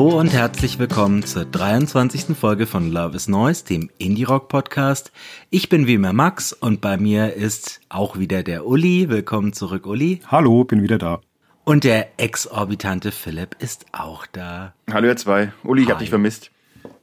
[0.00, 2.34] Hallo und herzlich willkommen zur 23.
[2.34, 5.12] Folge von Love is Noise, dem Indie Rock Podcast.
[5.50, 9.10] Ich bin wie immer Max und bei mir ist auch wieder der Uli.
[9.10, 10.22] Willkommen zurück, Uli.
[10.26, 11.20] Hallo, bin wieder da.
[11.64, 14.72] Und der exorbitante Philipp ist auch da.
[14.90, 15.52] Hallo ihr zwei.
[15.64, 15.92] Uli, ich Hi.
[15.92, 16.50] hab dich vermisst.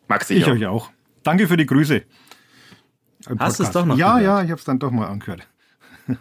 [0.08, 0.50] Max, ich, Ich auch.
[0.54, 0.90] euch auch.
[1.22, 2.02] Danke für die Grüße.
[3.30, 4.24] Im Hast du es doch noch Ja, gehört?
[4.40, 5.48] ja, ich habe es dann doch mal angehört.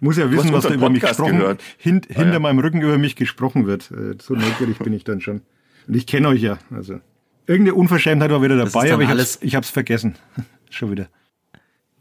[0.00, 1.62] Muss ja wissen, was da über mich gesprochen gehört.
[1.78, 2.38] Hin, Ah, hinter ja.
[2.40, 3.90] meinem Rücken über mich gesprochen wird.
[3.90, 5.40] Äh, So neugierig bin ich dann schon.
[5.86, 6.58] Und ich kenne euch ja.
[6.70, 7.00] Also
[7.46, 10.14] irgendeine Unverschämtheit war wieder dabei, aber ich alles- hab's, ich hab's vergessen.
[10.70, 11.08] schon wieder.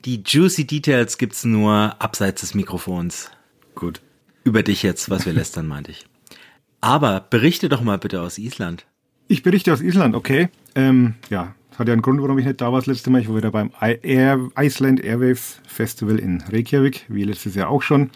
[0.05, 3.32] Die juicy Details gibt's nur abseits des Mikrofons.
[3.76, 4.02] Gut.
[4.44, 6.05] Über dich jetzt, was wir lästern, meinte ich.
[6.82, 8.86] Aber berichte doch mal bitte aus Island.
[9.27, 10.49] Ich berichte aus Island, okay.
[10.76, 13.21] Ähm, ja, das hat ja einen Grund, warum ich nicht da war das letzte Mal.
[13.21, 18.10] Ich war wieder beim Air Iceland Airwaves Festival in Reykjavik, wie letztes Jahr auch schon,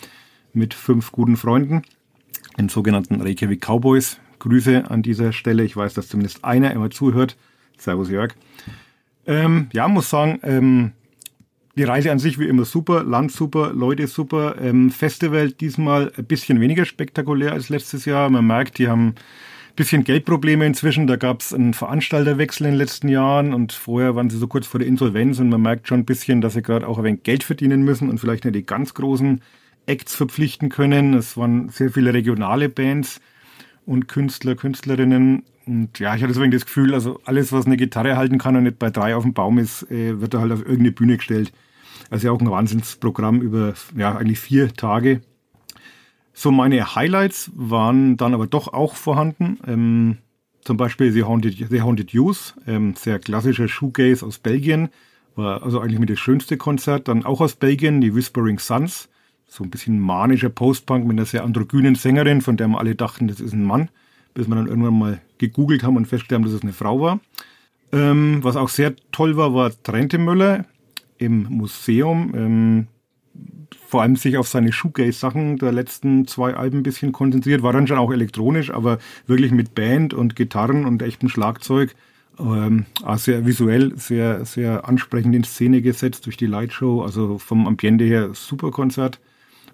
[0.53, 1.83] mit fünf guten Freunden,
[2.57, 4.17] den sogenannten Reykjavik Cowboys.
[4.43, 5.63] Grüße an dieser Stelle.
[5.63, 7.37] Ich weiß, dass zumindest einer immer zuhört.
[7.77, 8.33] Servus Jörg.
[9.25, 10.91] Ähm, ja, muss sagen, ähm,
[11.77, 14.55] die Reise an sich wie immer super, Land super, Leute super.
[14.61, 18.29] Ähm, Festival diesmal ein bisschen weniger spektakulär als letztes Jahr.
[18.29, 21.07] Man merkt, die haben ein bisschen Geldprobleme inzwischen.
[21.07, 24.67] Da gab es einen Veranstalterwechsel in den letzten Jahren und vorher waren sie so kurz
[24.67, 27.23] vor der Insolvenz und man merkt schon ein bisschen, dass sie gerade auch ein wenig
[27.23, 29.39] Geld verdienen müssen und vielleicht nicht die ganz großen
[29.85, 31.13] Acts verpflichten können.
[31.13, 33.21] Es waren sehr viele regionale Bands
[33.85, 35.43] und Künstler, Künstlerinnen.
[35.65, 38.55] Und ja, ich hatte so wenig das Gefühl, also alles, was eine Gitarre halten kann
[38.55, 41.17] und nicht bei drei auf dem Baum ist, äh, wird da halt auf irgendeine Bühne
[41.17, 41.53] gestellt.
[42.09, 45.21] Also ja auch ein Wahnsinnsprogramm über ja eigentlich vier Tage.
[46.33, 49.59] So meine Highlights waren dann aber doch auch vorhanden.
[49.65, 50.17] Ähm,
[50.63, 54.89] zum Beispiel The Haunted, The Haunted Youth, ähm, sehr klassischer Shoegaze aus Belgien.
[55.35, 57.07] War also eigentlich mit das schönste Konzert.
[57.07, 59.09] Dann auch aus Belgien, die Whispering Suns.
[59.55, 63.27] So ein bisschen manischer Postpunk mit einer sehr androgynen Sängerin, von der wir alle dachten,
[63.27, 63.89] das ist ein Mann.
[64.33, 67.19] Bis wir dann irgendwann mal gegoogelt haben und festgestellt haben, dass es eine Frau war.
[67.91, 70.65] Ähm, was auch sehr toll war, war Trente Müller
[71.19, 72.33] im Museum.
[72.35, 72.87] Ähm,
[73.87, 77.61] vor allem sich auf seine Shoegaze-Sachen der letzten zwei Alben ein bisschen konzentriert.
[77.61, 78.97] War dann schon auch elektronisch, aber
[79.27, 81.93] wirklich mit Band und Gitarren und echtem Schlagzeug.
[82.39, 87.03] Ähm, auch sehr visuell, sehr, sehr ansprechend in Szene gesetzt durch die Lightshow.
[87.03, 89.19] Also vom Ambiente her super Konzert.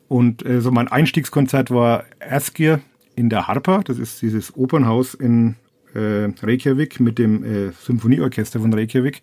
[0.10, 2.82] Und äh, so mein Einstiegskonzert war Askir
[3.16, 3.82] in der Harpa.
[3.84, 5.56] Das ist dieses Opernhaus in
[5.94, 9.22] äh, Reykjavik mit dem äh, Symphonieorchester von Reykjavik.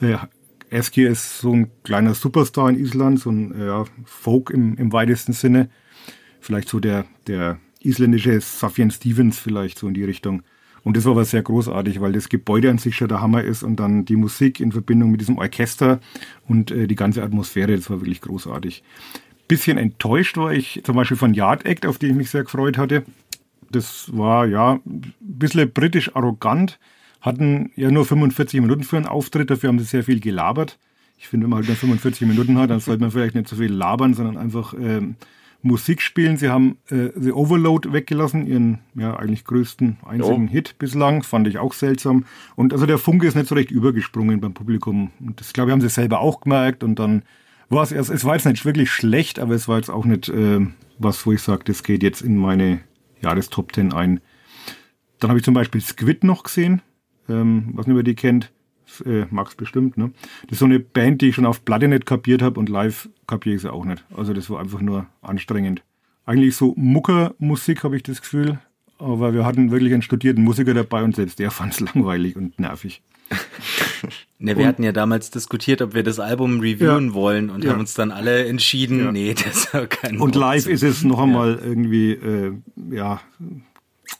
[0.00, 0.16] Äh,
[0.72, 4.92] Askir ist so ein kleiner Superstar in Island, so ein äh, ja, Folk im, im
[4.92, 5.70] weitesten Sinne.
[6.40, 10.42] Vielleicht so der, der isländische Safian Stevens vielleicht so in die Richtung.
[10.82, 13.62] Und das war aber sehr großartig, weil das Gebäude an sich schon der Hammer ist
[13.62, 16.00] und dann die Musik in Verbindung mit diesem Orchester
[16.48, 18.82] und äh, die ganze Atmosphäre, das war wirklich großartig.
[19.50, 22.78] Bisschen enttäuscht war ich zum Beispiel von Yard Act, auf die ich mich sehr gefreut
[22.78, 23.04] hatte.
[23.70, 26.78] Das war ja ein bisschen britisch arrogant,
[27.20, 30.78] hatten ja nur 45 Minuten für einen Auftritt, dafür haben sie sehr viel gelabert.
[31.18, 33.56] Ich finde, wenn man halt nur 45 Minuten hat, dann sollte man vielleicht nicht so
[33.56, 35.16] viel labern, sondern einfach ähm,
[35.62, 36.36] Musik spielen.
[36.36, 40.52] Sie haben äh, The Overload weggelassen, ihren ja eigentlich größten einzigen Jo.
[40.52, 42.24] Hit bislang, fand ich auch seltsam.
[42.56, 45.10] Und also der Funke ist nicht so recht übergesprungen beim Publikum.
[45.20, 46.82] Und das glaube ich haben sie selber auch gemerkt.
[46.82, 47.22] Und dann
[47.70, 50.28] war es erst, es war jetzt nicht wirklich schlecht, aber es war jetzt auch nicht
[50.28, 50.66] äh,
[50.98, 52.80] was, wo ich sage, das geht jetzt in meine
[53.22, 54.20] Jahrestop 10 ein.
[55.18, 56.82] Dann habe ich zum Beispiel Squid noch gesehen,
[57.28, 58.52] ähm, was wer die kennt.
[59.06, 60.10] Äh, Max bestimmt, ne?
[60.42, 63.08] Das ist so eine Band, die ich schon auf Platte nicht kapiert habe und live
[63.28, 64.04] kapiere ich sie auch nicht.
[64.16, 65.84] Also das war einfach nur anstrengend.
[66.26, 68.58] Eigentlich so Muckermusik habe ich das Gefühl,
[69.00, 72.58] aber wir hatten wirklich einen studierten Musiker dabei und selbst der fand es langweilig und
[72.58, 73.02] nervig.
[74.42, 77.12] Ne, wir hatten ja damals diskutiert, ob wir das Album reviewen Ja.
[77.14, 77.72] wollen und Ja.
[77.72, 79.12] haben uns dann alle entschieden, Ja.
[79.12, 82.52] nee, das war kein Und Grund live ist es noch einmal irgendwie, äh,
[82.90, 83.20] ja,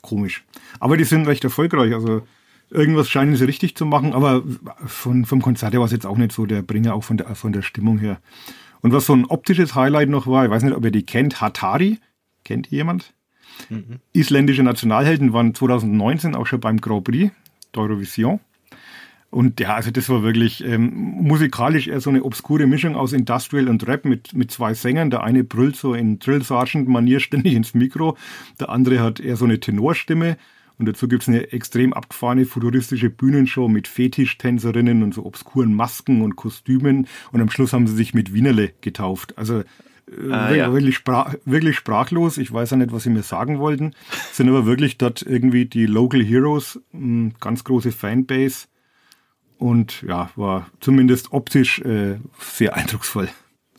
[0.03, 0.43] komisch.
[0.79, 1.95] Aber die sind recht erfolgreich.
[1.95, 2.21] Also
[2.69, 4.43] irgendwas scheinen sie richtig zu machen, aber
[4.85, 7.33] von, vom Konzert her war es jetzt auch nicht so der Bringer, auch von der,
[7.35, 8.19] von der Stimmung her.
[8.81, 11.41] Und was so ein optisches Highlight noch war, ich weiß nicht, ob ihr die kennt,
[11.41, 11.97] Hatari.
[12.45, 12.85] Kennt ihr
[13.69, 13.99] jemand?
[14.13, 17.31] Isländische Nationalhelden waren 2019 auch schon beim Grand Prix
[17.73, 18.39] d'Eurovision.
[19.31, 23.69] Und ja, also das war wirklich ähm, musikalisch eher so eine obskure Mischung aus Industrial
[23.69, 25.09] und Rap mit, mit zwei Sängern.
[25.09, 28.17] Der eine brüllt so in Drill Sergeant Manier ständig ins Mikro,
[28.59, 30.37] der andere hat eher so eine Tenorstimme.
[30.77, 36.35] Und dazu gibt's eine extrem abgefahrene futuristische Bühnenshow mit Fetischtänzerinnen und so obskuren Masken und
[36.35, 37.07] Kostümen.
[37.31, 39.37] Und am Schluss haben sie sich mit Wienerle getauft.
[39.37, 39.63] Also
[40.07, 40.73] Ah, wirklich, ja.
[40.73, 42.37] wirklich, sprach, wirklich sprachlos.
[42.37, 43.93] Ich weiß ja nicht, was sie mir sagen wollten.
[44.31, 48.67] Sind aber wirklich dort irgendwie die Local Heroes, mh, ganz große Fanbase.
[49.57, 53.29] Und ja, war zumindest optisch äh, sehr eindrucksvoll.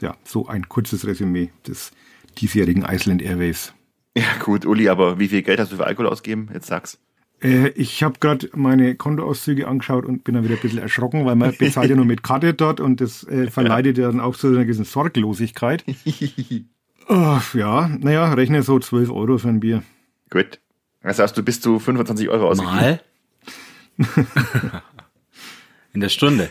[0.01, 1.93] Ja, so ein kurzes Resümee des
[2.39, 3.73] diesjährigen Iceland Airways.
[4.17, 6.51] Ja, gut, Uli, aber wie viel Geld hast du für Alkohol ausgegeben?
[6.53, 6.99] Jetzt sag's.
[7.43, 11.37] Äh, ich habe gerade meine Kontoauszüge angeschaut und bin dann wieder ein bisschen erschrocken, weil
[11.37, 14.49] man bezahlt ja nur mit Karte dort und das äh, verleitet ja dann auch zu
[14.49, 15.85] einer gewissen Sorglosigkeit.
[17.09, 19.83] oh, ja, naja, rechne so 12 Euro für ein Bier.
[20.31, 20.59] gut.
[21.03, 22.77] Das heißt, du bist zu 25 Euro ausgegeben.
[22.77, 23.01] Mal.
[25.93, 26.49] In der Stunde.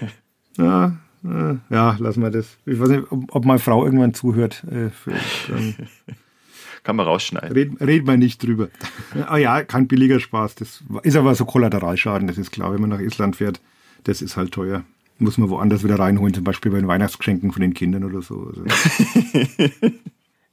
[0.57, 2.57] Ja, äh, ja, lassen wir das.
[2.65, 4.65] Ich weiß nicht, ob, ob meine Frau irgendwann zuhört.
[4.65, 5.13] Äh, für,
[5.47, 5.75] dann
[6.83, 7.51] Kann man rausschneiden.
[7.53, 8.69] red, red mal nicht drüber.
[9.27, 10.55] ah ja, kein billiger Spaß.
[10.55, 13.61] Das ist aber so Kollateralschaden, das ist klar, wenn man nach Island fährt.
[14.03, 14.83] Das ist halt teuer.
[15.19, 18.51] Muss man woanders wieder reinholen, zum Beispiel bei den Weihnachtsgeschenken von den Kindern oder so.
[18.51, 18.63] Also,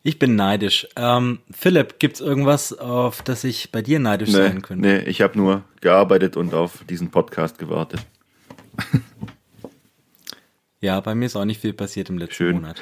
[0.05, 0.87] Ich bin neidisch.
[0.97, 4.87] Ähm, Philipp, gibt's irgendwas, auf das ich bei dir neidisch Nee, sein könnte?
[4.87, 8.07] nee, ich habe nur gearbeitet und auf diesen Podcast gewartet.
[10.81, 12.57] Ja, bei mir ist auch nicht viel passiert im letzten Schön.
[12.57, 12.81] Monat.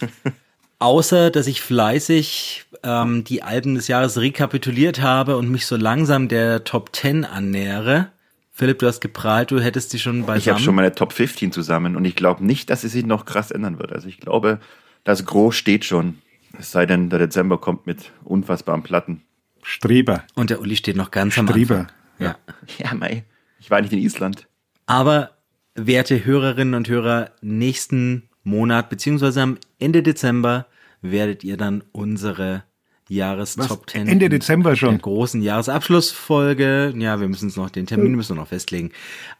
[0.80, 6.28] Außer, dass ich fleißig ähm, die Alben des Jahres rekapituliert habe und mich so langsam
[6.28, 8.12] der Top 10 annähere.
[8.52, 10.38] Philipp, du hast geprahlt, du hättest die schon beisammen.
[10.38, 13.24] Ich habe schon meine Top 15 zusammen und ich glaube nicht, dass es sich noch
[13.24, 13.92] krass ändern wird.
[13.92, 14.60] Also ich glaube,
[15.04, 16.18] das Gros steht schon.
[16.58, 19.22] Es sei denn, der Dezember kommt mit unfassbaren Platten.
[19.62, 20.24] Streber.
[20.34, 21.80] und der Uli steht noch ganz am Streber.
[21.80, 21.92] Anfang.
[22.18, 22.36] Ja.
[22.78, 23.24] Ja, mei.
[23.60, 24.46] Ich war nicht in Island.
[24.86, 25.30] Aber,
[25.74, 30.66] werte Hörerinnen und Hörer, nächsten Monat, beziehungsweise am Ende Dezember,
[31.02, 32.64] werdet ihr dann unsere
[33.08, 34.06] Jahrestop 10.
[34.06, 34.90] Ende Dezember schon?
[34.90, 36.92] Der großen Jahresabschlussfolge.
[36.96, 38.90] Ja, wir müssen uns noch, den Termin müssen wir noch festlegen.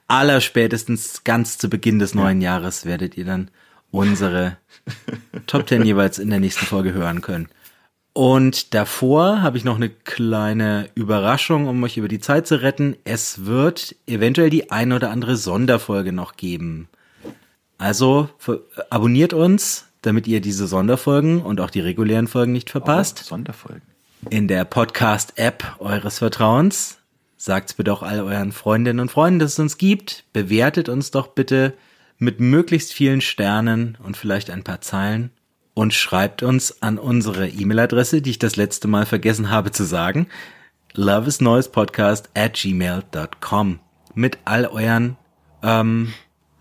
[0.07, 3.51] Allerspätestens ganz zu Beginn des neuen Jahres werdet ihr dann
[3.91, 4.57] unsere
[5.47, 7.49] Top 10 jeweils in der nächsten Folge hören können.
[8.15, 12.97] Und davor habe ich noch eine kleine Überraschung, um euch über die Zeit zu retten.
[13.05, 16.89] Es wird eventuell die ein oder andere Sonderfolge noch geben.
[17.79, 18.29] Also
[18.91, 23.19] abonniert uns, damit ihr diese Sonderfolgen und auch die regulären Folgen nicht verpasst.
[23.19, 23.83] Sonderfolgen.
[24.31, 26.99] In der Podcast-App eures Vertrauens.
[27.37, 30.25] Sagt's bitte auch all euren Freundinnen und Freunden, dass es uns gibt.
[30.33, 31.73] Bewertet uns doch bitte
[32.19, 35.31] mit möglichst vielen Sternen und vielleicht ein paar Zeilen.
[35.73, 40.27] Und schreibt uns an unsere E-Mail-Adresse, die ich das letzte Mal vergessen habe zu sagen.
[40.95, 43.79] loveisneuespodcast at gmail.com.
[44.15, 45.17] Mit all euren
[45.63, 46.13] ähm,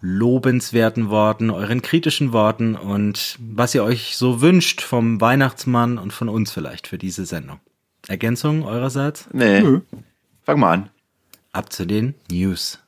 [0.01, 6.29] lobenswerten Worten, euren kritischen Worten und was ihr euch so wünscht vom Weihnachtsmann und von
[6.29, 7.59] uns vielleicht für diese Sendung.
[8.07, 9.27] Ergänzung eurerseits?
[9.33, 9.61] Nee.
[9.61, 9.81] Nö.
[10.43, 10.89] Fang mal an.
[11.51, 12.79] Ab zu den News.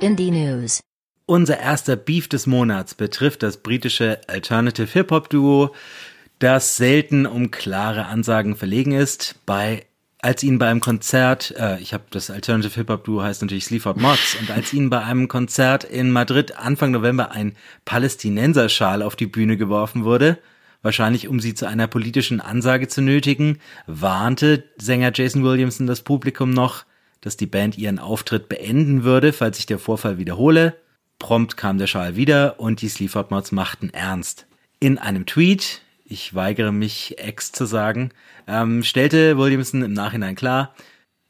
[0.00, 0.80] Indie News.
[1.26, 5.74] Unser erster Beef des Monats betrifft das britische Alternative Hip-Hop-Duo,
[6.40, 9.36] das selten um klare Ansagen verlegen ist.
[9.46, 9.86] Bei
[10.22, 14.36] als ihnen bei einem Konzert, äh, ich habe das Alternative Hip-Hop-Duo heißt natürlich Sleaford Mods,
[14.38, 19.56] und als ihnen bei einem Konzert in Madrid Anfang November ein Palästinenserschal auf die Bühne
[19.56, 20.38] geworfen wurde,
[20.82, 26.50] wahrscheinlich um sie zu einer politischen Ansage zu nötigen, warnte Sänger Jason Williamson das Publikum
[26.50, 26.84] noch,
[27.22, 30.76] dass die Band ihren Auftritt beenden würde, falls sich der Vorfall wiederhole.
[31.18, 34.46] Prompt kam der Schal wieder und die Sleaford Mods machten ernst.
[34.80, 38.10] In einem Tweet, ich weigere mich Ex zu sagen,
[38.46, 40.74] ähm, stellte Williamson im Nachhinein klar,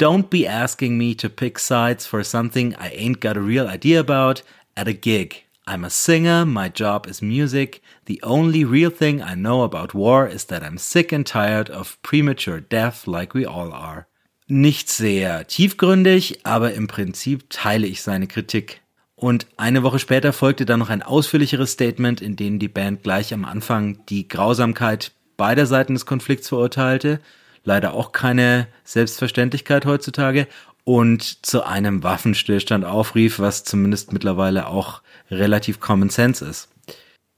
[0.00, 4.00] Don't be asking me to pick sides for something I ain't got a real idea
[4.00, 4.42] about
[4.75, 5.44] at a gig.
[5.66, 7.82] I'm a singer, my job is music.
[8.06, 12.00] The only real thing I know about war is that I'm sick and tired of
[12.02, 14.06] premature death like we all are.
[14.49, 18.80] Nicht sehr tiefgründig, aber im Prinzip teile ich seine Kritik.
[19.20, 23.34] Und eine Woche später folgte dann noch ein ausführlicheres Statement, in dem die Band gleich
[23.34, 27.20] am Anfang die Grausamkeit beider Seiten des Konflikts verurteilte.
[27.62, 30.46] Leider auch keine Selbstverständlichkeit heutzutage.
[30.84, 36.70] Und zu einem Waffenstillstand aufrief, was zumindest mittlerweile auch relativ Common Sense ist.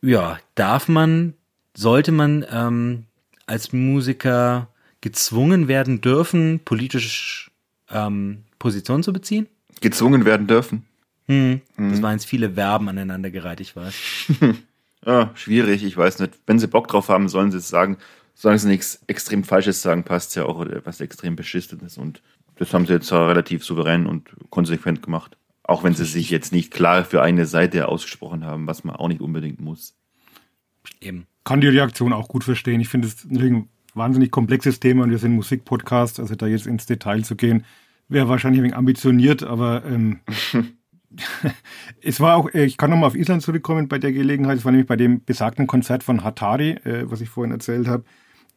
[0.02, 1.34] Ja, darf man,
[1.76, 3.06] sollte man ähm,
[3.46, 4.68] als Musiker
[5.00, 7.50] gezwungen werden dürfen, politisch
[7.90, 9.48] ähm, Position zu beziehen?
[9.80, 10.86] Gezwungen werden dürfen.
[11.28, 13.94] Hm, Das waren jetzt viele Verben aneinandergereiht, ich weiß.
[15.04, 16.38] Ja, schwierig, ich weiß nicht.
[16.46, 17.96] Wenn sie Bock drauf haben, sollen sie es sagen.
[18.34, 21.98] Solange sie nichts extrem Falsches sagen, passt ja auch oder was extrem Beschissenes.
[21.98, 22.22] Und
[22.56, 25.36] das haben sie jetzt ja relativ souverän und konsequent gemacht.
[25.64, 29.08] Auch wenn sie sich jetzt nicht klar für eine Seite ausgesprochen haben, was man auch
[29.08, 29.94] nicht unbedingt muss.
[31.00, 31.26] Eben.
[31.44, 32.80] Kann die Reaktion auch gut verstehen.
[32.80, 36.86] Ich finde es deswegen wahnsinnig komplexes Thema und wir sind Musikpodcast, also da jetzt ins
[36.86, 37.64] Detail zu gehen,
[38.08, 40.20] wäre wahrscheinlich ein wenig ambitioniert, aber ähm,
[42.02, 44.72] es war auch, äh, ich kann nochmal auf Island zurückkommen bei der Gelegenheit, es war
[44.72, 48.04] nämlich bei dem besagten Konzert von Hatari, äh, was ich vorhin erzählt habe.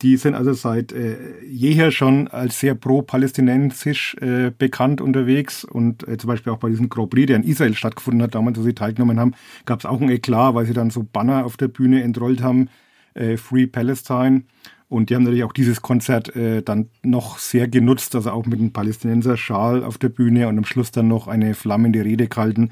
[0.01, 6.17] Die sind also seit äh, jeher schon als sehr pro-palästinensisch äh, bekannt unterwegs und äh,
[6.17, 8.73] zum Beispiel auch bei diesem Grand Prix, der in Israel stattgefunden hat, damals, wo sie
[8.73, 9.35] teilgenommen haben,
[9.65, 12.67] gab es auch ein Eklat, weil sie dann so Banner auf der Bühne entrollt haben,
[13.13, 14.43] äh, Free Palestine.
[14.87, 18.59] Und die haben natürlich auch dieses Konzert äh, dann noch sehr genutzt, also auch mit
[18.59, 22.71] einem Palästinenser-Schal auf der Bühne und am Schluss dann noch eine flammende Rede gehalten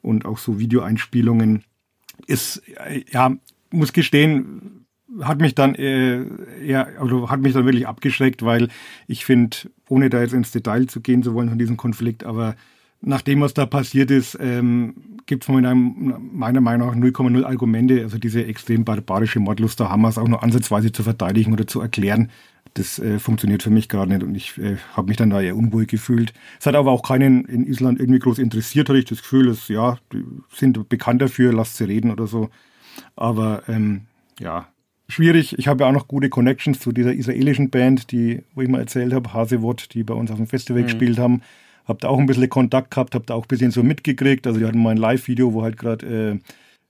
[0.00, 1.64] und auch so Videoeinspielungen.
[2.26, 3.34] Ist, äh, ja,
[3.70, 4.86] muss gestehen,
[5.20, 6.24] hat mich dann äh,
[6.64, 8.68] ja, also hat mich dann wirklich abgeschreckt, weil
[9.06, 9.56] ich finde,
[9.88, 12.56] ohne da jetzt ins Detail zu gehen zu wollen von diesem Konflikt, aber
[13.02, 14.94] nach dem, was da passiert ist, ähm,
[15.26, 15.74] gibt es meiner
[16.60, 21.02] Meinung nach 0,0 Argumente, also diese extrem barbarische Mordlust der Hamas auch nur ansatzweise zu
[21.02, 22.30] verteidigen oder zu erklären.
[22.74, 25.56] Das äh, funktioniert für mich gerade nicht und ich äh, habe mich dann da eher
[25.56, 26.32] unwohl gefühlt.
[26.58, 29.68] Es hat aber auch keinen in Island irgendwie groß interessiert, hatte ich das Gefühl, dass
[29.68, 32.48] ja, die sind bekannt dafür, lasst sie reden oder so.
[33.14, 34.02] Aber ähm,
[34.40, 34.68] ja,
[35.08, 35.58] schwierig.
[35.58, 38.80] Ich habe ja auch noch gute Connections zu dieser israelischen Band, die, wo ich mal
[38.80, 40.86] erzählt habe, Hasewot, die bei uns auf dem Festival mhm.
[40.86, 41.42] gespielt haben.
[41.84, 44.46] Hab da auch ein bisschen Kontakt gehabt, hab da auch ein bisschen so mitgekriegt.
[44.46, 46.38] Also die hatten mal ein Live-Video, wo halt gerade, äh,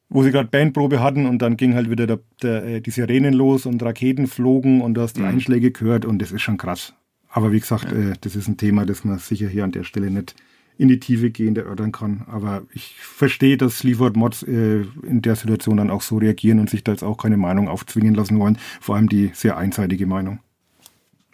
[0.08, 3.34] wo sie gerade Bandprobe hatten und dann ging halt wieder der, der, äh, die Sirenen
[3.34, 5.28] los und Raketen flogen und du hast die mhm.
[5.28, 6.94] Einschläge gehört und das ist schon krass.
[7.28, 10.11] Aber wie gesagt, äh, das ist ein Thema, das man sicher hier an der Stelle
[10.11, 10.34] nicht
[10.78, 12.25] in die Tiefe gehend erörtern kann.
[12.26, 16.70] Aber ich verstehe, dass Sleaford Mods äh, in der Situation dann auch so reagieren und
[16.70, 18.58] sich da jetzt auch keine Meinung aufzwingen lassen wollen.
[18.80, 20.40] Vor allem die sehr einseitige Meinung.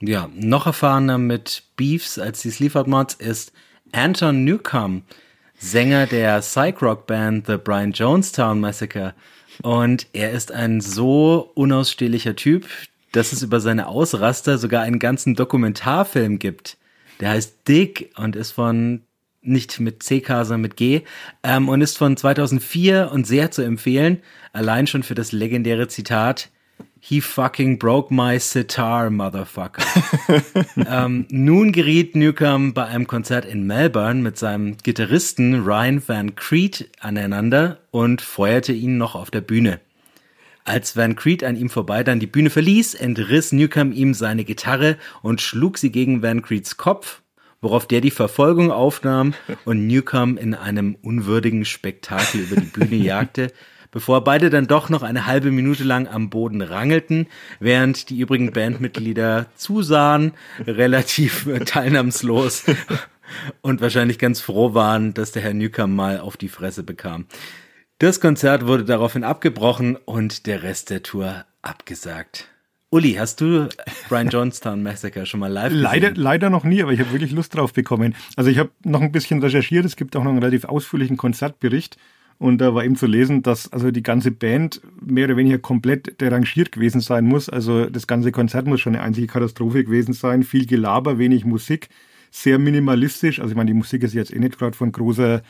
[0.00, 3.52] Ja, noch erfahrener mit Beefs als die Sleaford Mods ist
[3.90, 5.02] Anton Newcomb,
[5.59, 9.14] Sänger der Psych-Rock-Band The Brian Jonestown Massacre.
[9.62, 12.67] Und er ist ein so unausstehlicher Typ,
[13.11, 16.76] dass es über seine Ausraster sogar einen ganzen Dokumentarfilm gibt.
[17.19, 19.02] Der heißt Dick und ist von
[19.43, 21.02] nicht mit CK, sondern mit G,
[21.43, 26.50] ähm, und ist von 2004 und sehr zu empfehlen, allein schon für das legendäre Zitat,
[27.00, 29.83] He fucking broke my sitar, motherfucker.
[30.76, 36.90] ähm, nun geriet Newcomb bei einem Konzert in Melbourne mit seinem Gitarristen Ryan Van Creed
[37.00, 39.81] aneinander und feuerte ihn noch auf der Bühne.
[40.64, 44.99] Als Van Creed an ihm vorbei dann die Bühne verließ, entriss Newcomb ihm seine Gitarre
[45.23, 47.23] und schlug sie gegen Van Creeds Kopf,
[47.61, 53.52] worauf der die Verfolgung aufnahm und Newcomb in einem unwürdigen Spektakel über die Bühne jagte,
[53.90, 57.26] bevor beide dann doch noch eine halbe Minute lang am Boden rangelten,
[57.61, 60.33] während die übrigen Bandmitglieder zusahen,
[60.66, 62.64] relativ teilnahmslos
[63.62, 67.26] und wahrscheinlich ganz froh waren, dass der Herr Newcomb mal auf die Fresse bekam.
[67.99, 72.49] Das Konzert wurde daraufhin abgebrochen und der Rest der Tour abgesagt.
[72.90, 73.68] Uli, hast du
[74.09, 75.83] Brian Johnstown Massacre schon mal live gesehen?
[75.83, 78.14] Leider, leider noch nie, aber ich habe wirklich Lust drauf bekommen.
[78.37, 81.99] Also ich habe noch ein bisschen recherchiert, es gibt auch noch einen relativ ausführlichen Konzertbericht
[82.38, 86.21] und da war eben zu lesen, dass also die ganze Band mehr oder weniger komplett
[86.21, 87.49] derangiert gewesen sein muss.
[87.49, 90.45] Also das ganze Konzert muss schon eine einzige Katastrophe gewesen sein.
[90.45, 91.88] Viel Gelaber, wenig Musik,
[92.30, 93.40] sehr minimalistisch.
[93.40, 95.42] Also ich meine, die Musik ist jetzt eh nicht gerade von großer,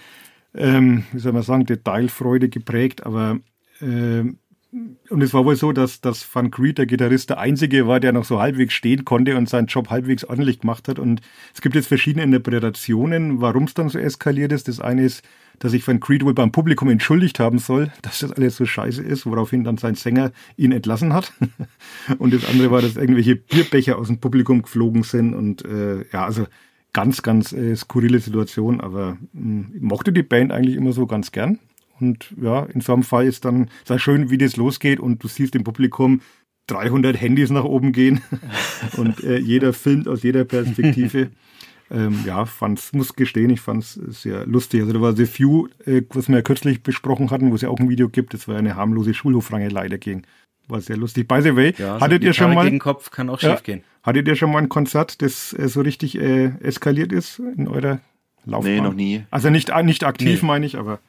[0.54, 3.38] ähm, wie soll man sagen, Detailfreude geprägt, aber
[3.82, 4.24] äh,
[4.70, 8.12] und es war wohl so, dass, dass Van Creed, der Gitarrist, der Einzige war, der
[8.12, 10.98] noch so halbwegs stehen konnte und seinen Job halbwegs ordentlich gemacht hat.
[10.98, 11.22] Und
[11.54, 14.68] es gibt jetzt verschiedene Interpretationen, warum es dann so eskaliert ist.
[14.68, 15.24] Das eine ist,
[15.58, 19.02] dass sich Van Creed wohl beim Publikum entschuldigt haben soll, dass das alles so scheiße
[19.02, 21.32] ist, woraufhin dann sein Sänger ihn entlassen hat.
[22.18, 25.32] und das andere war, dass irgendwelche Bierbecher aus dem Publikum geflogen sind.
[25.32, 26.46] Und äh, ja, also
[26.92, 28.82] ganz, ganz äh, skurrile Situation.
[28.82, 31.58] Aber mh, hm, mochte die Band eigentlich immer so ganz gern.
[32.00, 35.28] Und ja, in so einem Fall ist dann sehr schön, wie das losgeht und du
[35.28, 36.20] siehst im Publikum
[36.68, 38.20] 300 Handys nach oben gehen
[38.96, 41.30] und äh, jeder filmt aus jeder Perspektive.
[41.90, 44.82] ähm, ja, fand's, muss gestehen, ich fand es sehr lustig.
[44.82, 47.70] Also da war The Few, äh, was wir ja kürzlich besprochen hatten, wo es ja
[47.70, 50.22] auch ein Video gibt, das war eine harmlose Schulhofrangelei dagegen.
[50.68, 51.26] War sehr lustig.
[51.26, 52.64] By the way, ja, hattet ihr schon mal.
[52.64, 53.82] Gegen Kopf kann auch ja, schief gehen.
[54.02, 58.00] Hattet ihr schon mal ein Konzert, das äh, so richtig äh, eskaliert ist in eurer
[58.44, 58.74] Laufbahn?
[58.74, 59.24] Nee, noch nie.
[59.30, 60.46] Also nicht, nicht aktiv, nee.
[60.46, 61.00] meine ich, aber.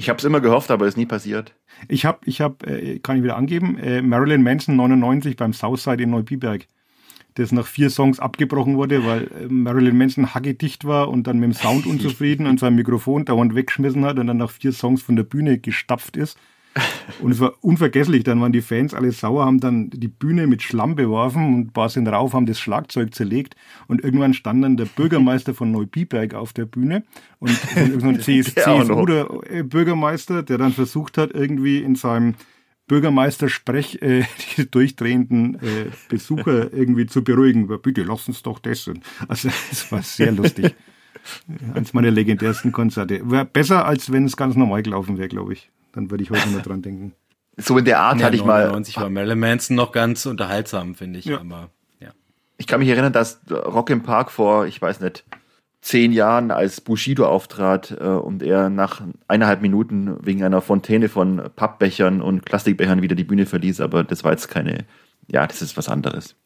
[0.00, 1.54] Ich habe es immer gehofft, aber ist nie passiert.
[1.86, 6.02] Ich habe, ich habe, äh, kann ich wieder angeben, äh, Marilyn Manson 99 beim Southside
[6.02, 6.68] in Neubiberg,
[7.34, 11.50] das nach vier Songs abgebrochen wurde, weil äh, Marilyn Manson hackedicht war und dann mit
[11.50, 15.16] dem Sound unzufrieden und sein Mikrofon dauernd weggeschmissen hat und dann nach vier Songs von
[15.16, 16.38] der Bühne gestapft ist.
[17.20, 18.22] Und es war unvergesslich.
[18.24, 21.72] Dann waren die Fans alle sauer, haben dann die Bühne mit Schlamm beworfen und ein
[21.72, 23.56] paar sind rauf, haben das Schlagzeug zerlegt.
[23.88, 27.04] Und irgendwann stand dann der Bürgermeister von Neubiberg auf der Bühne
[27.38, 32.34] und irgendein CSU-Bürgermeister, der dann versucht hat, irgendwie in seinem
[32.86, 34.24] Bürgermeister-Sprech äh,
[34.56, 37.68] die durchdrehenden äh, Besucher irgendwie zu beruhigen.
[37.82, 38.90] Bitte, lass uns doch das.
[39.28, 40.74] Also es war sehr lustig.
[41.74, 43.20] Eins meiner legendärsten Konzerte.
[43.30, 45.70] Wäre besser, als wenn es ganz normal gelaufen wäre, glaube ich.
[45.92, 47.12] Dann würde ich heute nur dran denken.
[47.56, 48.62] So in der Art Ja, hatte ich mal.
[48.62, 51.26] 99 war Marilyn Manson noch ganz unterhaltsam, finde ich.
[51.26, 51.40] Ja.
[51.40, 51.68] Aber
[51.98, 52.10] ja.
[52.56, 55.24] Ich kann mich erinnern, dass Rock im Park vor, ich weiß nicht,
[55.82, 61.50] zehn Jahren als Bushido auftrat äh, und er nach eineinhalb Minuten wegen einer Fontäne von
[61.56, 64.84] Pappbechern und Plastikbechern wieder die Bühne verließ, aber das war jetzt keine,
[65.26, 66.36] ja, das ist was anderes.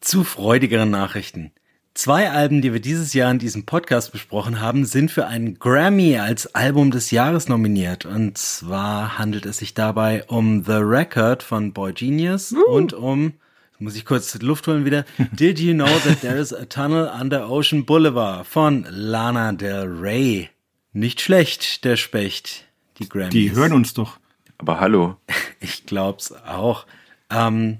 [0.00, 1.52] Zu freudigeren Nachrichten.
[1.94, 6.18] Zwei Alben, die wir dieses Jahr in diesem Podcast besprochen haben, sind für einen Grammy
[6.18, 8.06] als Album des Jahres nominiert.
[8.06, 13.34] Und zwar handelt es sich dabei um The Record von Boy Genius und um,
[13.78, 17.50] muss ich kurz Luft holen wieder, Did You Know That There Is a Tunnel Under
[17.50, 20.48] Ocean Boulevard von Lana Del Rey.
[20.94, 22.64] Nicht schlecht, der Specht.
[23.00, 23.32] Die Grammys.
[23.32, 24.18] Die hören uns doch.
[24.58, 25.16] Aber hallo.
[25.60, 26.86] Ich glaub's auch.
[27.30, 27.78] Ähm,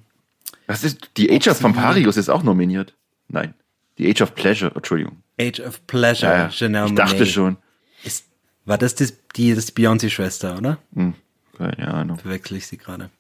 [0.68, 2.94] Was ist, die Age of Vamparius ist auch nominiert.
[3.26, 3.54] Nein.
[3.98, 5.22] Die Age of Pleasure, Entschuldigung.
[5.40, 6.50] Age of Pleasure, Ja, ja.
[6.50, 7.26] Janelle ich dachte Monáe.
[7.26, 7.56] schon.
[8.04, 8.26] Ist,
[8.64, 10.78] war das die, die das Beyoncé-Schwester, oder?
[10.94, 11.14] Hm,
[11.56, 12.18] keine Ahnung.
[12.18, 13.10] Verwechsel ich sie gerade.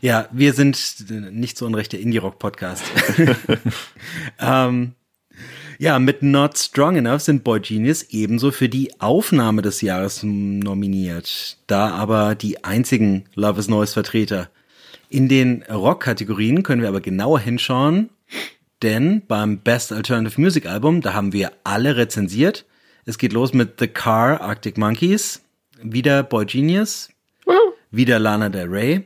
[0.00, 0.76] Ja, wir sind
[1.32, 2.82] nicht so unrecht der Indie-Rock-Podcast.
[4.38, 4.92] ähm,
[5.78, 11.56] ja, mit Not Strong Enough sind Boy Genius ebenso für die Aufnahme des Jahres nominiert,
[11.66, 14.50] da aber die einzigen Love is Noise Vertreter.
[15.08, 18.10] In den Rock-Kategorien können wir aber genauer hinschauen,
[18.82, 22.64] denn beim Best Alternative Music Album, da haben wir alle rezensiert.
[23.04, 25.42] Es geht los mit The Car, Arctic Monkeys,
[25.82, 27.08] wieder Boy Genius,
[27.90, 29.04] wieder Lana Del Rey,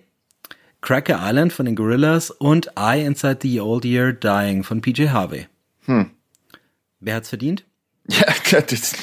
[0.83, 5.47] Cracker Island von den Gorillas und I Inside the Old Year Dying von PJ Harvey.
[7.00, 7.64] Wer hat's verdient?
[8.09, 8.26] Ja,
[8.61, 8.95] das,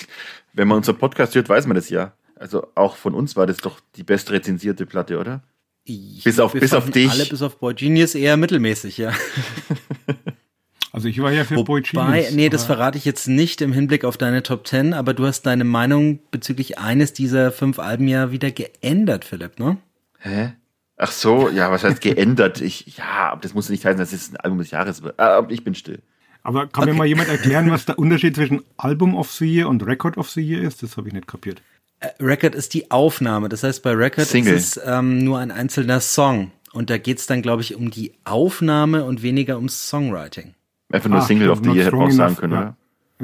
[0.53, 2.13] wenn man unseren Podcast hört, weiß man das ja.
[2.35, 5.43] Also auch von uns war das doch die best rezensierte Platte, oder?
[5.85, 7.09] Ich Bis auf- wir bis auf dich.
[7.11, 9.11] Alle bis auf Boy Genius eher mittelmäßig, ja.
[10.93, 14.05] Also ich war ja für Boy Wobei, nee, das verrate ich jetzt nicht im Hinblick
[14.05, 18.31] auf deine Top 10, aber du hast deine Meinung bezüglich eines dieser fünf Alben ja
[18.31, 19.77] wieder geändert, Philipp, ne?
[20.19, 20.53] Hä?
[20.95, 22.62] Ach so, ja, was heißt geändert?
[22.62, 25.19] Ich, ja, aber das muss nicht heißen, dass es ein Album des Jahres wird.
[25.19, 25.99] Ah, ich bin still.
[26.43, 29.84] Aber kann mir mal jemand erklären, was der Unterschied zwischen Album of the Year und
[29.84, 30.84] Record of the Year ist?
[30.84, 31.63] Das habe ich nicht kapiert.
[32.01, 34.53] Äh, Record ist die Aufnahme, das heißt bei Record Single.
[34.53, 36.51] ist es ähm, nur ein einzelner Song.
[36.71, 40.53] Und da geht's dann, glaube ich, um die Aufnahme und weniger ums Songwriting.
[40.93, 42.60] Einfach nur Ah, Single stimmt, of the Not Year hätte man auch sagen können, ja.
[42.60, 42.75] oder?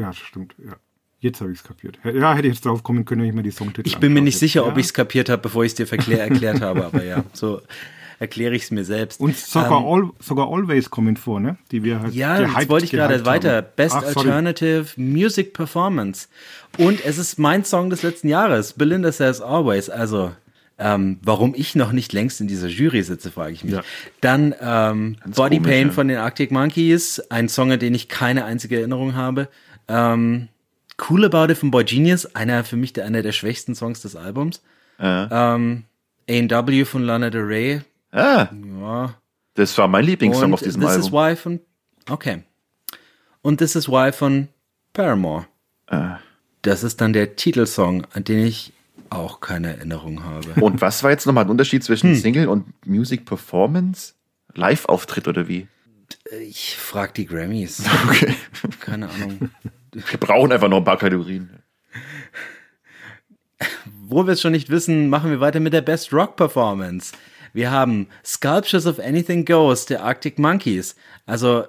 [0.02, 0.56] Ja, stimmt.
[0.66, 0.74] Ja.
[1.22, 2.00] Jetzt habe ich es kapiert.
[2.04, 4.22] Ja, hätte ich jetzt drauf kommen können, wenn ich mir die Songtitel Ich bin mir
[4.22, 4.78] nicht sicher, ob ja.
[4.80, 7.62] ich es kapiert habe, bevor ich es dir verklär, erklärt habe, aber ja, so
[8.20, 9.20] erkläre ich es mir selbst.
[9.20, 11.58] Und sogar, Ähm, all, sogar Always kommen vor, ne?
[11.72, 13.58] Die wir halt Ja, gehypt- jetzt wollte ich gerade weiter.
[13.58, 13.68] haben.
[13.76, 14.04] Best Ach.
[14.04, 16.28] Alternative Music Performance.
[16.78, 18.74] Und es ist mein Song des letzten Jahres.
[18.74, 19.90] Belinda Says Always.
[19.90, 20.32] Also,
[20.80, 23.74] ähm, warum ich noch nicht längst in dieser Jury sitze, frage ich mich.
[23.74, 23.82] Ja.
[24.22, 25.94] Dann ähm, Body komisch, Pain ja.
[25.94, 27.20] von den Arctic Monkeys.
[27.30, 29.50] Ein Song, an den ich keine einzige Erinnerung habe.
[29.88, 30.48] Ähm,
[31.10, 32.36] cool About It von Boy Genius.
[32.36, 34.62] Einer für mich der, einer der schwächsten Songs des Albums.
[35.00, 35.28] Äh.
[35.30, 35.84] Ähm,
[36.30, 37.82] A&W von Lana Del Rey.
[38.12, 38.48] Ah,
[38.80, 39.16] Ja,
[39.56, 41.06] das war mein Lieblingssong und auf diesem This Album.
[41.06, 41.60] is Why von.
[42.10, 42.44] Okay.
[43.42, 44.48] Und This is Why von
[44.94, 45.46] Paramore.
[45.88, 46.20] Ah.
[46.62, 48.74] Das ist dann der Titelsong, an den ich
[49.12, 50.54] auch keine Erinnerung habe.
[50.62, 51.86] Und was war jetzt nochmal ein Unterschied Hm.
[51.86, 54.14] zwischen Single und Music Performance?
[54.54, 55.68] Live-Auftritt oder wie?
[56.42, 57.84] Ich frag die Grammys.
[58.10, 58.36] Okay.
[58.80, 59.50] Keine Ahnung.
[59.94, 61.50] Wir brauchen einfach noch ein paar Kategorien.
[64.02, 67.14] Wo wir es schon nicht wissen, machen wir weiter mit der Best Rock Performance.
[67.54, 70.96] Wir haben Sculptures of Anything Goes der Arctic Monkeys.
[71.26, 71.66] Also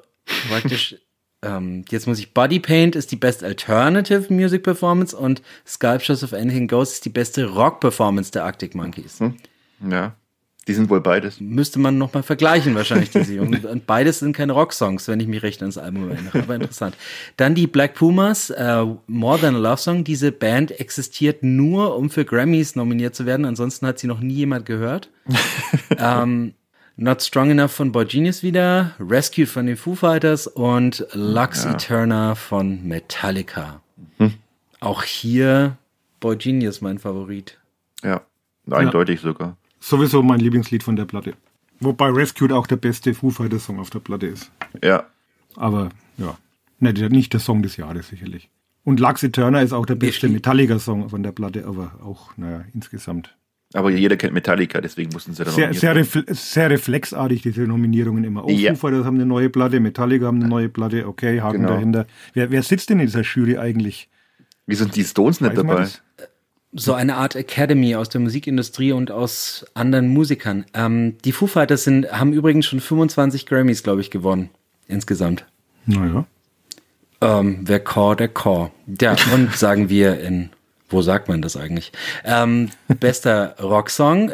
[0.49, 0.97] praktisch,
[1.43, 6.33] ähm, jetzt muss ich Body Paint ist die Best Alternative Music Performance und Sculptures of
[6.33, 9.19] Anything Goes ist die beste Rock Performance der Arctic Monkeys.
[9.89, 10.15] Ja,
[10.69, 11.41] die sind wohl beides.
[11.41, 13.65] Müsste man nochmal vergleichen wahrscheinlich diese Jungen.
[13.65, 16.41] Und beides sind keine Rocksongs, wenn ich mich recht ans Album erinnere.
[16.41, 16.97] Aber interessant.
[17.37, 20.05] Dann die Black Pumas, äh, More Than a Love Song.
[20.05, 23.47] Diese Band existiert nur, um für Grammys nominiert zu werden.
[23.47, 25.11] Ansonsten hat sie noch nie jemand gehört.
[25.99, 26.55] ähm,
[27.03, 32.35] Not Strong Enough von Boy Genius wieder, Rescued von den Foo Fighters und Lux Eterna
[32.35, 33.81] von Metallica.
[34.81, 35.79] Auch hier
[36.21, 37.59] Boy Genius mein Favorit.
[38.05, 38.21] Ja,
[38.71, 39.57] eindeutig sogar.
[39.81, 41.33] Sowieso mein Lieblingslied von der Platte.
[41.81, 44.51] Wobei Rescued auch der beste Foo Fighters Song auf der Platte ist.
[44.85, 45.05] Ja,
[45.57, 46.37] Aber ja,
[46.81, 48.51] ne, der- nicht der Song des Jahres sicherlich.
[48.85, 52.65] Und Lux Eterna ist auch der beste schlie- Metallica-Song von der Platte, aber auch, naja,
[52.75, 53.35] insgesamt.
[53.73, 58.25] Aber jeder kennt Metallica, deswegen mussten sie dann Sehr, sehr, refle sehr reflexartig, diese Nominierungen
[58.25, 58.45] immer.
[58.45, 58.75] Oh, Ja.
[58.75, 61.75] Foo Fighters haben eine neue Platte, Metallica haben eine neue Platte, okay, Haken Genau.
[61.75, 62.07] dahinter.
[62.35, 64.09] Wer, wer sitzt denn in dieser Jury eigentlich?
[64.67, 65.75] Wie sind die Stones nicht Weiß dabei?
[65.83, 66.03] das?
[66.73, 70.65] so eine Art Academy aus der Musikindustrie und aus anderen Musikern.
[70.73, 74.51] Ähm, die Foo Fighters sind, haben übrigens schon 25 Grammys, glaube ich, gewonnen.
[74.87, 75.47] Insgesamt.
[75.87, 76.27] Naja.
[77.21, 78.71] Ähm, wer Core, der Core.
[79.01, 80.51] Ja, und sagen wir in,
[80.91, 81.93] wo sagt man das eigentlich?
[82.25, 84.33] Ähm, bester Rocksong.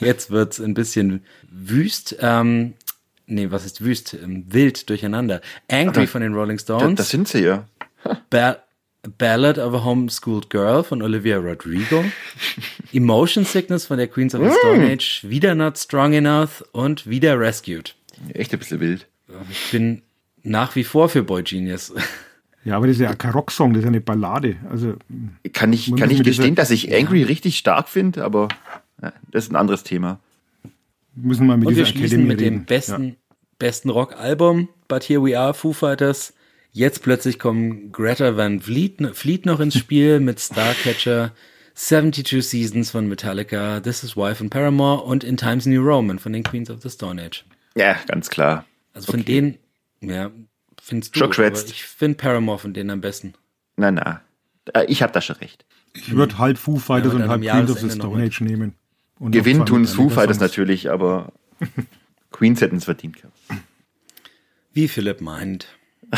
[0.00, 2.16] Jetzt wird's ein bisschen wüst.
[2.20, 2.74] Ähm,
[3.26, 4.14] nee, was ist wüst?
[4.14, 5.40] Ähm, wild durcheinander.
[5.68, 6.96] Angry von den Rolling Stones.
[6.96, 7.66] das sind sie ja.
[8.30, 8.58] Ba
[9.16, 12.04] Ballad of a Homeschooled Girl von Olivia Rodrigo.
[12.92, 15.24] Emotion Sickness von der Queens of the Stone Age.
[15.26, 17.94] Wieder Not Strong Enough und wieder Rescued.
[18.34, 19.06] Echt ein bisschen wild.
[19.50, 20.02] Ich bin
[20.42, 21.94] nach wie vor für Boy Genius.
[22.64, 24.56] Ja, aber das ist ja kein Rocksong, das ist ja eine Ballade.
[24.70, 24.94] Also,
[25.52, 28.48] Kann ich, kann ich gestehen, dass ich Angry richtig stark finde, aber
[29.02, 30.20] ja, das ist ein anderes Thema.
[31.14, 33.16] müssen wir mit Und wir schließen Academy mit dem besten,
[33.58, 36.34] besten Rock-Album, But Here We Are, Foo Fighters.
[36.72, 41.32] Jetzt plötzlich kommen Greta Van Fleet, Fleet noch ins Spiel mit Starcatcher,
[41.74, 46.32] 72 Seasons von Metallica, This Is Why von Paramore und In Times New Roman von
[46.32, 47.44] den Queens of the Stone Age.
[47.74, 48.66] Ja, ganz klar.
[48.92, 49.56] Also von denen,
[50.00, 50.30] ja,
[50.80, 51.70] findest du, Schon aber geschwätzt.
[51.70, 53.34] ich finde Paramore von denen am besten.
[53.76, 54.20] Na, na.
[54.74, 55.64] Äh, Ich habe da schon recht.
[55.94, 58.22] Ich würde halb Foo Fighters aber und halb Queens of the Stone.
[58.22, 58.74] Age nehmen.
[59.18, 61.32] Und zwei tun Foo Fighters natürlich, aber
[62.30, 63.36] Queens hätten es verdient gehabt.
[64.72, 65.66] Wie Philipp meint.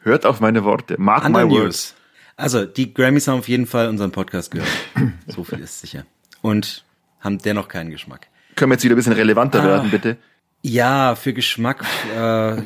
[0.00, 0.96] Hört auf meine Worte.
[1.00, 1.62] Mark Andere my words.
[1.64, 1.94] News.
[2.36, 4.68] Also, die Grammys haben auf jeden Fall unseren Podcast gehört.
[5.26, 6.04] so viel ist sicher.
[6.42, 6.84] Und
[7.20, 8.26] haben dennoch keinen Geschmack.
[8.56, 9.66] Können wir jetzt wieder ein bisschen relevanter Ah.
[9.66, 10.16] werden, bitte?
[10.62, 12.62] Ja, für Geschmack äh,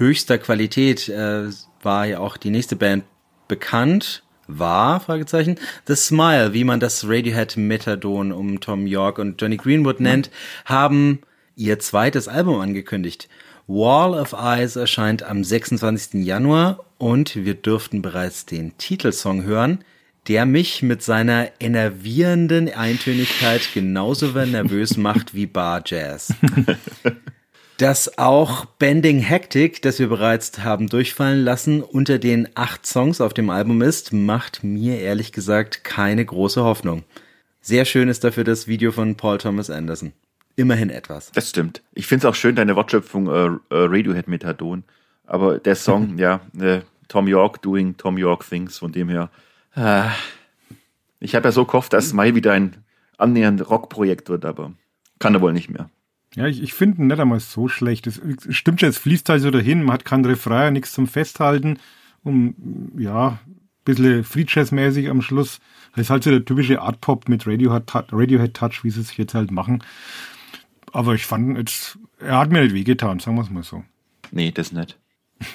[0.00, 1.44] höchster Qualität äh,
[1.82, 3.04] war ja auch die nächste Band
[3.46, 4.24] bekannt.
[4.48, 10.00] War, Fragezeichen, The Smile, wie man das Radiohead Methadon um Tom York und Johnny Greenwood
[10.00, 10.28] nennt,
[10.64, 11.20] haben
[11.54, 13.28] ihr zweites Album angekündigt.
[13.68, 16.24] Wall of Eyes erscheint am 26.
[16.24, 19.84] Januar und wir dürften bereits den Titelsong hören,
[20.26, 26.34] der mich mit seiner enervierenden Eintönigkeit genauso nervös macht wie Bar Jazz.
[27.80, 33.32] Das auch Bending Hectic, das wir bereits haben durchfallen lassen, unter den acht Songs auf
[33.32, 37.04] dem Album ist, macht mir ehrlich gesagt keine große Hoffnung.
[37.62, 40.12] Sehr schön ist dafür das Video von Paul Thomas Anderson.
[40.56, 41.32] Immerhin etwas.
[41.32, 41.80] Das stimmt.
[41.94, 44.84] Ich finde es auch schön, deine Wortschöpfung äh, äh, Radiohead Methadon.
[45.24, 49.30] Aber der Song, ja, äh, Tom York doing Tom York things, von dem her.
[49.74, 50.02] Äh,
[51.18, 52.84] ich habe ja so gehofft, dass Mai wieder ein
[53.16, 54.74] annähernd Rockprojekt wird, aber
[55.18, 55.88] kann er wohl nicht mehr.
[56.36, 58.06] Ja, ich, ich finde ihn nicht einmal so schlecht.
[58.06, 61.78] Es stimmt schon, es fließt halt so dahin, man hat kein Refrain, nichts zum Festhalten.
[62.22, 62.54] Und
[62.96, 65.58] ja, ein bisschen Free Jazz-mäßig am Schluss.
[65.94, 69.16] Das ist halt so der typische Art Pop mit Radiohead, Radiohead Touch, wie sie es
[69.16, 69.82] jetzt halt machen.
[70.92, 73.82] Aber ich fand jetzt, er hat mir nicht wehgetan, sagen wir es mal so.
[74.30, 74.98] Nee, das nicht.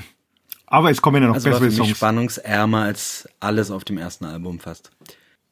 [0.68, 1.98] Aber es kommen ja noch Also war für bessere mich Songs.
[1.98, 4.92] spannungsärmer als alles auf dem ersten Album fast.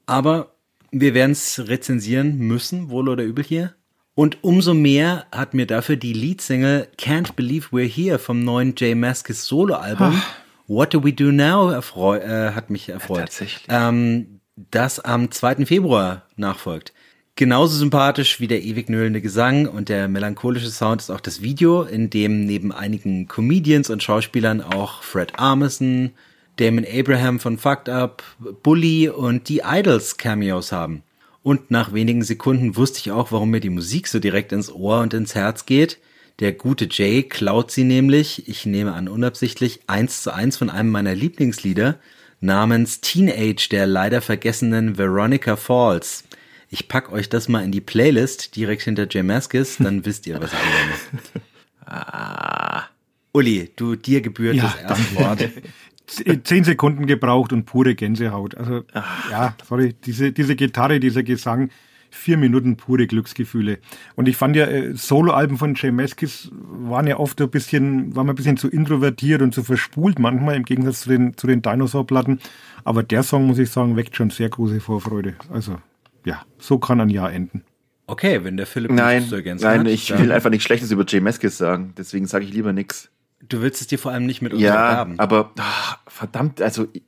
[0.06, 0.56] Aber
[0.92, 3.76] wir werden es rezensieren müssen, wohl oder übel hier.
[4.16, 8.94] Und umso mehr hat mir dafür die Leadsingle Can't Believe We're Here vom neuen Jay
[8.94, 10.22] Maskis Soloalbum
[10.68, 13.20] What Do We Do Now erfreu äh, hat mich erfreut.
[13.20, 13.66] tatsächlich.
[13.70, 15.66] Ähm, das am 2.
[15.66, 16.94] Februar nachfolgt.
[17.36, 21.82] Genauso sympathisch wie der ewig nöhlende Gesang und der melancholische Sound ist auch das Video,
[21.82, 26.12] in dem neben einigen Comedians und Schauspielern auch Fred Armisen,
[26.58, 28.22] Damon Abraham von Fucked Up,
[28.62, 31.02] Bully und die Idols Cameos haben.
[31.44, 35.02] Und nach wenigen Sekunden wusste ich auch, warum mir die Musik so direkt ins Ohr
[35.02, 36.00] und ins Herz geht.
[36.40, 40.90] Der gute Jay klaut sie nämlich, ich nehme an unabsichtlich, eins zu eins von einem
[40.90, 42.00] meiner Lieblingslieder
[42.40, 46.24] namens Teenage der leider vergessenen Veronica Falls.
[46.70, 50.42] Ich pack euch das mal in die Playlist direkt hinter Jay Maskis, dann wisst ihr,
[50.42, 51.44] was ich meine.
[51.86, 52.86] Ah,
[53.34, 55.40] Uli, du, dir gebührt Ja, das erste Wort.
[55.40, 55.52] Z-
[56.06, 58.56] Zehn Sekunden gebraucht und pure Gänsehaut.
[58.56, 58.84] Also,
[59.32, 61.70] ja, sorry, diese, diese Gitarre, dieser Gesang,
[62.12, 63.80] vier Minuten pure Glücksgefühle.
[64.16, 68.30] Und ich fand ja, äh, Soloalben von Jay Maskis waren ja oft ein bisschen, waren
[68.30, 72.40] ein bisschen zu introvertiert und zu verspult manchmal, im Gegensatz zu den, zu den Dinosaur-Platten.
[72.84, 75.36] Aber der Song, muss ich sagen, weckt schon sehr große Vorfreude.
[75.52, 75.78] Also,
[76.26, 77.64] ja, so kann ein Jahr enden.
[78.06, 80.66] Okay, wenn der Philipp nein, nichts zu ergänzen nein, hat, ich dann- will einfach nichts
[80.66, 83.10] Schlechtes über Jay Meskis sagen, deswegen sage ich lieber nichts.
[83.50, 85.20] Du willst es dir vor allem nicht mit uns Ja, erwerben.
[85.20, 87.04] aber ah, verdammt, also ich,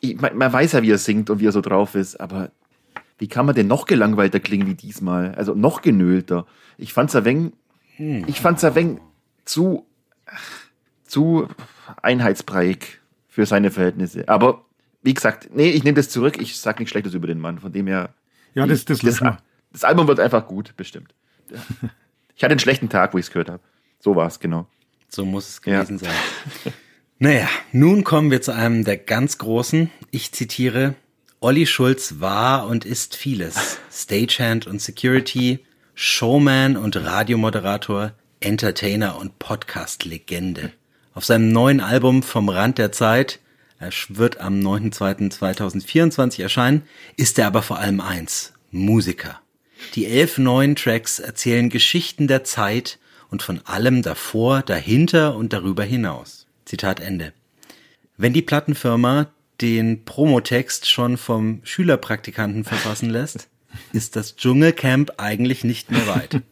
[0.00, 2.50] ich, man, man weiß ja, wie er singt und wie er so drauf ist, aber
[3.18, 5.34] wie kann man denn noch gelangweilter klingen wie diesmal?
[5.34, 6.46] Also noch genölter.
[6.76, 7.52] Ich fand's ein wenig,
[7.98, 8.98] ich fand's ein wenig
[9.44, 9.86] zu,
[11.04, 11.48] zu
[12.02, 14.28] einheitsbreiig für seine Verhältnisse.
[14.28, 14.64] Aber
[15.02, 16.40] wie gesagt, nee, ich nehme das zurück.
[16.40, 17.58] Ich sag nichts Schlechtes über den Mann.
[17.58, 18.14] Von dem her.
[18.54, 19.38] Ja, das, das, das, wir.
[19.72, 21.14] das Album wird einfach gut, bestimmt.
[22.36, 23.62] Ich hatte einen schlechten Tag, wo ich es gehört habe.
[23.98, 24.68] So war's, genau.
[25.08, 25.80] So muss es Ja.
[25.82, 26.14] gewesen sein.
[27.20, 29.90] Naja, nun kommen wir zu einem der ganz großen.
[30.12, 30.94] Ich zitiere,
[31.40, 33.78] Olli Schulz war und ist vieles.
[33.92, 35.58] Stagehand und Security,
[35.96, 40.70] Showman und Radiomoderator, Entertainer und Podcast-Legende.
[41.12, 43.40] Auf seinem neuen Album Vom Rand der Zeit,
[43.80, 46.82] er wird am 9.2.2024 erscheinen,
[47.16, 49.40] ist er aber vor allem eins, Musiker.
[49.96, 52.98] Die elf neuen Tracks erzählen Geschichten der Zeit
[53.30, 56.46] und von allem davor, dahinter und darüber hinaus.
[56.64, 57.32] Zitat Ende.
[58.16, 59.28] Wenn die Plattenfirma
[59.60, 63.48] den Promotext schon vom Schülerpraktikanten verfassen lässt,
[63.92, 66.42] ist das Dschungelcamp eigentlich nicht mehr weit.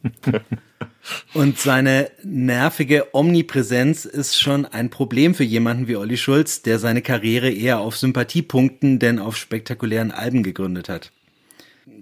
[1.34, 7.02] Und seine nervige Omnipräsenz ist schon ein Problem für jemanden wie Olli Schulz, der seine
[7.02, 11.12] Karriere eher auf Sympathiepunkten denn auf spektakulären Alben gegründet hat.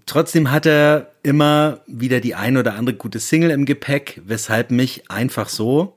[0.06, 5.10] Trotzdem hat er immer wieder die ein oder andere gute Single im Gepäck, weshalb mich
[5.10, 5.96] einfach so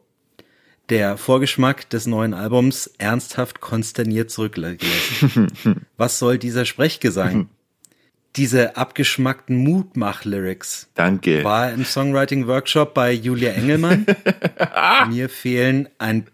[0.90, 5.52] der Vorgeschmack des neuen Albums ernsthaft konsterniert zurückgelassen.
[5.98, 7.50] Was soll dieser Sprechgesang?
[8.36, 10.90] Diese abgeschmackten Mutmach-Lyrics.
[10.94, 11.44] Danke.
[11.44, 14.06] War im Songwriting-Workshop bei Julia Engelmann.
[15.10, 16.28] mir fehlen ein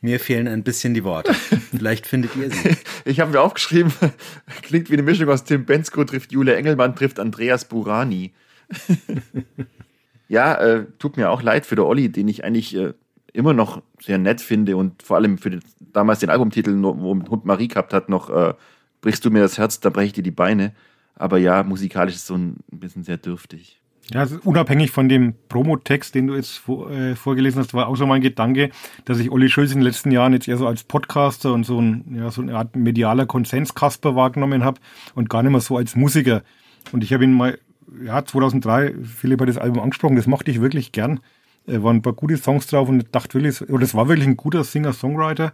[0.00, 1.34] mir fehlen ein bisschen die Worte.
[1.70, 2.76] Vielleicht findet ihr sie.
[3.04, 3.92] Ich habe mir aufgeschrieben,
[4.62, 8.32] klingt wie eine Mischung aus Tim Bensko trifft Julia Engelmann, trifft Andreas Burani.
[10.28, 12.94] ja, äh, tut mir auch leid für der Olli, den ich eigentlich äh,
[13.32, 17.44] immer noch sehr nett finde und vor allem für den, damals den Albumtitel, wo Hund
[17.44, 18.54] Marie gehabt hat, noch äh,
[19.00, 20.74] Brichst du mir das Herz, da breche ich dir die Beine.
[21.14, 23.80] Aber ja, musikalisch ist es so ein bisschen sehr dürftig.
[24.12, 28.06] Ja, unabhängig von dem Promotext, den du jetzt vor, äh, vorgelesen hast, war auch so
[28.06, 28.70] mein Gedanke,
[29.04, 31.80] dass ich Olli Schulz in den letzten Jahren jetzt eher so als Podcaster und so,
[31.80, 34.80] ein, ja, so eine Art medialer Konsenskasper wahrgenommen habe
[35.14, 36.42] und gar nicht mehr so als Musiker.
[36.90, 37.58] Und ich habe ihn mal,
[38.04, 41.20] ja, 2003, Philipp hat das Album angesprochen, das mochte ich wirklich gern.
[41.68, 44.36] Äh, waren ein paar gute Songs drauf und dachte wirklich, oder das war wirklich ein
[44.36, 45.52] guter Singer-Songwriter.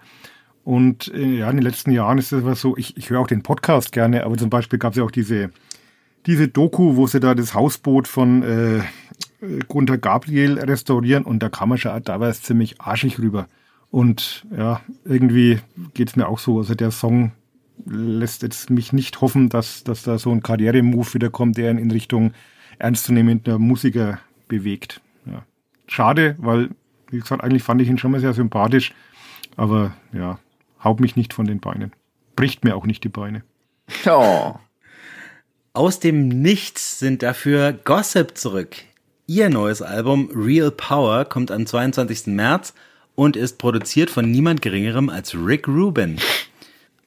[0.64, 3.26] Und äh, ja, in den letzten Jahren ist es aber so, ich, ich höre auch
[3.26, 5.50] den Podcast gerne, aber zum Beispiel gab es ja auch diese,
[6.26, 8.80] diese Doku, wo sie da das Hausboot von äh,
[9.68, 13.46] Gunther Gabriel restaurieren und da kam man schon da war es ziemlich arschig rüber.
[13.90, 15.60] Und ja, irgendwie
[15.94, 16.58] geht's mir auch so.
[16.58, 17.32] Also der Song
[17.84, 21.78] lässt jetzt mich nicht hoffen, dass, dass da so ein Karrieremove wieder kommt, der ihn
[21.78, 22.32] in Richtung
[22.78, 25.00] ernstzunehmender Musiker bewegt.
[25.26, 25.44] Ja.
[25.86, 26.70] Schade, weil,
[27.10, 28.92] wie gesagt, eigentlich fand ich ihn schon mal sehr sympathisch.
[29.56, 30.38] Aber ja,
[30.82, 31.92] haut mich nicht von den Beinen.
[32.34, 33.44] Bricht mir auch nicht die Beine.
[34.06, 34.56] Oh.
[35.76, 38.76] Aus dem Nichts sind dafür Gossip zurück.
[39.26, 42.28] Ihr neues Album Real Power kommt am 22.
[42.28, 42.72] März
[43.14, 46.16] und ist produziert von niemand geringerem als Rick Rubin.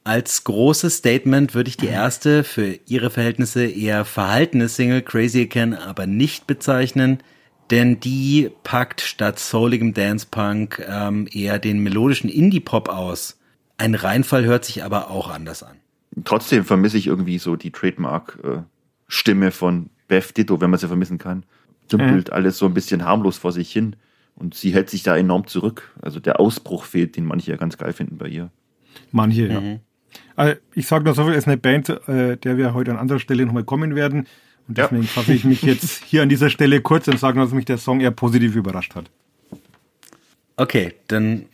[0.04, 5.74] Als großes Statement würde ich die erste für ihre Verhältnisse eher verhaltene Single Crazy Again
[5.74, 7.24] aber nicht bezeichnen,
[7.72, 13.36] denn die packt statt souligem Dance Punk ähm, eher den melodischen Indie-Pop aus.
[13.78, 15.79] Ein Reinfall hört sich aber auch anders an.
[16.24, 21.44] Trotzdem vermisse ich irgendwie so die Trademark-Stimme von Beth Ditto, wenn man sie vermissen kann.
[21.90, 22.34] Dümpelt mhm.
[22.34, 23.96] alles so ein bisschen harmlos vor sich hin.
[24.34, 25.94] Und sie hält sich da enorm zurück.
[26.00, 28.50] Also der Ausbruch fehlt, den manche ja ganz geil finden bei ihr.
[29.12, 29.60] Manche, ja.
[29.60, 29.80] Mhm.
[30.34, 32.96] Also ich sage nur so viel, es ist eine Band, äh, der wir heute an
[32.96, 34.26] anderer Stelle nochmal kommen werden.
[34.66, 35.08] Und deswegen ja.
[35.08, 38.00] fasse ich mich jetzt hier an dieser Stelle kurz und sage, dass mich der Song
[38.00, 39.10] eher positiv überrascht hat.
[40.56, 41.46] Okay, dann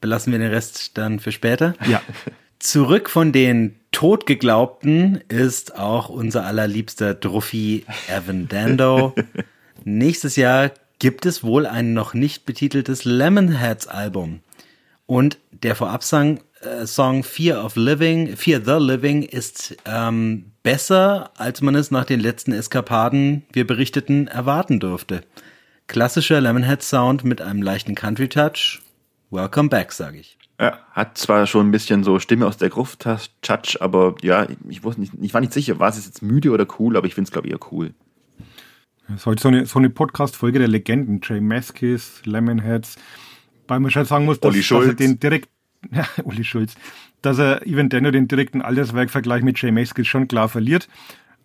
[0.00, 1.74] belassen wir den Rest dann für später.
[1.86, 2.02] Ja.
[2.58, 9.14] Zurück von den Totgeglaubten ist auch unser allerliebster Druffi Evan Dando.
[9.84, 14.40] Nächstes Jahr gibt es wohl ein noch nicht betiteltes Lemonheads Album.
[15.06, 21.60] Und der Vorabsang äh, Song Fear of Living, Fear the Living ist ähm, besser, als
[21.60, 25.22] man es nach den letzten Eskapaden, wir berichteten, erwarten dürfte.
[25.86, 28.80] Klassischer Lemonhead Sound mit einem leichten Country Touch
[29.30, 30.38] Welcome back, sage ich.
[30.60, 33.00] Ja, hat zwar schon ein bisschen so Stimme aus der Gruft,
[33.42, 36.66] Touch, aber ja, ich wusste nicht, ich war nicht sicher, war es jetzt müde oder
[36.78, 37.92] cool, aber ich finde es, glaube ich, eher cool.
[39.08, 41.20] Das ist heute so eine, so eine Podcast-Folge der Legenden.
[41.22, 42.96] Jay Maskis, Lemonheads.
[43.68, 45.48] Weil man schon sagen muss, dass, dass er den direkt,
[45.90, 46.74] ja, Uli Schulz,
[47.20, 50.88] dass er Even Denno den direkten Alterswerkvergleich mit Jay Maskis schon klar verliert.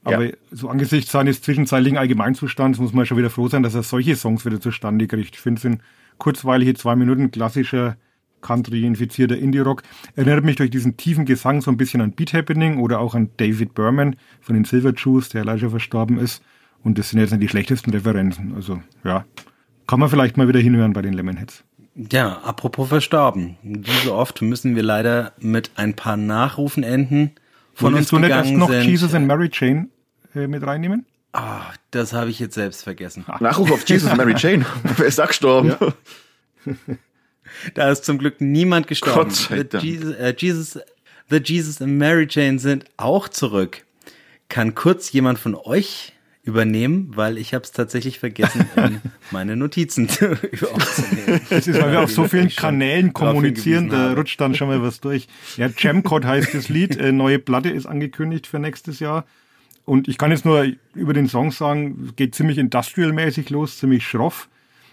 [0.04, 0.34] Aber ja.
[0.52, 4.46] so angesichts seines zwischenzeitlichen Allgemeinzustands muss man schon wieder froh sein, dass er solche Songs
[4.46, 5.36] wieder zustande kriegt.
[5.36, 5.82] Ich finde es sind
[6.18, 7.98] kurzweilige zwei Minuten klassischer
[8.42, 9.84] Country-infizierter Indie-Rock.
[10.16, 13.30] Erinnert mich durch diesen tiefen Gesang so ein bisschen an Beat Happening oder auch an
[13.38, 16.42] David Berman von den Silver Jews, der leider verstorben ist.
[16.84, 18.54] Und das sind jetzt nicht die schlechtesten Referenzen.
[18.56, 19.26] Also, ja.
[19.88, 21.64] Kann man vielleicht mal wieder hinhören bei den Lemonheads.
[21.96, 23.58] Ja, apropos verstorben.
[23.64, 27.32] Wie so oft müssen wir leider mit ein paar Nachrufen enden.
[27.74, 29.90] Von Willst uns du nicht erst noch sind, Jesus and Mary Chain
[30.36, 31.06] äh, mit reinnehmen?
[31.34, 33.26] Ah, das habe ich jetzt selbst vergessen.
[33.40, 34.66] Nachruf auf Jesus Mary Jane.
[34.98, 35.76] Wer ist da gestorben?
[35.80, 36.74] Ja.
[37.74, 39.30] da ist zum Glück niemand gestorben.
[39.30, 39.84] Gott sei Dank.
[39.84, 40.80] Jesus, äh, Jesus
[41.30, 43.86] The Jesus and Mary Jane sind auch zurück.
[44.50, 50.10] Kann kurz jemand von euch übernehmen, weil ich habe es tatsächlich vergessen, in meine Notizen
[50.10, 51.42] aufzunehmen.
[51.50, 55.02] Das ist, weil wir auf so vielen Kanälen kommunizieren, da rutscht dann schon mal was
[55.02, 55.28] durch.
[55.58, 59.26] Ja, Jamcode heißt das Lied, äh, neue Platte ist angekündigt für nächstes Jahr.
[59.86, 64.50] Und ich kann jetzt nur über den Song sagen, geht ziemlich industrial-mäßig los, ziemlich schroff.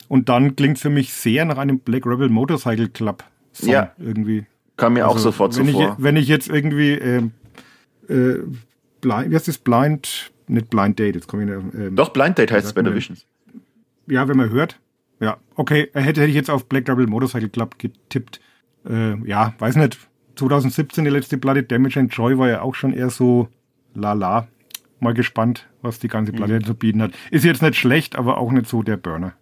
[0.09, 3.93] Und dann klingt für mich sehr nach einem Black Rebel Motorcycle Club Song Ja.
[3.99, 4.47] irgendwie.
[4.77, 5.97] Kam mir auch Also, sofort so wenn ich, vor.
[5.99, 7.23] Wenn ich jetzt irgendwie äh,
[8.09, 8.43] äh,
[9.01, 9.59] blind, wie heißt das?
[9.59, 12.83] Blind, nicht Blind Date, jetzt komme ich nicht, ähm, Doch, Blind Date heißt es bei
[12.83, 13.27] der Visions.
[14.07, 14.79] ja, wenn man hört.
[15.19, 18.41] Ja, okay, äh, hätte, hätte ich jetzt auf Black Rebel Motorcycle Club getippt.
[18.89, 19.99] Äh, ja, weiß nicht.
[20.37, 23.49] 2017 die letzte Platte, Damage and Joy war ja auch schon eher so
[23.95, 24.47] lala.
[25.01, 27.13] Mal gespannt, was die ganze Platte zu bieten hat.
[27.31, 29.33] Ist jetzt nicht schlecht, aber auch nicht so der Burner.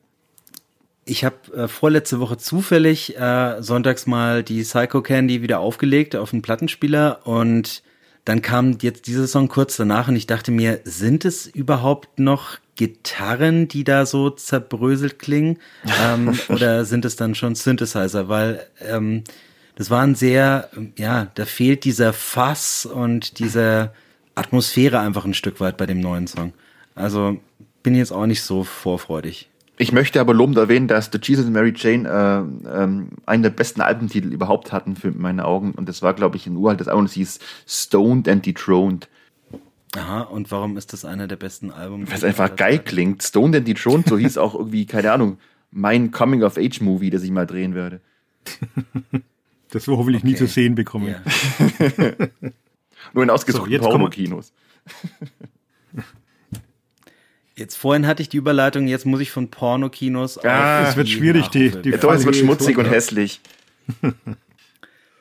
[1.04, 6.30] Ich habe äh, vorletzte Woche zufällig äh, sonntags mal die Psycho Candy wieder aufgelegt auf
[6.30, 7.82] den Plattenspieler und
[8.24, 12.58] dann kam jetzt dieser Song kurz danach und ich dachte mir, sind es überhaupt noch
[12.76, 15.58] Gitarren, die da so zerbröselt klingen?
[16.02, 18.28] ähm, oder sind es dann schon Synthesizer?
[18.28, 19.24] Weil ähm,
[19.76, 23.92] das waren sehr, ähm, ja, da fehlt dieser Fass und diese
[24.34, 26.54] Atmosphäre einfach ein Stück weit bei dem neuen Song.
[26.94, 27.38] Also
[27.82, 29.50] bin jetzt auch nicht so vorfreudig.
[29.76, 33.50] Ich möchte aber lobend erwähnen, dass The Jesus and Mary Jane äh, ähm, einen der
[33.50, 35.72] besten Albentitel überhaupt hatten für meine Augen.
[35.72, 39.08] Und das war, glaube ich, ein uraltes Album, das hieß Stoned and Dethroned.
[39.96, 42.10] Aha, und warum ist das einer der besten Alben?
[42.10, 43.22] Was einfach geil klingt.
[43.22, 45.38] Stoned and Dethroned, so hieß auch irgendwie, keine Ahnung,
[45.70, 48.00] mein Coming-of-Age-Movie, das ich mal drehen werde.
[49.70, 50.38] Das wir hoffentlich nie Okay.
[50.38, 51.08] zu sehen bekommen.
[51.08, 51.20] Ja.
[53.12, 54.52] Nur in ausgedruckten So, Pornokinos.
[57.56, 61.08] Jetzt vorhin hatte ich die Überleitung, jetzt muss ich von Pornokinos Ah, auf es wird
[61.08, 63.40] schwierig, die- die- Ja, doch, es wird schmutzig und hässlich.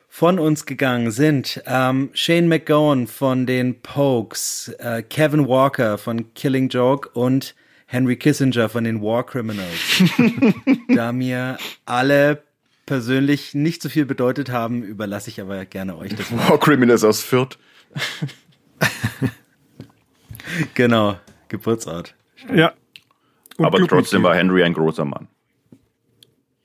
[0.08, 6.68] Von uns gegangen sind ähm, Shane McGowan von den Pokes, äh, Kevin Walker von Killing
[6.68, 10.04] Joke und Henry Kissinger von den War Criminals.
[10.94, 12.44] da mir alle
[12.86, 16.30] persönlich nicht so viel bedeutet haben, überlasse ich aber gerne euch das.
[16.30, 17.58] War Criminals aus Fürth.
[20.74, 21.18] genau,
[21.48, 22.14] Geburtsort.
[22.52, 22.72] Ja.
[23.56, 25.28] Und Aber trotzdem war Henry ein großer Mann.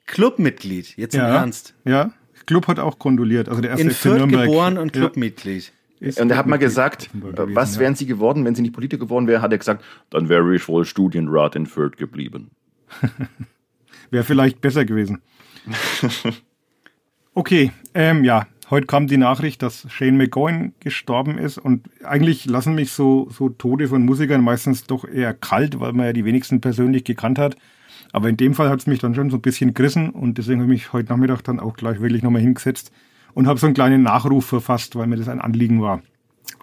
[0.07, 1.75] Clubmitglied, jetzt im ja, Ernst.
[1.85, 2.11] Ja,
[2.47, 3.47] Club hat auch kondoliert.
[3.47, 4.45] Also der erste In Fürth Nürnberg.
[4.47, 5.71] geboren und Ja, Clubmitglied.
[5.99, 7.81] ist Und er hat mal gesagt, äh, gewesen, was ja.
[7.81, 10.67] wären sie geworden, wenn sie nicht Politiker geworden wäre, hat er gesagt, dann wäre ich
[10.67, 12.49] wohl Studienrat in Fürth geblieben.
[14.11, 15.21] Wäre vielleicht besser gewesen.
[17.35, 22.75] Okay, ähm, ja, heute kam die Nachricht, dass Shane McGowan gestorben ist und eigentlich lassen
[22.75, 26.61] mich so, so Tode von Musikern meistens doch eher kalt, weil man ja die wenigsten
[26.61, 27.55] persönlich gekannt hat.
[28.11, 30.61] Aber in dem Fall hat es mich dann schon so ein bisschen gerissen und deswegen
[30.61, 32.91] habe ich mich heute Nachmittag dann auch gleich wirklich nochmal hingesetzt
[33.33, 36.01] und habe so einen kleinen Nachruf verfasst, weil mir das ein Anliegen war.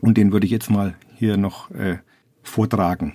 [0.00, 1.98] Und den würde ich jetzt mal hier noch äh,
[2.42, 3.14] vortragen.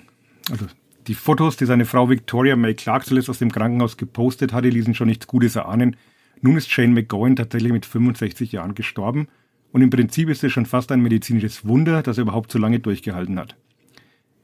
[0.50, 0.66] Also
[1.08, 4.94] die Fotos, die seine Frau Victoria May Clark zuletzt aus dem Krankenhaus gepostet hatte, ließen
[4.94, 5.96] schon nichts Gutes erahnen.
[6.42, 9.28] Nun ist Shane McGowan tatsächlich mit 65 Jahren gestorben
[9.72, 12.80] und im Prinzip ist es schon fast ein medizinisches Wunder, dass er überhaupt so lange
[12.80, 13.56] durchgehalten hat.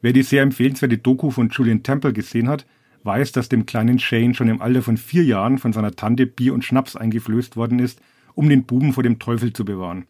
[0.02, 2.68] Wer die sehr empfehlenswerte Doku von Julian Temple gesehen hat,
[3.04, 6.54] weiß, dass dem kleinen Shane schon im Alter von vier Jahren von seiner Tante Bier
[6.54, 8.00] und Schnaps eingeflößt worden ist,
[8.36, 10.06] um den Buben vor dem Teufel zu bewahren.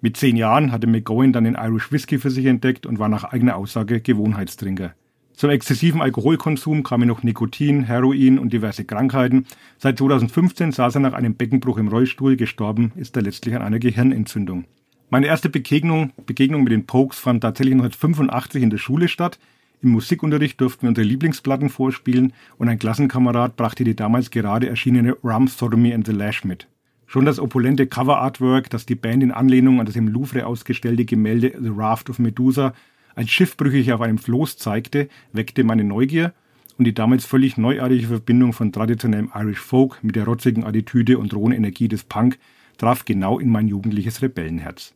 [0.00, 3.24] Mit zehn Jahren hatte McGowan dann den Irish Whisky für sich entdeckt und war nach
[3.24, 4.94] eigener Aussage Gewohnheitstrinker.
[5.36, 9.46] Zum exzessiven Alkoholkonsum kamen noch Nikotin, Heroin und diverse Krankheiten.
[9.78, 13.80] Seit 2015 saß er nach einem Beckenbruch im Rollstuhl, gestorben ist er letztlich an einer
[13.80, 14.64] Gehirnentzündung.
[15.10, 19.40] Meine erste Begegnung, Begegnung mit den Pokes fand tatsächlich 1985 in der Schule statt.
[19.82, 25.16] Im Musikunterricht durften wir unsere Lieblingsplatten vorspielen und ein Klassenkamerad brachte die damals gerade erschienene
[25.24, 26.68] Rum Sodomy and the Lash mit.
[27.06, 31.54] Schon das opulente Cover-Artwork, das die Band in Anlehnung an das im Louvre ausgestellte Gemälde
[31.60, 32.72] The Raft of Medusa
[33.14, 36.32] als schiffbrüchig auf einem Floß zeigte, weckte meine Neugier
[36.78, 41.34] und die damals völlig neuartige Verbindung von traditionellem Irish Folk mit der rotzigen Attitüde und
[41.34, 42.38] rohen Energie des Punk
[42.78, 44.94] traf genau in mein jugendliches Rebellenherz.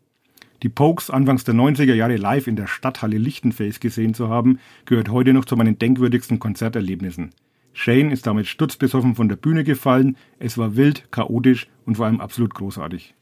[0.64, 5.08] Die Pokes Anfangs der 90er Jahre live in der Stadthalle Lichtenfels gesehen zu haben, gehört
[5.08, 7.30] heute noch zu meinen denkwürdigsten Konzerterlebnissen.
[7.74, 12.20] Shane ist damit stutzbesoffen von der Bühne gefallen, es war wild, chaotisch und vor allem
[12.20, 13.14] absolut großartig.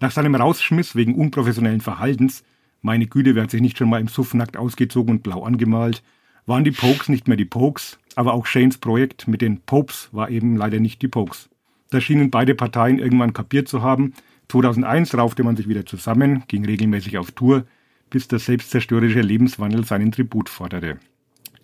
[0.00, 2.42] Nach seinem Rausschmiss wegen unprofessionellen Verhaltens,
[2.82, 6.02] meine Güte, wer hat sich nicht schon mal im Suff nackt ausgezogen und blau angemalt,
[6.46, 10.30] waren die Pokes nicht mehr die Pokes, aber auch Shanes Projekt mit den Popes war
[10.30, 11.48] eben leider nicht die Pokes.
[11.90, 14.14] Da schienen beide Parteien irgendwann kapiert zu haben.
[14.48, 17.66] 2001 raufte man sich wieder zusammen, ging regelmäßig auf Tour,
[18.10, 20.98] bis der selbstzerstörerische Lebenswandel seinen Tribut forderte.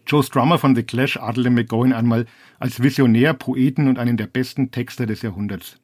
[0.06, 2.26] Joe Strummer von The Clash adelte McGowan einmal
[2.60, 5.80] als Visionär, Poeten und einen der besten Texter des Jahrhunderts.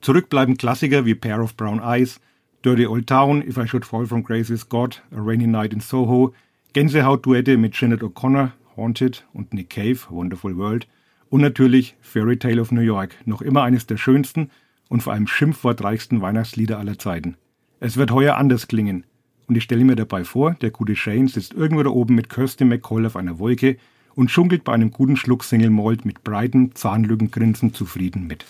[0.00, 2.20] Zurück bleiben Klassiker wie Pair of Brown Eyes,
[2.62, 5.80] Dirty Old Town, If I Should Fall From Grace Is God, A Rainy Night in
[5.80, 6.32] Soho,
[6.74, 10.86] Gänsehaut-Duette mit Janet O'Connor, Haunted und Nick Cave, Wonderful World
[11.28, 14.50] und natürlich Fairy Tale of New York, noch immer eines der schönsten
[14.88, 17.36] und vor allem schimpfwortreichsten Weihnachtslieder aller Zeiten.
[17.80, 19.04] Es wird heuer anders klingen.
[19.48, 22.64] Und ich stelle mir dabei vor, der gute Shane sitzt irgendwo da oben mit Kirsty
[22.64, 23.76] McCall auf einer Wolke
[24.14, 28.44] und schunkelt bei einem guten Schluck Single Malt mit breiten Zahnlückengrinsen zufrieden mit.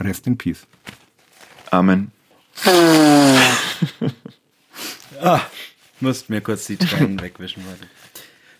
[0.00, 0.66] Rest in Peace.
[1.70, 2.10] Amen.
[5.20, 5.40] ah,
[6.00, 7.64] musst mir kurz die Tränen wegwischen.
[7.66, 7.86] Warte.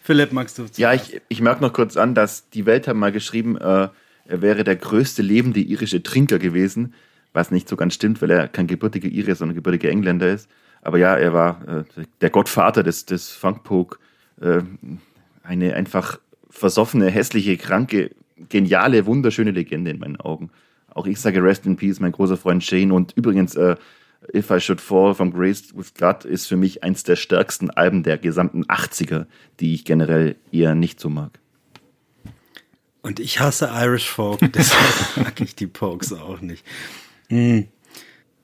[0.02, 0.66] Philipp, magst du?
[0.76, 3.88] Ja, ich, ich merke noch kurz an, dass die Welt hat mal geschrieben, äh,
[4.26, 6.94] er wäre der größte lebende irische Trinker gewesen,
[7.32, 10.48] was nicht so ganz stimmt, weil er kein gebürtiger Ire, sondern gebürtiger Engländer ist.
[10.82, 11.84] Aber ja, er war äh,
[12.20, 13.98] der Gottvater des, des Funkpoke,
[14.40, 14.62] äh,
[15.44, 16.18] eine einfach
[16.50, 18.10] versoffene, hässliche, kranke,
[18.48, 20.50] geniale, wunderschöne Legende in meinen Augen.
[20.94, 22.92] Auch ich sage Rest in Peace, mein großer Freund Shane.
[22.92, 23.76] Und übrigens, äh,
[24.34, 28.02] If I Should Fall from Grace with God ist für mich eins der stärksten Alben
[28.02, 29.26] der gesamten 80er,
[29.58, 31.40] die ich generell eher nicht so mag.
[33.02, 36.64] Und ich hasse Irish Folk, deshalb mag ich die Pokes auch nicht.
[37.28, 37.66] Hm.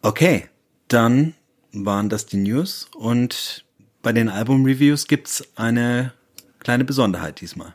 [0.02, 0.46] Okay,
[0.88, 1.34] dann
[1.72, 3.64] waren das die News und
[4.02, 6.12] bei den Album-Reviews gibt's eine
[6.58, 7.74] kleine Besonderheit diesmal.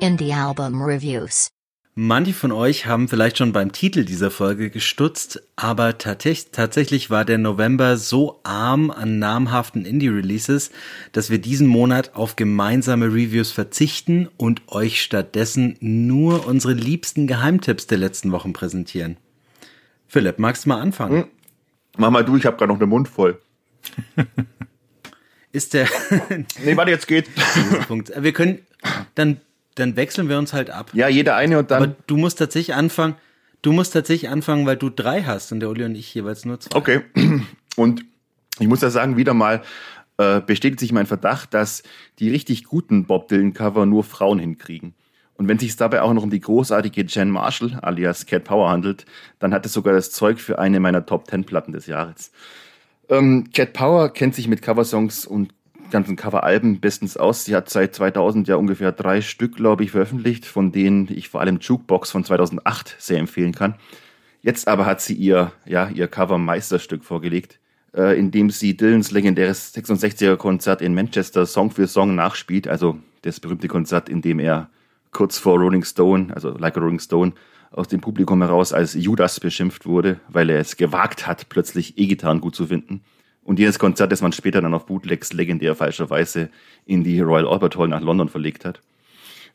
[0.00, 1.48] Indie Album Reviews.
[1.94, 7.36] Manche von euch haben vielleicht schon beim Titel dieser Folge gestutzt, aber tatsächlich war der
[7.36, 10.70] November so arm an namhaften Indie-Releases,
[11.12, 17.88] dass wir diesen Monat auf gemeinsame Reviews verzichten und euch stattdessen nur unsere liebsten Geheimtipps
[17.88, 19.18] der letzten Wochen präsentieren.
[20.08, 21.24] Philipp, magst du mal anfangen?
[21.24, 21.30] Hm.
[21.98, 23.38] Mach mal du, ich habe gerade noch den Mund voll.
[25.52, 25.86] Ist der.
[26.64, 27.28] nee, warte, jetzt geht.
[28.16, 28.60] Wir können
[29.14, 29.42] dann
[29.74, 30.90] dann wechseln wir uns halt ab.
[30.92, 31.82] Ja, jeder eine und dann.
[31.82, 33.16] Aber du musst tatsächlich anfangen.
[33.62, 36.58] Du musst tatsächlich anfangen, weil du drei hast und der Uli und ich jeweils nur
[36.60, 36.76] zwei.
[36.76, 37.00] Okay.
[37.76, 38.04] Und
[38.58, 39.62] ich muss ja sagen, wieder mal
[40.18, 41.82] äh, bestätigt sich mein Verdacht, dass
[42.18, 44.94] die richtig guten Bob Dylan Cover nur Frauen hinkriegen.
[45.34, 49.06] Und wenn sich dabei auch noch um die großartige Jen Marshall alias Cat Power handelt,
[49.38, 52.30] dann hat es sogar das Zeug für eine meiner Top Ten Platten des Jahres.
[53.08, 55.54] Ähm, Cat Power kennt sich mit Coversongs und
[55.92, 57.44] ganzen Coveralben bestens aus.
[57.44, 61.40] Sie hat seit 2000 ja ungefähr drei Stück, glaube ich, veröffentlicht, von denen ich vor
[61.40, 63.76] allem Jukebox von 2008 sehr empfehlen kann.
[64.40, 67.60] Jetzt aber hat sie ihr, ja, ihr Cover-Meisterstück vorgelegt,
[67.94, 73.38] äh, in dem sie Dylans legendäres 66er-Konzert in Manchester Song für Song nachspielt, also das
[73.38, 74.68] berühmte Konzert, in dem er
[75.12, 77.34] kurz vor Rolling Stone, also Like a Rolling Stone,
[77.70, 82.40] aus dem Publikum heraus als Judas beschimpft wurde, weil er es gewagt hat, plötzlich E-Gitarren
[82.40, 83.02] gut zu finden.
[83.44, 86.48] Und jenes Konzert, das man später dann auf Bootlegs legendär falscherweise
[86.86, 88.80] in die Royal Albert Hall nach London verlegt hat.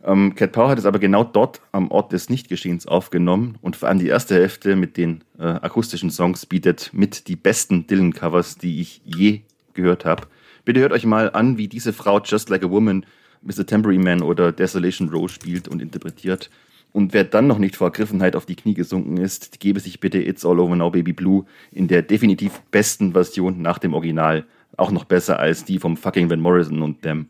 [0.04, 3.90] Ähm, Cat Power hat es aber genau dort am Ort des Nichtgeschehens aufgenommen und vor
[3.90, 8.82] allem die erste Hälfte mit den äh, akustischen Songs bietet mit die besten Dylan-Covers, die
[8.82, 9.42] ich je
[9.74, 10.28] gehört habe.
[10.66, 13.06] Bitte hört euch mal an, wie diese Frau Just Like a Woman,
[13.42, 13.66] Mr.
[13.66, 16.50] Tambourine Man oder Desolation Row spielt und interpretiert.
[16.94, 20.20] Und wer dann noch nicht vor Ergriffenheit auf die Knie gesunken ist, gebe sich bitte
[20.20, 24.46] It's All Over Now Baby Blue in der definitiv besten Version nach dem Original.
[24.78, 27.28] Auch noch besser als die vom fucking Van Morrison und dem.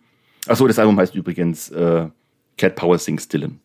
[0.47, 2.07] Achso, das Album heißt übrigens äh,
[2.57, 3.59] Cat Power Sings Dylan.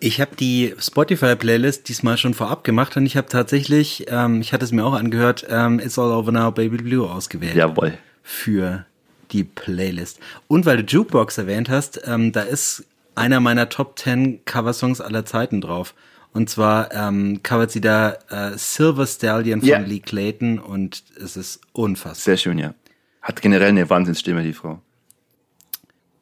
[0.00, 4.64] Ich habe die Spotify-Playlist diesmal schon vorab gemacht und ich habe tatsächlich, ähm, ich hatte
[4.64, 7.56] es mir auch angehört, ähm, It's All Over Now Baby Blue ausgewählt.
[7.56, 7.98] Jawohl.
[8.22, 8.86] Für
[9.32, 10.20] die Playlist.
[10.46, 12.84] Und weil du Jukebox erwähnt hast, ähm, da ist
[13.18, 15.94] einer meiner Top 10 Coversongs aller Zeiten drauf.
[16.32, 19.78] Und zwar ähm, covert sie da äh, Silver Stallion von yeah.
[19.80, 22.14] Lee Clayton und es ist unfassbar.
[22.14, 22.74] Sehr schön, ja.
[23.22, 24.80] Hat generell eine Wahnsinnsstimme, die Frau.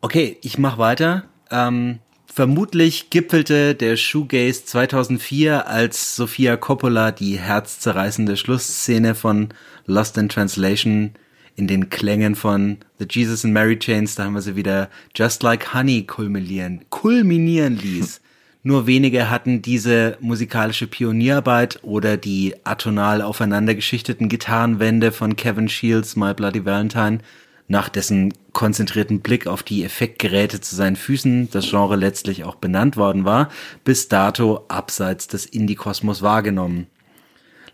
[0.01, 1.24] Okay, ich mach weiter.
[1.51, 1.99] Ähm,
[2.32, 9.49] vermutlich gipfelte der Shoegaze 2004, als Sofia Coppola die herzzerreißende Schlussszene von
[9.86, 11.14] Lost in Translation
[11.57, 15.42] in den Klängen von The Jesus and Mary Chains, da haben wir sie wieder Just
[15.42, 18.20] Like Honey kulminieren, kulminieren ließ.
[18.62, 26.34] Nur wenige hatten diese musikalische Pionierarbeit oder die atonal aufeinandergeschichteten Gitarrenwände von Kevin Shields My
[26.34, 27.20] Bloody Valentine,
[27.68, 32.96] nach dessen konzentrierten Blick auf die Effektgeräte zu seinen Füßen das Genre letztlich auch benannt
[32.96, 33.50] worden war,
[33.84, 36.88] bis dato abseits des Indie-Kosmos wahrgenommen.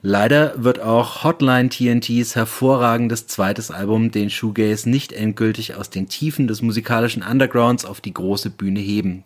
[0.04, 6.48] Leider wird auch Hotline TNTs hervorragendes zweites Album den Shoegaze nicht endgültig aus den Tiefen
[6.48, 9.22] des musikalischen Undergrounds auf die große Bühne heben.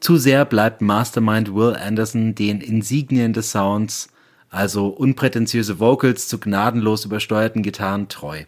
[0.00, 4.08] Zu sehr bleibt Mastermind Will Anderson den Insignien des Sounds,
[4.50, 8.42] also unprätentiöse Vocals zu gnadenlos übersteuerten Gitarren treu.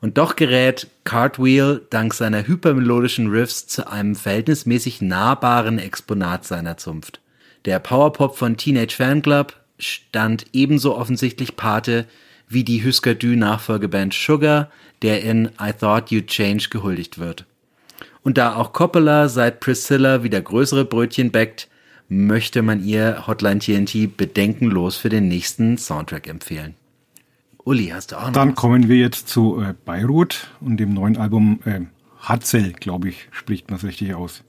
[0.00, 7.20] Und doch gerät Cartwheel dank seiner hypermelodischen Riffs zu einem verhältnismäßig nahbaren Exponat seiner Zunft.
[7.66, 12.06] Der Powerpop von Teenage Fanclub stand ebenso offensichtlich Pate
[12.48, 14.70] wie die Husker Du Nachfolgeband Sugar,
[15.02, 17.46] der in I Thought You'd Change gehuldigt wird.
[18.22, 21.68] Und da auch Coppola seit Priscilla wieder größere Brötchen backt,
[22.08, 26.74] möchte man ihr Hotline TNT bedenkenlos für den nächsten Soundtrack empfehlen.
[27.64, 28.32] Uli, hast du auch noch?
[28.32, 28.56] Dann was?
[28.56, 31.80] kommen wir jetzt zu äh, Beirut und dem neuen Album äh,
[32.18, 34.42] Hatzel, glaube ich, spricht man es richtig aus.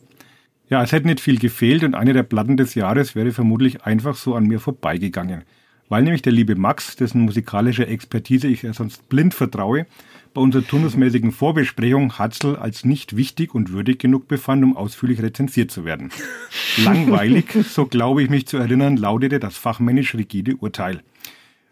[0.70, 4.16] Ja, es hätte nicht viel gefehlt und eine der Platten des Jahres wäre vermutlich einfach
[4.16, 5.43] so an mir vorbeigegangen.
[5.89, 9.86] Weil nämlich der liebe Max, dessen musikalische Expertise ich ja sonst blind vertraue,
[10.34, 15.70] bei unserer turnusmäßigen Vorbesprechung Hatzel als nicht wichtig und würdig genug befand, um ausführlich rezensiert
[15.70, 16.09] zu werden.
[16.84, 21.01] Langweilig, so glaube ich mich zu erinnern, lautete das fachmännisch rigide Urteil.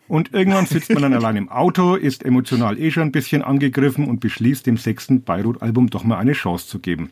[0.08, 4.08] Und irgendwann sitzt man dann allein im Auto, ist emotional eh schon ein bisschen angegriffen
[4.08, 7.10] und beschließt, dem sechsten Beirut-Album doch mal eine Chance zu geben.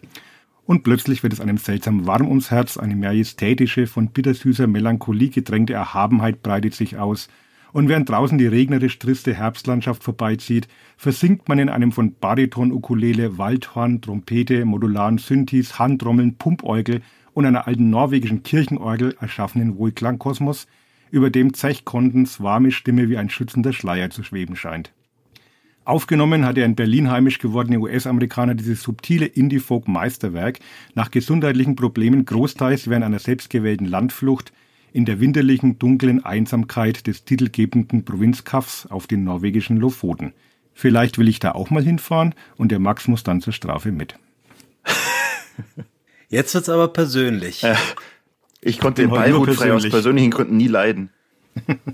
[0.72, 5.74] Und plötzlich wird es einem seltsam warm ums Herz, eine majestätische, von bittersüßer Melancholie gedrängte
[5.74, 7.28] Erhabenheit breitet sich aus–
[7.74, 10.68] und während draußen die regnerisch triste Herbstlandschaft vorbeizieht,
[10.98, 17.02] versinkt man in einem von Bariton, Ukulele, Waldhorn, Trompete, modularen Synthes, Handtrommeln, Pumpäugel
[17.34, 20.68] und einer alten norwegischen Kirchenorgel erschaffenen Wohlklangkosmos,
[21.12, 24.94] über dem Zechkondens warme Stimme wie ein schützender Schleier zu schweben scheint.
[25.84, 30.60] Aufgenommen hat er in Berlin heimisch gewordene US-Amerikaner dieses subtile Indie-Folk-Meisterwerk
[30.94, 34.54] nach gesundheitlichen Problemen großteils während einer selbstgewählten Landflucht
[34.94, 40.34] in der winterlichen, dunklen Einsamkeit des titelgebenden Provinzkaffs auf den norwegischen Lofoten.
[40.74, 44.16] Vielleicht will ich da auch mal hinfahren und der Max muss dann zur Strafe mit.
[46.30, 47.64] Jetzt wird's aber persönlich.
[47.64, 47.76] Äh,
[48.62, 51.10] ich konnte den Beirut frei aus persönlichen Gründen nie leiden.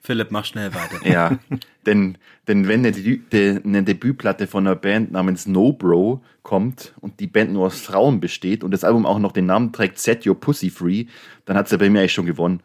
[0.00, 1.04] Philipp, mach schnell weiter.
[1.04, 1.38] Ja,
[1.86, 2.18] denn,
[2.48, 7.52] denn wenn eine, eine Debütplatte von einer Band namens No Bro kommt und die Band
[7.52, 10.70] nur aus Frauen besteht und das Album auch noch den Namen trägt Set Your Pussy
[10.70, 11.06] Free,
[11.44, 12.60] dann hat sie ja bei mir eigentlich schon gewonnen.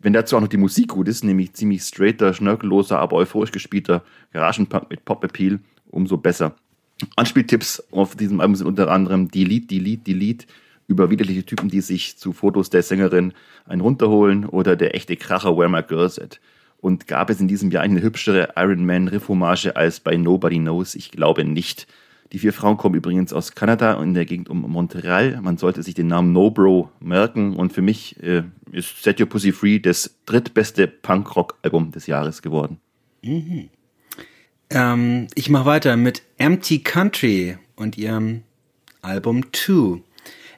[0.00, 4.02] Wenn dazu auch noch die Musik gut ist, nämlich ziemlich straighter, schnörkelloser, aber euphorisch gespielter
[4.32, 5.60] Garagenpunk mit Pop-Appeal,
[5.90, 6.56] umso besser.
[7.16, 10.46] Anspieltipps auf diesem Album sind unter anderem Delete, Delete, Delete
[10.88, 13.32] über widerliche Typen, die sich zu Fotos der Sängerin
[13.64, 16.40] einen runterholen oder der echte Kracher Where My Girls At.
[16.82, 20.96] Und gab es in diesem Jahr eine hübschere Iron Man Reformage als bei Nobody Knows?
[20.96, 21.86] Ich glaube nicht.
[22.32, 25.40] Die vier Frauen kommen übrigens aus Kanada und in der Gegend um Montreal.
[25.42, 27.54] Man sollte sich den Namen No Bro merken.
[27.54, 32.80] Und für mich äh, ist Set Your Pussy Free das drittbeste Punk-Rock-Album des Jahres geworden.
[33.22, 33.68] Mhm.
[34.70, 38.42] Ähm, ich mache weiter mit Empty Country und ihrem
[39.02, 40.00] Album Two.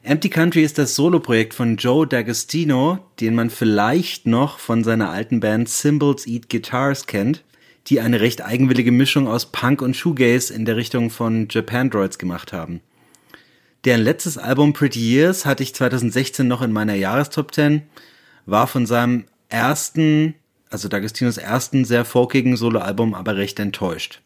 [0.07, 5.41] Empty Country ist das Soloprojekt von Joe D'Agostino, den man vielleicht noch von seiner alten
[5.41, 7.43] Band Symbols Eat Guitars kennt,
[7.87, 12.19] die eine recht eigenwillige Mischung aus Punk und Shoegaze in der Richtung von Japan Droids
[12.19, 12.83] gemacht haben.
[13.87, 17.81] Deren letztes Album Pretty Years hatte ich 2016 noch in meiner Jahrestop 10,
[18.45, 20.35] war von seinem ersten,
[20.69, 24.21] also D'Agostinos ersten sehr folkigen Soloalbum aber recht enttäuscht.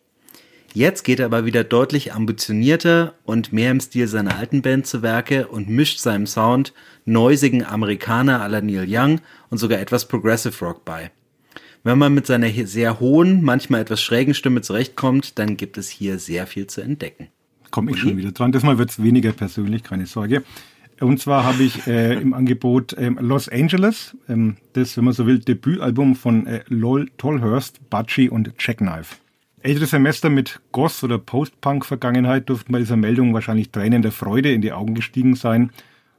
[0.74, 5.02] Jetzt geht er aber wieder deutlich ambitionierter und mehr im Stil seiner alten Band zu
[5.02, 10.64] Werke und mischt seinem Sound neusigen Amerikaner à la Neil Young und sogar etwas Progressive
[10.64, 11.10] Rock bei.
[11.84, 16.18] Wenn man mit seiner sehr hohen, manchmal etwas schrägen Stimme zurechtkommt, dann gibt es hier
[16.18, 17.28] sehr viel zu entdecken.
[17.70, 18.52] Komme ich schon wieder dran.
[18.52, 20.42] Diesmal wird es weniger persönlich, keine Sorge.
[21.00, 25.26] Und zwar habe ich äh, im Angebot ähm, Los Angeles, ähm, das, wenn man so
[25.26, 29.16] will, Debütalbum von äh, Lol Tolhurst, Butchie und Jackknife.
[29.61, 34.61] Ältere Semester mit Goss- oder Post-Punk-Vergangenheit dürften bei dieser Meldung wahrscheinlich Tränen der Freude in
[34.61, 35.70] die Augen gestiegen sein.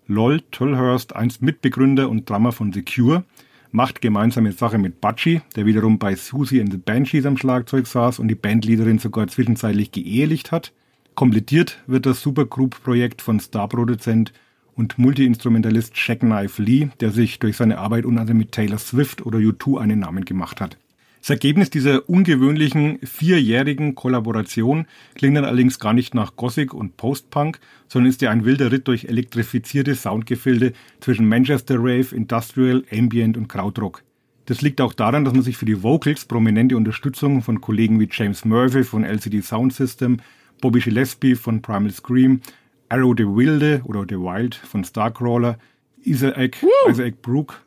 [0.08, 3.24] Lol Tullhurst, einst Mitbegründer und Drummer von The Cure,
[3.72, 8.20] macht gemeinsame Sache mit Butchie, der wiederum bei Susie and the Banshees am Schlagzeug saß
[8.20, 10.74] und die Bandleaderin sogar zwischenzeitlich geehelicht hat.
[11.16, 14.34] Komplettiert wird das Supergroup-Projekt von Starproduzent
[14.76, 19.40] und Multiinstrumentalist Jackknife Lee, der sich durch seine Arbeit unter anderem mit Taylor Swift oder
[19.40, 20.78] U2 einen Namen gemacht hat.
[21.20, 27.60] Das Ergebnis dieser ungewöhnlichen vierjährigen Kollaboration klingt dann allerdings gar nicht nach Gothic und Post-Punk,
[27.88, 33.50] sondern ist ja ein wilder Ritt durch elektrifizierte Soundgefilde zwischen Manchester Rave, Industrial, Ambient und
[33.50, 34.04] Krautrock.
[34.46, 38.10] Das liegt auch daran, dass man sich für die Vocals prominente Unterstützung von Kollegen wie
[38.10, 40.18] James Murphy von LCD Sound System,
[40.62, 42.42] Bobby Gillespie von Primal Scream,
[42.88, 45.60] Arrow the Wilde oder The Wild von Starcrawler,
[46.04, 46.58] Isaac,
[46.90, 47.62] Isaac Brook,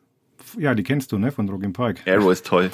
[0.59, 2.03] ja, die kennst du, ne, von Rogan Pike.
[2.11, 2.71] Arrow ist toll.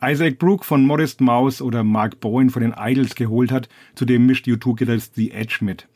[0.00, 4.46] Isaac Brook von Modest Mouse oder Mark Bowen von den Idols geholt hat, zudem mischt
[4.46, 5.88] U2-Gitarrist The Edge mit.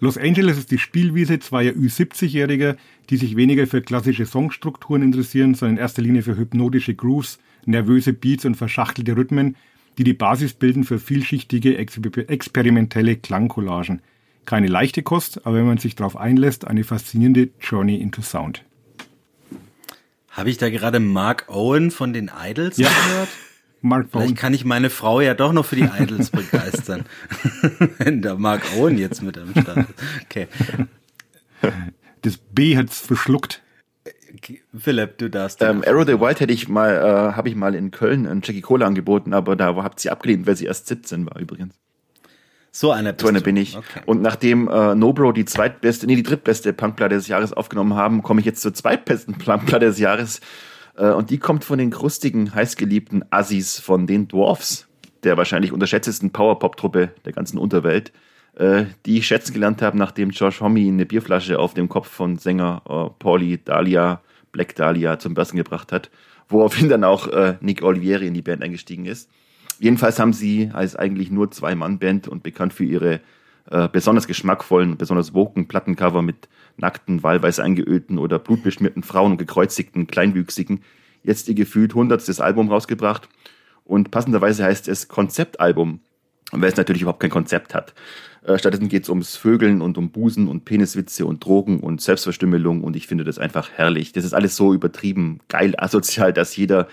[0.00, 2.76] Los Angeles ist die Spielwiese zweier Ü70-Jähriger,
[3.10, 8.14] die sich weniger für klassische Songstrukturen interessieren, sondern in erster Linie für hypnotische Grooves, nervöse
[8.14, 9.56] Beats und verschachtelte Rhythmen,
[9.98, 14.00] die die Basis bilden für vielschichtige, experimentelle Klangcollagen.
[14.46, 18.64] Keine leichte Kost, aber wenn man sich darauf einlässt, eine faszinierende Journey into Sound.
[20.34, 22.88] Habe ich da gerade Mark Owen von den Idols Ja.
[22.88, 23.28] gehört?
[23.80, 27.04] Mark Vielleicht kann ich meine Frau ja doch noch für die Idols begeistern.
[27.98, 29.88] Wenn da Mark Owen jetzt mit am Start ist.
[30.24, 30.48] Okay.
[32.22, 33.62] Das B hat's verschluckt.
[34.76, 35.62] Philipp, du darfst.
[35.62, 38.62] Ähm, Arrow the White hätte ich mal, äh, habe ich mal in Köln einen Jackie
[38.62, 41.74] Cola angeboten, aber da habt sie abgelehnt, weil sie erst 17 war übrigens.
[42.74, 43.44] So einer So eine du.
[43.44, 43.76] bin ich.
[43.76, 44.00] Okay.
[44.04, 48.40] Und nachdem äh, Nobro die zweitbeste, nee, die drittbeste Punkplatte des Jahres aufgenommen haben, komme
[48.40, 50.40] ich jetzt zur zweitbesten Punkplatte des Jahres.
[50.96, 54.88] Äh, und die kommt von den krustigen, heißgeliebten Assis von den Dwarfs,
[55.22, 58.12] der wahrscheinlich unterschätztesten Powerpop-Truppe der ganzen Unterwelt,
[58.56, 62.38] äh, die ich schätzen gelernt habe, nachdem Josh Homme eine Bierflasche auf dem Kopf von
[62.38, 64.20] Sänger äh, Pauli Dahlia,
[64.50, 66.10] Black Dahlia zum Besten gebracht hat,
[66.48, 69.30] woraufhin dann auch äh, Nick Olivieri in die Band eingestiegen ist.
[69.78, 73.20] Jedenfalls haben sie als eigentlich nur Zwei-Mann-Band und bekannt für ihre
[73.70, 80.06] äh, besonders geschmackvollen, besonders woken Plattencover mit nackten, wahlweise eingeölten oder blutbeschmierten Frauen und gekreuzigten,
[80.06, 80.82] kleinwüchsigen,
[81.22, 83.28] jetzt ihr gefühlt hundertstes Album rausgebracht.
[83.84, 86.00] Und passenderweise heißt es Konzeptalbum,
[86.52, 87.94] weil es natürlich überhaupt kein Konzept hat.
[88.44, 92.84] Äh, stattdessen geht es ums Vögeln und um Busen und Peniswitze und Drogen und Selbstverstümmelung
[92.84, 94.12] und ich finde das einfach herrlich.
[94.12, 96.88] Das ist alles so übertrieben, geil, asozial, dass jeder,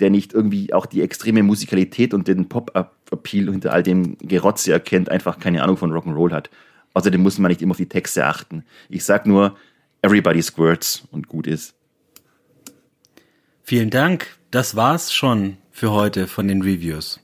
[0.00, 5.10] der nicht irgendwie auch die extreme Musikalität und den Pop-Appeal hinter all dem Gerotze erkennt,
[5.10, 6.50] einfach keine Ahnung von Rock'n'Roll hat.
[6.94, 8.64] Außerdem muss man nicht immer auf die Texte achten.
[8.88, 9.56] Ich sag nur,
[10.02, 11.74] everybody squirts und gut ist.
[13.62, 14.38] Vielen Dank.
[14.50, 17.20] Das war's schon für heute von den Reviews.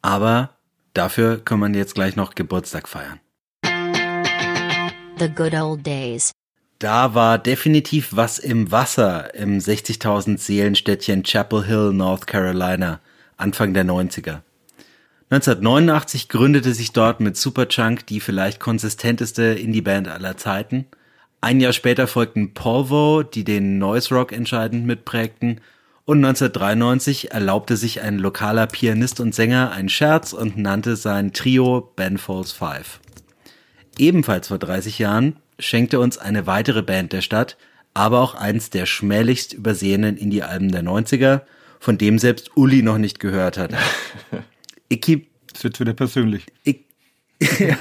[0.00, 0.56] Aber
[0.94, 3.20] dafür können wir jetzt gleich noch Geburtstag feiern.
[5.18, 6.32] The good old days.
[6.82, 12.98] Da war definitiv was im Wasser im 60.000 Seelenstädtchen Chapel Hill, North Carolina,
[13.36, 14.40] Anfang der 90er.
[15.30, 20.86] 1989 gründete sich dort mit Superchunk die vielleicht konsistenteste Indie-Band aller Zeiten.
[21.40, 25.60] Ein Jahr später folgten Polvo, die den Noise Rock entscheidend mitprägten.
[26.04, 31.92] Und 1993 erlaubte sich ein lokaler Pianist und Sänger einen Scherz und nannte sein Trio
[31.94, 32.98] Ben Folds Five.
[33.98, 37.56] Ebenfalls vor 30 Jahren schenkte uns eine weitere Band der Stadt,
[37.94, 41.42] aber auch eins der schmählichst übersehenen Indie-Alben der 90er,
[41.78, 43.72] von dem selbst Uli noch nicht gehört hat.
[44.88, 46.46] Icky, Das wird wieder persönlich.
[46.64, 46.84] Ich,
[47.58, 47.76] ja,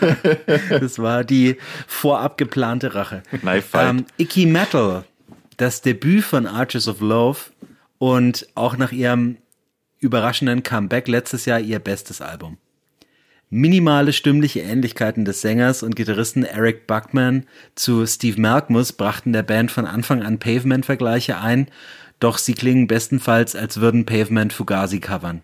[0.79, 1.57] das war die
[1.87, 3.23] vorab geplante Rache.
[3.29, 3.89] Knife Fight.
[3.89, 5.03] Ähm, Icky Metal,
[5.57, 7.39] das Debüt von Arches of Love
[7.99, 9.37] und auch nach ihrem
[9.99, 12.57] überraschenden Comeback letztes Jahr ihr bestes Album.
[13.53, 17.45] Minimale stimmliche Ähnlichkeiten des Sängers und Gitarristen Eric Buckman
[17.75, 21.67] zu Steve Malkmus brachten der Band von Anfang an Pavement-Vergleiche ein,
[22.21, 25.43] doch sie klingen bestenfalls, als würden Pavement Fugazi covern.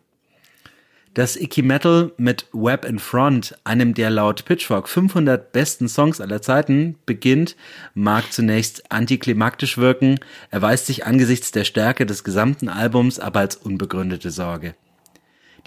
[1.15, 6.41] Das Icky Metal mit Web in Front, einem der laut Pitchfork 500 besten Songs aller
[6.41, 7.57] Zeiten, beginnt,
[7.93, 10.17] mag zunächst antiklimaktisch wirken,
[10.49, 14.75] erweist sich angesichts der Stärke des gesamten Albums aber als unbegründete Sorge.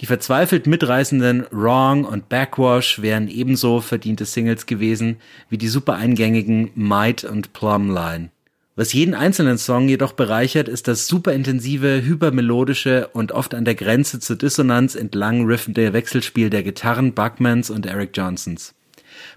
[0.01, 5.17] Die verzweifelt mitreißenden Wrong und Backwash wären ebenso verdiente Singles gewesen
[5.49, 8.31] wie die super eingängigen Might und Plumline.
[8.75, 13.75] Was jeden einzelnen Song jedoch bereichert, ist das super intensive, hypermelodische und oft an der
[13.75, 18.73] Grenze zur Dissonanz entlang riffende Wechselspiel der Gitarren Buckmans und Eric Johnsons.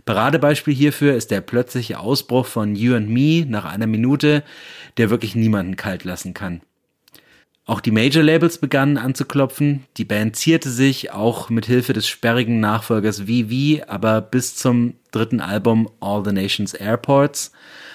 [0.07, 4.43] Paradebeispiel hierfür ist der plötzliche Ausbruch von You and Me nach einer Minute,
[4.97, 6.63] der wirklich niemanden kalt lassen kann.
[7.67, 9.85] Auch die Major-Labels begannen anzuklopfen.
[9.97, 15.41] Die Band zierte sich, auch mit Hilfe des sperrigen Nachfolgers VV, aber bis zum dritten
[15.41, 17.53] Album All the Nations Airports,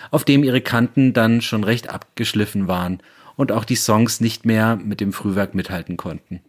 [0.09, 3.03] auf dem ihre Kanten dann schon recht abgeschliffen waren
[3.36, 6.41] und auch die Songs nicht mehr mit dem Frühwerk mithalten konnten.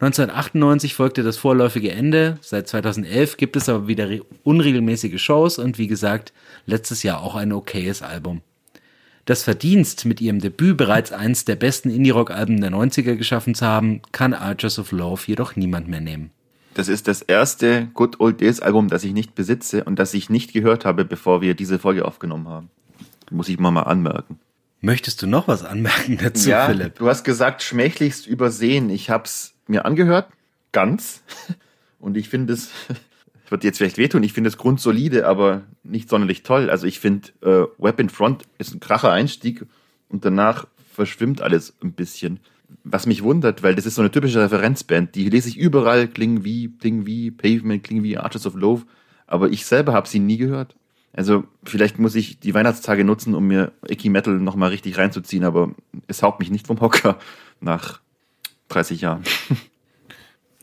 [0.00, 2.38] 1998 folgte das vorläufige Ende.
[2.40, 4.08] Seit 2011 gibt es aber wieder
[4.42, 6.32] unregelmäßige Shows und wie gesagt,
[6.66, 8.42] letztes Jahr auch ein okayes Album.
[9.30, 14.02] Das Verdienst, mit ihrem Debüt bereits eins der besten Indie-Rock-Alben der 90er geschaffen zu haben,
[14.10, 16.32] kann Archers of Love jedoch niemand mehr nehmen.
[16.74, 20.30] Das ist das erste Good Old Days Album, das ich nicht besitze und das ich
[20.30, 22.70] nicht gehört habe, bevor wir diese Folge aufgenommen haben.
[23.30, 24.40] Muss ich mal mal anmerken.
[24.80, 26.96] Möchtest du noch was anmerken dazu, ja, Philipp?
[26.98, 28.90] du hast gesagt, schmächlichst übersehen.
[28.90, 30.28] Ich hab's mir angehört,
[30.72, 31.22] ganz.
[32.00, 32.70] Und ich finde es,
[33.50, 36.70] wird jetzt vielleicht wehtun, ich finde es grundsolide, aber nicht sonderlich toll.
[36.70, 39.66] Also ich finde, äh, Web in Front ist ein kracher Einstieg
[40.08, 42.40] und danach verschwimmt alles ein bisschen.
[42.84, 46.44] Was mich wundert, weil das ist so eine typische Referenzband, die lese ich überall, klingen
[46.44, 48.84] wie, klingen wie Pavement, klingen wie Arches of Love,
[49.26, 50.76] aber ich selber habe sie nie gehört.
[51.12, 55.72] Also vielleicht muss ich die Weihnachtstage nutzen, um mir Icky Metal nochmal richtig reinzuziehen, aber
[56.06, 57.18] es haut mich nicht vom Hocker
[57.60, 58.00] nach
[58.68, 59.24] 30 Jahren.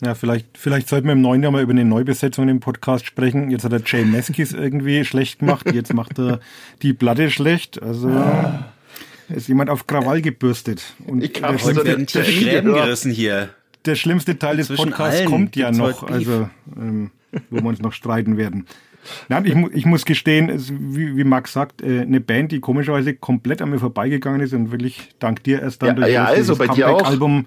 [0.02, 3.50] Ja, vielleicht, vielleicht sollten wir im neuen Jahr mal über eine Neubesetzung im Podcast sprechen.
[3.50, 6.40] Jetzt hat er Jay Meskis irgendwie schlecht gemacht, jetzt macht er
[6.84, 7.82] die Platte schlecht.
[7.82, 8.12] Also
[9.30, 10.84] Ist jemand auf Krawall gebürstet.
[11.06, 12.86] Und Ich schlimmste- so Gräben gehört.
[12.86, 13.50] gerissen hier.
[13.86, 16.48] der schlimmste Teil des Zwischen Podcasts kommt ja noch, also
[16.80, 17.10] ähm,
[17.50, 18.66] wo wir uns noch streiten werden.
[19.30, 22.60] Nein, ich, mu- ich muss gestehen, es, wie, wie Max sagt, äh, eine Band, die
[22.60, 26.50] komischerweise komplett an mir vorbeigegangen ist und wirklich dank dir erst dann Ja, ja, das-
[26.50, 26.56] also.
[26.58, 27.46] Comeback-Album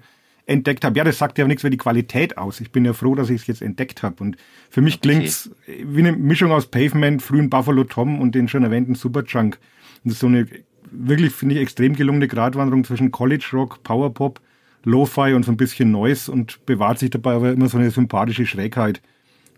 [0.51, 0.97] entdeckt habe.
[0.97, 2.61] Ja, das sagt ja nichts über die Qualität aus.
[2.61, 4.23] Ich bin ja froh, dass ich es jetzt entdeckt habe.
[4.23, 4.37] Und
[4.69, 8.95] für mich klingt's wie eine Mischung aus Pavement, frühen Buffalo Tom und den schon erwähnten
[8.95, 9.59] Superchunk.
[10.03, 10.47] Und das ist so eine
[10.91, 14.41] wirklich, finde ich, extrem gelungene Gratwanderung zwischen College Rock, Powerpop,
[14.83, 18.45] Lo-Fi und so ein bisschen Noise und bewahrt sich dabei aber immer so eine sympathische
[18.45, 19.01] Schrägheit.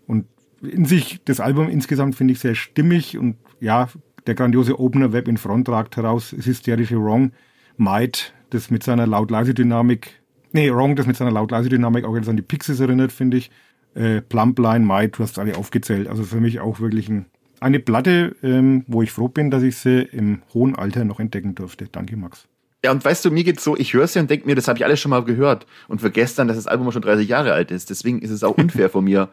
[0.06, 0.26] Und
[0.62, 3.90] in sich, das Album insgesamt finde ich sehr stimmig und ja,
[4.28, 7.32] der grandiose Opener Web in Front ragt heraus, das hysterische Wrong,
[7.78, 10.22] Might, das mit seiner laut-leise-Dynamik,
[10.54, 13.52] nee, Wrong, das mit seiner laut-leise-Dynamik auch jetzt an die Pixies erinnert, finde ich.
[13.96, 16.08] Äh, Plumpline, Might, du hast alle aufgezählt.
[16.08, 17.26] Also für mich auch wirklich ein,
[17.60, 21.56] eine Platte, ähm, wo ich froh bin, dass ich sie im hohen Alter noch entdecken
[21.56, 21.88] durfte.
[21.92, 22.48] Danke, Max.
[22.84, 24.78] Ja, und weißt du, mir geht's so, ich höre ja und denke mir, das habe
[24.78, 27.72] ich alles schon mal gehört und vergesse dann, dass das Album schon 30 Jahre alt
[27.72, 27.90] ist.
[27.90, 29.30] Deswegen ist es auch unfair von mir.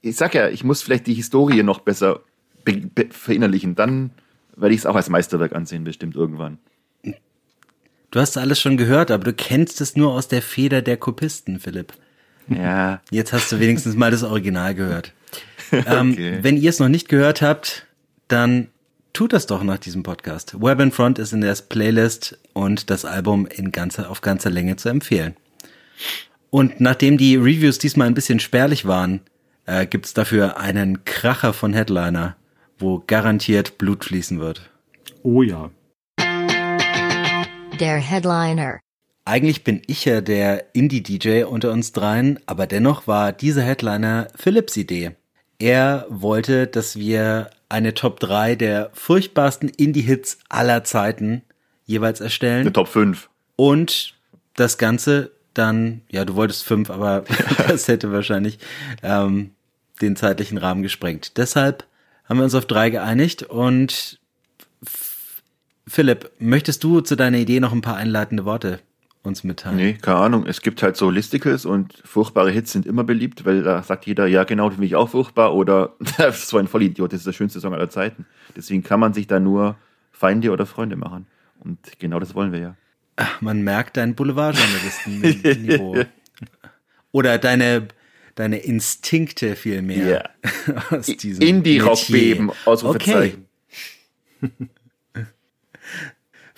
[0.00, 2.20] Ich sag ja, ich muss vielleicht die Historie noch besser
[2.64, 3.76] be be verinnerlichen.
[3.76, 4.10] Dann
[4.56, 6.58] werde ich es auch als Meisterwerk ansehen, bestimmt irgendwann.
[8.14, 11.58] Du hast alles schon gehört, aber du kennst es nur aus der Feder der Kopisten,
[11.58, 11.94] Philipp.
[12.46, 13.00] Ja.
[13.10, 15.12] Jetzt hast du wenigstens mal das Original gehört.
[15.72, 16.38] Ähm, Okay.
[16.42, 17.86] wenn ihr es noch nicht gehört habt,
[18.28, 18.68] dann
[19.12, 20.54] tut das doch nach diesem Podcast.
[20.62, 24.76] Web in Front ist in der Playlist und das Album in ganzer, auf ganzer Länge
[24.76, 25.34] zu empfehlen.
[26.50, 29.22] Und nachdem die Reviews diesmal ein bisschen spärlich waren,
[29.66, 32.36] äh, gibt's dafür einen Kracher von Headliner,
[32.78, 34.70] wo garantiert Blut fließen wird.
[35.24, 35.70] Oh ja.
[37.80, 38.78] Der Headliner.
[39.24, 44.76] Eigentlich bin ich ja der Indie-DJ unter uns dreien, aber dennoch war dieser Headliner Philips
[44.76, 45.12] Idee.
[45.58, 51.42] Er wollte, dass wir eine Top 3 der furchtbarsten Indie-Hits aller Zeiten
[51.84, 52.60] jeweils erstellen.
[52.60, 53.28] Eine Top 5.
[53.56, 54.14] Und
[54.54, 57.24] das Ganze dann, ja, du wolltest fünf, aber
[57.68, 58.58] das hätte wahrscheinlich
[59.02, 59.50] ähm,
[60.00, 61.36] den zeitlichen Rahmen gesprengt.
[61.38, 61.84] Deshalb
[62.28, 64.18] haben wir uns auf drei geeinigt und
[65.86, 68.80] Philipp, möchtest du zu deiner Idee noch ein paar einleitende Worte
[69.22, 69.76] uns mitteilen?
[69.76, 70.46] Nee, keine Ahnung.
[70.46, 74.26] Es gibt halt so Listicles und furchtbare Hits sind immer beliebt, weil da sagt jeder,
[74.26, 75.94] ja genau, das finde ich auch furchtbar oder
[76.32, 78.26] so ein Vollidiot, das ist der schönste Song aller Zeiten.
[78.56, 79.76] Deswegen kann man sich da nur
[80.12, 81.26] Feinde oder Freunde machen.
[81.60, 82.76] Und genau das wollen wir ja.
[83.40, 86.04] Man merkt dein Boulevardjournalisten-Niveau.
[87.12, 87.86] Oder deine,
[88.34, 90.30] deine Instinkte vielmehr.
[90.90, 92.50] Aus diesem Indie-Rock-Beben.
[92.64, 93.46] Ausrufezeichen.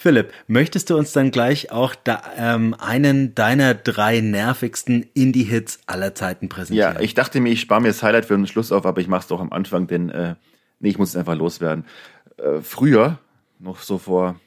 [0.06, 6.14] Philipp, möchtest du uns dann gleich auch da, ähm, einen deiner drei nervigsten Indie-Hits aller
[6.14, 6.94] Zeiten präsentieren?
[6.94, 9.08] Ja, ich dachte mir, ich spare mir das Highlight für den Schluss auf, aber ich
[9.08, 10.36] mache es doch am Anfang, denn äh,
[10.78, 11.86] nee, ich muss es einfach loswerden.
[12.36, 13.18] Äh, früher,
[13.58, 14.38] noch so vor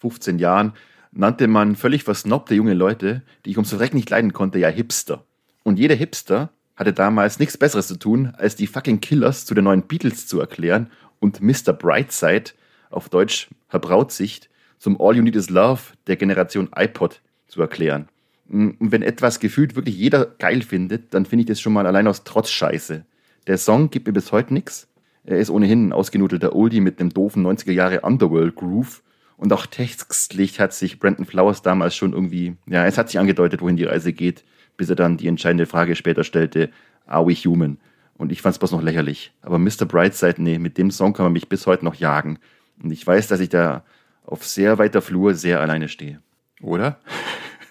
[0.00, 0.72] 15 Jahren,
[1.12, 5.22] nannte man völlig versnobte junge Leute, die ich ums Verrecken nicht leiden konnte, ja Hipster.
[5.64, 9.64] Und jeder Hipster hatte damals nichts Besseres zu tun, als die fucking Killers zu den
[9.64, 11.74] neuen Beatles zu erklären und Mr.
[11.74, 12.52] Brightside,
[12.88, 14.47] auf Deutsch Herr Brautsicht,
[14.78, 18.08] zum All You Need Is Love der Generation iPod zu erklären.
[18.48, 22.06] Und wenn etwas gefühlt wirklich jeder geil findet, dann finde ich das schon mal allein
[22.06, 23.04] aus Trotz scheiße.
[23.46, 24.88] Der Song gibt mir bis heute nix.
[25.24, 29.02] Er ist ohnehin ein ausgenudelter Oldie mit einem doofen 90er Jahre Underworld Groove.
[29.36, 33.60] Und auch textlich hat sich Brandon Flowers damals schon irgendwie, ja, es hat sich angedeutet,
[33.60, 34.44] wohin die Reise geht,
[34.76, 36.70] bis er dann die entscheidende Frage später stellte,
[37.06, 37.78] are we human?
[38.16, 39.32] Und ich fand's bloß noch lächerlich.
[39.42, 39.84] Aber Mr.
[39.86, 42.38] Brightside, nee, mit dem Song kann man mich bis heute noch jagen.
[42.82, 43.84] Und ich weiß, dass ich da
[44.28, 46.20] auf sehr weiter Flur sehr alleine stehe.
[46.60, 47.00] Oder?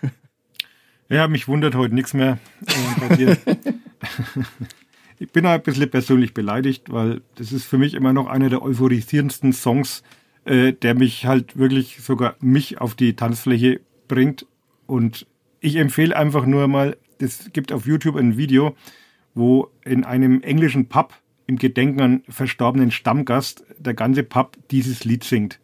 [1.10, 3.38] Ja, mich wundert heute nichts mehr äh, bei dir.
[5.20, 8.62] ich bin ein bisschen persönlich beleidigt, weil das ist für mich immer noch einer der
[8.62, 10.04] euphorisierendsten Songs,
[10.44, 13.80] äh, der mich halt wirklich sogar mich auf die Tanzfläche
[14.10, 14.46] bringt.
[14.86, 15.28] Und
[15.62, 18.76] ich empfehle einfach nur mal, es gibt auf YouTube ein Video,
[19.34, 21.14] wo in einem englischen Pub
[21.46, 25.62] im Gedenken an verstorbenen Stammgast der ganze Pub dieses Lied singt.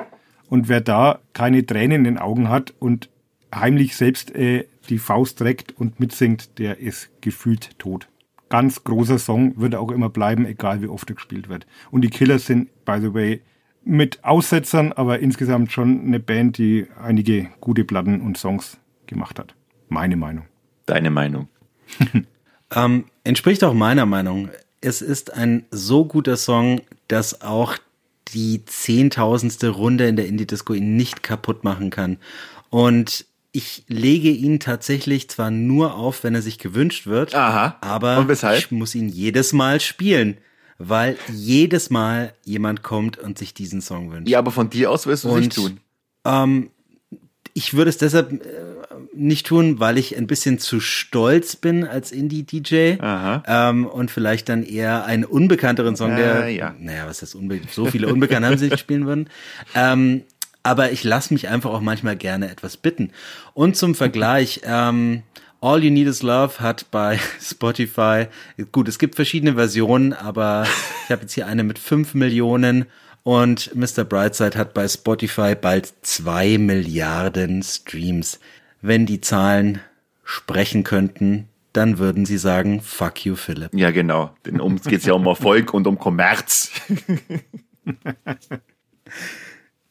[0.49, 3.09] Und wer da keine Tränen in den Augen hat und
[3.53, 8.07] heimlich selbst äh, die Faust reckt und mitsingt, der ist gefühlt tot.
[8.49, 11.65] Ganz großer Song, wird auch immer bleiben, egal wie oft er gespielt wird.
[11.91, 13.41] Und die Killers sind, by the way,
[13.83, 18.77] mit Aussetzern, aber insgesamt schon eine Band, die einige gute Platten und Songs
[19.07, 19.55] gemacht hat.
[19.89, 20.45] Meine Meinung.
[20.85, 21.47] Deine Meinung.
[22.75, 24.49] Ähm, entspricht auch meiner Meinung.
[24.81, 27.77] Es ist ein so guter Song, dass auch
[28.29, 32.17] die zehntausendste Runde in der Indie-Disco ihn nicht kaputt machen kann.
[32.69, 37.77] Und ich lege ihn tatsächlich zwar nur auf, wenn er sich gewünscht wird, Aha.
[37.81, 40.37] aber ich muss ihn jedes Mal spielen,
[40.79, 44.27] weil jedes Mal jemand kommt und sich diesen Song wünscht.
[44.27, 45.79] Ja, aber von dir aus wirst du es nicht tun.
[46.25, 46.71] Ähm,
[47.53, 48.37] ich würde es deshalb äh,
[49.13, 52.97] nicht tun, weil ich ein bisschen zu stolz bin als Indie-DJ
[53.47, 56.75] ähm, und vielleicht dann eher einen unbekannteren Song, der, Äh, ja.
[56.79, 59.29] naja, was ist unbe so viele Unbekannte haben sie nicht spielen würden.
[59.75, 60.23] Ähm,
[60.63, 63.11] aber ich lasse mich einfach auch manchmal gerne etwas bitten.
[63.53, 65.23] Und zum Vergleich, ähm,
[65.61, 68.27] All You Need Is Love hat bei Spotify,
[68.71, 70.65] gut, es gibt verschiedene Versionen, aber
[71.05, 72.85] ich habe jetzt hier eine mit 5 Millionen
[73.23, 74.03] und Mr.
[74.03, 78.39] Brightside hat bei Spotify bald 2 Milliarden Streams.
[78.81, 79.79] Wenn die Zahlen
[80.23, 83.73] sprechen könnten, dann würden sie sagen, fuck you, Philipp.
[83.73, 84.35] Ja, genau.
[84.45, 86.71] Denn um es geht ja um Erfolg und um Kommerz.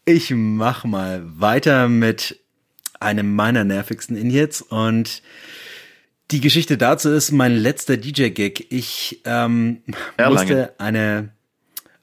[0.04, 2.40] Ich mach mal weiter mit
[2.98, 5.22] einem meiner nervigsten In-Hits und
[6.32, 8.66] die Geschichte dazu ist mein letzter DJ-Gig.
[8.70, 9.82] Ich ähm,
[10.18, 11.30] musste eine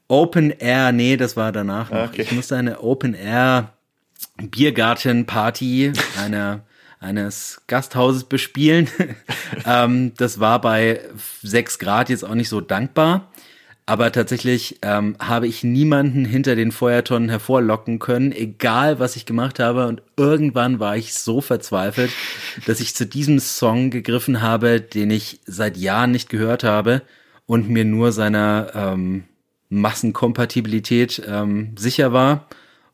[0.10, 2.10] Open Air, nee, das war danach noch.
[2.10, 2.24] Okay.
[2.24, 3.74] Ich musste eine Open Air
[4.38, 6.62] Biergarten-Party einer
[7.00, 8.90] eines Gasthauses bespielen.
[9.66, 11.00] ähm, das war bei
[11.42, 13.32] sechs Grad jetzt auch nicht so dankbar.
[13.86, 19.60] Aber tatsächlich ähm, habe ich niemanden hinter den Feuertonnen hervorlocken können, egal was ich gemacht
[19.60, 19.88] habe.
[19.88, 22.12] Und irgendwann war ich so verzweifelt,
[22.66, 27.02] dass ich zu diesem Song gegriffen habe, den ich seit Jahren nicht gehört habe
[27.48, 29.24] und mir nur seiner ähm,
[29.70, 32.48] Massenkompatibilität ähm, sicher war.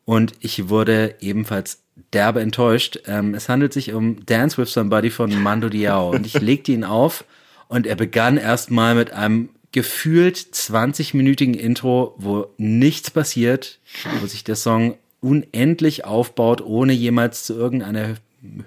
[0.06, 1.82] Und ich wurde ebenfalls
[2.14, 3.00] derbe enttäuscht.
[3.08, 6.12] Ähm, es handelt sich um Dance with Somebody von Mando Diao.
[6.12, 7.26] Und ich legte ihn auf
[7.68, 13.80] und er begann erstmal mit einem gefühlt 20-minütigen Intro, wo nichts passiert,
[14.22, 18.16] wo sich der Song unendlich aufbaut, ohne jemals zu irgendeiner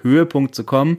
[0.02, 0.98] Höhepunkt zu kommen.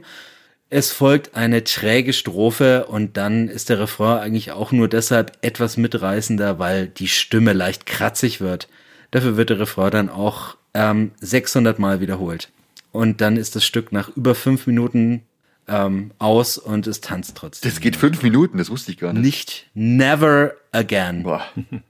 [0.72, 5.76] Es folgt eine träge Strophe und dann ist der Refrain eigentlich auch nur deshalb etwas
[5.76, 8.68] mitreißender, weil die Stimme leicht kratzig wird.
[9.10, 12.50] Dafür wird der Refrain dann auch ähm, 600 Mal wiederholt.
[12.92, 15.22] Und dann ist das Stück nach über fünf Minuten
[15.66, 17.68] ähm, aus und es tanzt trotzdem.
[17.68, 19.22] Das geht fünf Minuten, das wusste ich gar nicht.
[19.24, 21.24] Nicht never again.
[21.24, 21.44] Boah.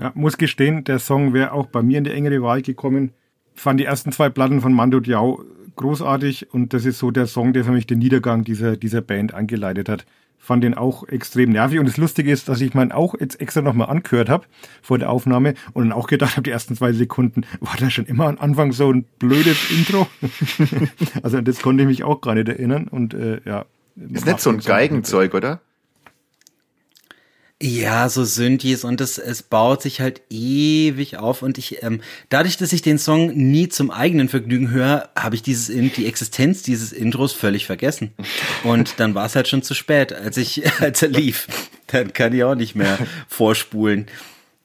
[0.00, 3.12] Ja, muss gestehen, der Song wäre auch bei mir in die engere Wahl gekommen.
[3.56, 5.44] Fand die ersten zwei Platten von Mando Diao
[5.78, 9.32] großartig und das ist so der Song, der für mich den Niedergang dieser, dieser Band
[9.32, 10.04] angeleitet hat.
[10.40, 13.60] Fand den auch extrem nervig und das Lustige ist, dass ich meinen auch jetzt extra
[13.60, 14.46] nochmal angehört habe
[14.82, 18.06] vor der Aufnahme und dann auch gedacht habe, die ersten zwei Sekunden, war da schon
[18.06, 20.06] immer am Anfang so ein blödes Intro?
[21.22, 23.64] also an das konnte ich mich auch gar nicht erinnern und äh, ja.
[24.12, 25.60] Ist nicht so ein Geigenzeug, oder?
[27.60, 32.56] Ja, so Synthes und es, es baut sich halt ewig auf und ich, ähm, dadurch,
[32.56, 36.92] dass ich den Song nie zum eigenen Vergnügen höre, habe ich dieses, die Existenz dieses
[36.92, 38.12] Intros völlig vergessen.
[38.62, 41.48] Und dann war es halt schon zu spät, als ich, als er lief.
[41.88, 42.96] Dann kann ich auch nicht mehr
[43.26, 44.06] vorspulen.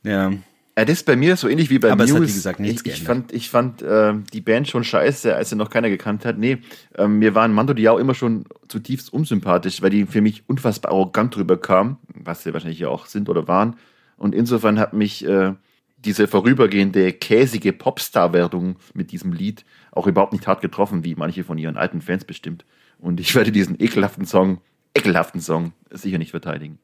[0.04, 0.34] Ja.
[0.76, 2.24] Ja, das ist bei mir so ähnlich wie bei Aber es Muse.
[2.24, 3.08] hat, wie gesagt, nichts ich, ich geändert.
[3.30, 6.40] fand, ich fand äh, die Band schon scheiße, als sie noch keiner gekannt hat.
[6.40, 6.58] Nee,
[6.98, 11.36] ähm, mir waren Mando Diao immer schon zutiefst unsympathisch, weil die für mich unfassbar arrogant
[11.36, 13.76] drüber kamen, was sie wahrscheinlich ja auch sind oder waren.
[14.18, 15.54] Und insofern hat mich äh,
[16.00, 21.60] diese vorübergehende käsige Popstar-Werdung mit diesem Lied auch überhaupt nicht hart getroffen, wie manche von
[21.60, 22.66] ihren alten Fans bestimmt.
[22.98, 24.60] Und ich werde diesen ekelhaften Song,
[24.96, 26.80] ekelhaften Song, sicher nicht verteidigen.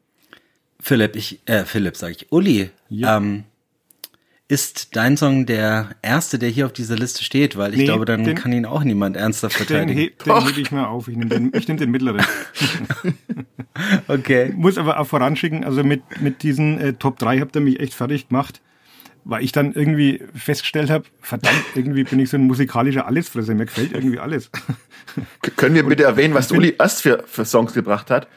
[0.79, 3.17] Philipp, ich, äh, Philipp sage ich, Uli, Ja.
[3.17, 3.45] ähm,
[4.49, 7.55] ist dein Song der erste, der hier auf dieser Liste steht?
[7.55, 9.97] Weil ich Nee, glaube, dann den- kann ihn auch niemand ernsthaft Den, verteidigen.
[9.99, 11.07] he den hebe ich mal auf.
[11.07, 12.25] Ich nehme den, ich nehm den mittleren.
[14.07, 14.51] Okay.
[14.55, 17.93] muss aber auch voranschicken, also mit, mit diesen äh, Top 3 habt ihr mich echt
[17.93, 18.61] fertig gemacht,
[19.23, 23.65] weil ich dann irgendwie festgestellt habe, verdammt, irgendwie bin ich so ein musikalischer Allesfresser, mir
[23.67, 24.49] gefällt irgendwie alles.
[25.55, 28.27] Können wir bitte erwähnen, was Uli erst für, für Songs gebracht hat?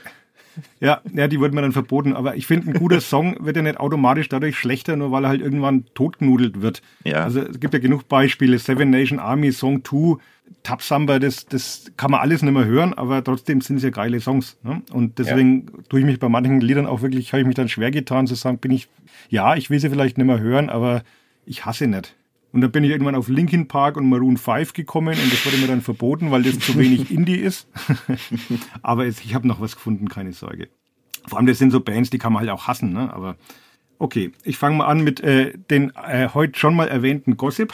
[0.81, 3.63] Ja, ja, die wurden mir dann verboten, aber ich finde, ein guter Song wird ja
[3.63, 6.83] nicht automatisch dadurch schlechter, nur weil er halt irgendwann totgenudelt wird.
[7.05, 7.25] Ja.
[7.25, 10.19] Also es gibt ja genug Beispiele, Seven Nation Army, Song 2,
[10.63, 13.91] Tap Samba, das, das kann man alles nicht mehr hören, aber trotzdem sind es ja
[13.91, 14.59] geile Songs.
[14.63, 14.83] Ne?
[14.93, 17.91] Und deswegen tue ich mich bei manchen Liedern auch wirklich, habe ich mich dann schwer
[17.91, 18.89] getan zu sagen, bin ich,
[19.29, 21.03] ja, ich will sie vielleicht nicht mehr hören, aber
[21.47, 22.15] ich hasse nicht.
[22.53, 25.57] Und dann bin ich irgendwann auf Linkin Park und Maroon 5 gekommen und das wurde
[25.57, 27.67] mir dann verboten, weil das zu wenig Indie ist.
[28.83, 30.69] aber es, ich habe noch was gefunden, keine Sorge.
[31.27, 33.13] Vor allem, das sind so Bands, die kann man halt auch hassen, ne?
[33.15, 33.37] Aber
[33.99, 37.73] okay, ich fange mal an mit äh, den äh, heute schon mal erwähnten Gossip.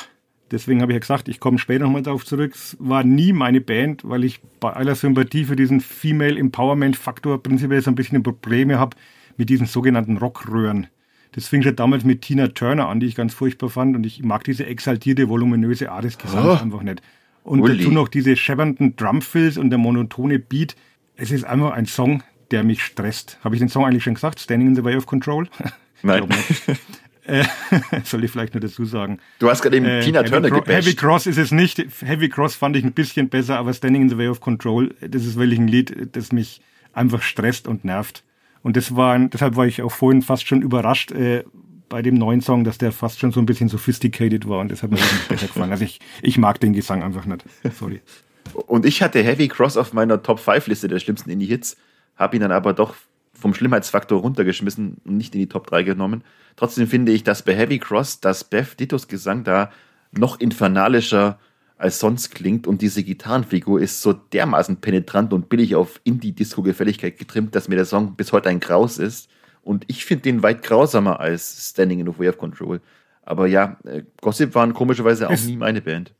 [0.50, 2.52] Deswegen habe ich ja gesagt, ich komme später nochmal darauf zurück.
[2.54, 7.42] Es war nie meine Band, weil ich bei aller Sympathie für diesen Female Empowerment Faktor
[7.42, 8.96] prinzipiell so ein bisschen Probleme habe
[9.36, 10.86] mit diesen sogenannten Rockröhren.
[11.32, 13.94] Das fing schon damals mit Tina Turner an, die ich ganz furchtbar fand.
[13.96, 16.62] Und ich mag diese exaltierte, voluminöse Art des Gesangs Oh.
[16.64, 17.02] einfach nicht.
[17.44, 17.78] Und Uli.
[17.78, 20.76] dazu noch diese scheppernden Drumfills und der monotone Beat.
[21.16, 23.38] Es ist einfach ein Song, der mich stresst.
[23.44, 24.40] Habe ich den Song eigentlich schon gesagt?
[24.40, 25.48] Standing in the Way of Control?
[26.02, 26.26] Nein.
[27.28, 27.44] Äh,
[28.04, 29.18] soll ich vielleicht nur dazu sagen.
[29.38, 30.68] Du hast gerade eben Äh, Tina Turner gebasht.
[30.70, 31.76] Heavy Cross ist es nicht.
[32.00, 35.26] Heavy Cross fand ich ein bisschen besser, aber Standing in the Way of Control, das
[35.26, 36.62] ist wirklich ein Lied, das mich
[36.94, 38.24] einfach stresst und nervt.
[38.62, 41.44] Und das war, deshalb war ich auch vorhin fast schon überrascht äh,
[41.88, 44.82] bei dem neuen Song, dass der fast schon so ein bisschen sophisticated war und das
[44.82, 44.98] hat mir
[45.28, 45.70] besser gefallen.
[45.70, 47.44] Also ich, ich mag den Gesang einfach nicht.
[47.78, 48.00] Sorry.
[48.66, 51.76] Und ich hatte Heavy Cross auf meiner Top 5 Liste der schlimmsten Indie-Hits,
[52.16, 52.94] habe ihn dann aber doch
[53.32, 56.24] vom Schlimmheitsfaktor runtergeschmissen und nicht in die Top 3 genommen.
[56.56, 59.70] Trotzdem finde ich, dass bei Heavy Cross das Beth Dittos Gesang da
[60.12, 61.38] noch infernalischer
[61.78, 67.54] als sonst klingt und diese Gitarrenfigur ist so dermaßen penetrant und billig auf Indie-Disco-Gefälligkeit getrimmt,
[67.54, 69.30] dass mir der Song bis heute ein Graus ist.
[69.62, 72.80] Und ich finde den weit grausamer als Standing in the Way of Control.
[73.22, 76.12] Aber ja, äh, Gossip waren komischerweise auch Es- nie meine Band.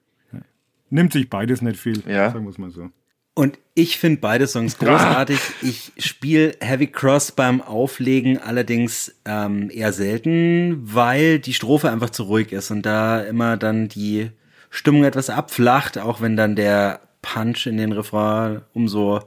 [0.91, 2.31] Nimmt sich beides nicht viel, Ja.
[2.31, 2.89] sagen wir es mal so.
[3.35, 5.39] Und ich finde beide Songs großartig.
[5.63, 12.25] Ich spiele Heavy Cross beim Auflegen allerdings ähm, eher selten, weil die Strophe einfach zu
[12.25, 14.31] ruhig ist und da immer dann die
[14.71, 19.21] Stimmung etwas abflacht, auch wenn dann der Punch in den Refrain umso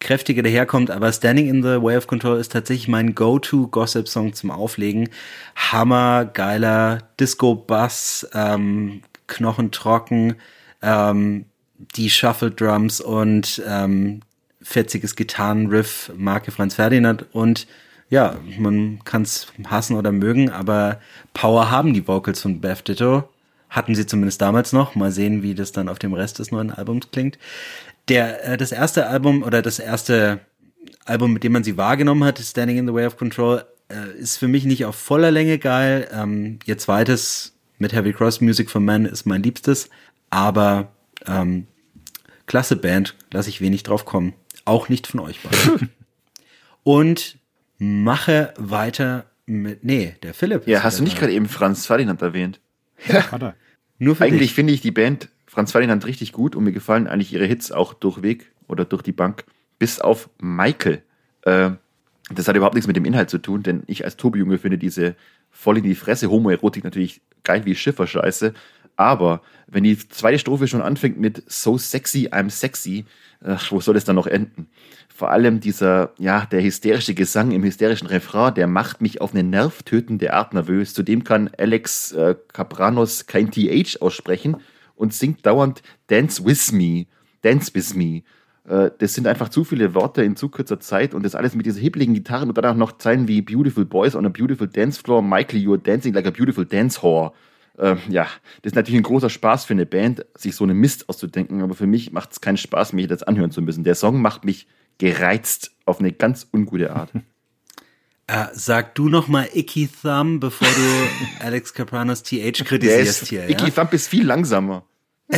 [0.00, 0.90] kräftiger daherkommt.
[0.90, 5.08] Aber Standing in the Way of Control ist tatsächlich mein Go-To-Gossip-Song zum Auflegen.
[5.56, 10.34] Hammer, geiler Disco-Bass, ähm, knochentrocken,
[10.82, 11.46] ähm,
[11.96, 14.20] die Shuffle Drums und ähm,
[14.60, 17.66] fetziges Gitarrenriff Marke Franz Ferdinand und
[18.10, 20.98] ja, man kann es hassen oder mögen, aber
[21.34, 23.28] Power haben die Vocals von Beth Ditto.
[23.68, 24.94] Hatten sie zumindest damals noch.
[24.94, 27.38] Mal sehen, wie das dann auf dem Rest des neuen Albums klingt.
[28.08, 30.40] Der, äh, das erste Album oder das erste
[31.04, 34.36] Album, mit dem man sie wahrgenommen hat, Standing in the Way of Control, äh, ist
[34.36, 36.08] für mich nicht auf voller Länge geil.
[36.12, 39.88] Ähm, ihr zweites mit Heavy Cross Music for Men ist mein liebstes,
[40.30, 40.92] aber
[41.26, 41.66] ähm,
[42.46, 44.34] klasse Band, lasse ich wenig drauf kommen.
[44.64, 45.90] Auch nicht von euch beiden.
[46.82, 47.38] Und
[47.78, 50.66] mache weiter mit, nee, der Philipp.
[50.66, 52.60] Ja, hast du nicht gerade eben Franz Ferdinand erwähnt?
[53.06, 53.54] Hat er.
[53.98, 57.32] Nur für Eigentlich finde ich die Band Franz Ferdinand richtig gut und mir gefallen eigentlich
[57.32, 59.44] ihre Hits auch durchweg oder durch die Bank,
[59.78, 61.02] bis auf Michael.
[61.42, 61.70] Äh,
[62.30, 65.16] das hat überhaupt nichts mit dem Inhalt zu tun, denn ich als Tobi-Junge finde diese
[65.50, 68.52] voll in die Fresse Homoerotik natürlich geil wie Schifferscheiße.
[68.98, 73.04] Aber wenn die zweite Strophe schon anfängt mit So sexy, I'm sexy,
[73.42, 74.68] ach, wo soll es dann noch enden?
[75.08, 79.44] Vor allem dieser, ja, der hysterische Gesang im hysterischen Refrain, der macht mich auf eine
[79.44, 80.94] nervtötende Art nervös.
[80.94, 84.56] Zudem kann Alex äh, Capranos kein TH aussprechen
[84.96, 87.06] und singt dauernd Dance with me,
[87.42, 88.22] Dance with me.
[88.68, 91.66] Äh, das sind einfach zu viele Worte in zu kurzer Zeit und das alles mit
[91.66, 95.00] dieser hibbeligen Gitarren und dann auch noch Zeilen wie Beautiful Boys on a Beautiful Dance
[95.00, 97.32] Floor, Michael, you're dancing like a beautiful dance whore.
[97.78, 98.24] Äh, ja,
[98.62, 101.74] das ist natürlich ein großer Spaß für eine Band, sich so einen Mist auszudenken, aber
[101.74, 103.84] für mich macht es keinen Spaß, mich das anhören zu müssen.
[103.84, 104.66] Der Song macht mich
[104.98, 107.10] gereizt auf eine ganz ungute Art.
[108.30, 111.08] Äh, sag du noch mal Icky Thumb, bevor du
[111.42, 113.44] Alex Capranos TH kritisierst ist, hier.
[113.44, 113.48] Ja?
[113.48, 114.84] Icky Thump ist viel langsamer.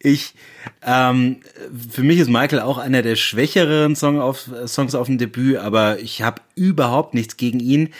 [0.00, 0.34] Ich,
[0.82, 1.36] ähm,
[1.90, 6.00] für mich ist Michael auch einer der schwächeren Song auf, Songs auf dem Debüt, aber
[6.00, 7.90] ich habe überhaupt nichts gegen ihn.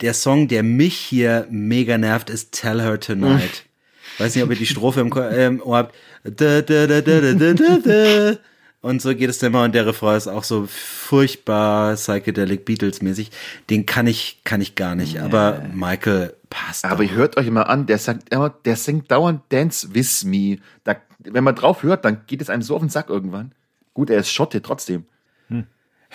[0.00, 3.64] Der Song, der mich hier mega nervt, ist Tell Her Tonight.
[4.18, 5.94] Weiß nicht, ob ihr die Strophe im äh, im Ohr habt.
[6.24, 8.38] Da, da, da.
[8.80, 13.00] Und so geht es dann immer und der Refrain ist auch so furchtbar psychedelic Beatles
[13.00, 13.30] mäßig.
[13.70, 15.20] Den kann ich, kann ich gar nicht.
[15.20, 16.84] Aber Michael passt.
[16.84, 17.12] Aber doch.
[17.12, 20.58] hört euch mal an, der sagt immer, der singt dauernd Dance with me.
[20.84, 23.52] Da, wenn man drauf hört, dann geht es einem so auf den Sack irgendwann.
[23.94, 25.06] Gut, er ist Schotte trotzdem.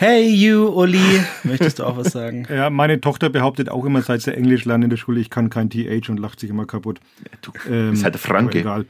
[0.01, 1.01] Hey you, Uli.
[1.43, 2.47] Möchtest du auch was sagen?
[2.49, 5.49] Ja, meine Tochter behauptet auch immer, seit sie Englisch lernt in der Schule, ich kann
[5.49, 7.01] kein TH und lacht sich immer kaputt.
[7.41, 8.59] Du Ähm, bist halt der Franke.
[8.59, 8.85] Egal.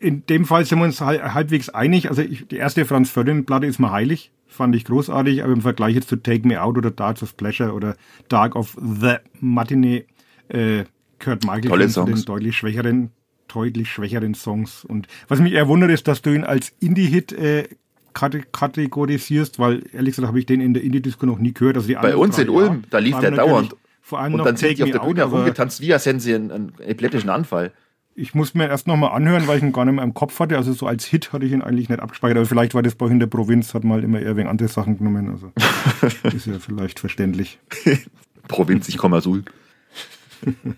[0.00, 2.08] In dem Fall sind wir uns hal- halbwegs einig.
[2.10, 5.94] Also ich, die erste Franz Ferdinand-Platte ist mir heilig, fand ich großartig, aber im Vergleich
[5.94, 7.96] jetzt zu Take Me Out oder Darts of Pleasure oder
[8.28, 10.06] Dark of the Matinee
[10.48, 10.84] äh,
[11.20, 12.24] Kurt Michael Tolle zu den Songs.
[12.24, 13.10] deutlich schwächeren,
[13.46, 14.84] deutlich schwächeren Songs.
[14.84, 17.68] Und was mich eher wundert, ist, dass du ihn als Indie-Hit äh,
[18.16, 21.76] kategorisierst, weil ehrlich gesagt habe ich den in der Indie-Disco noch nie gehört.
[21.76, 22.88] Also die Bei uns drei, in Ulm, ja.
[22.90, 23.76] da lief der dauernd.
[24.00, 26.52] Vor allem Und dann sind die auf der Bühne herumgetanzt, wie als hätten sie einen,
[26.52, 27.72] einen epileptischen Anfall.
[28.14, 30.56] Ich muss mir erst nochmal anhören, weil ich ihn gar nicht mehr im Kopf hatte.
[30.56, 32.38] Also so als Hit hatte ich ihn eigentlich nicht abgespeichert.
[32.38, 34.68] Aber vielleicht war das bei euch in der Provinz, hat mal immer eher wegen andere
[34.68, 35.30] Sachen genommen.
[35.30, 35.52] Also
[36.36, 37.58] ist ja vielleicht verständlich.
[38.48, 39.44] Provinz, ich komme aus Ulm.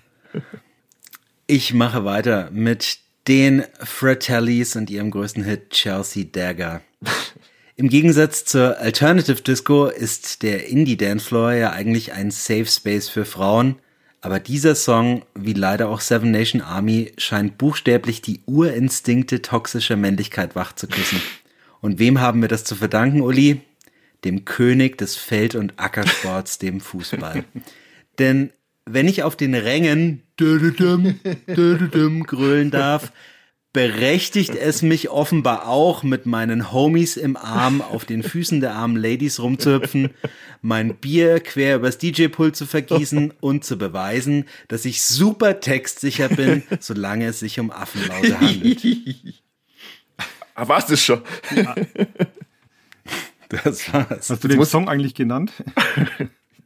[1.50, 6.82] Ich mache weiter mit den Fratellis und ihrem größten Hit Chelsea Dagger.
[7.76, 13.24] Im Gegensatz zur Alternative Disco ist der Indie Dancefloor ja eigentlich ein Safe Space für
[13.24, 13.76] Frauen,
[14.20, 20.56] aber dieser Song, wie leider auch Seven Nation Army, scheint buchstäblich die Urinstinkte toxischer Männlichkeit
[20.56, 21.22] wach zu küssen.
[21.80, 23.60] Und wem haben wir das zu verdanken, Uli?
[24.24, 27.44] Dem König des Feld- und Ackersports, dem Fußball.
[28.18, 28.50] Denn
[28.84, 30.24] wenn ich auf den Rängen
[32.26, 33.12] grölen darf,
[33.78, 38.96] berechtigt es mich offenbar auch, mit meinen Homies im Arm auf den Füßen der armen
[38.96, 40.10] Ladies rumzuhüpfen,
[40.62, 46.64] mein Bier quer übers DJ-Pult zu vergießen und zu beweisen, dass ich super textsicher bin,
[46.80, 48.84] solange es sich um Affenlaute handelt.
[50.56, 51.22] Ah, war's das schon?
[53.48, 54.28] Das war's.
[54.28, 55.52] Hast du den Song eigentlich genannt?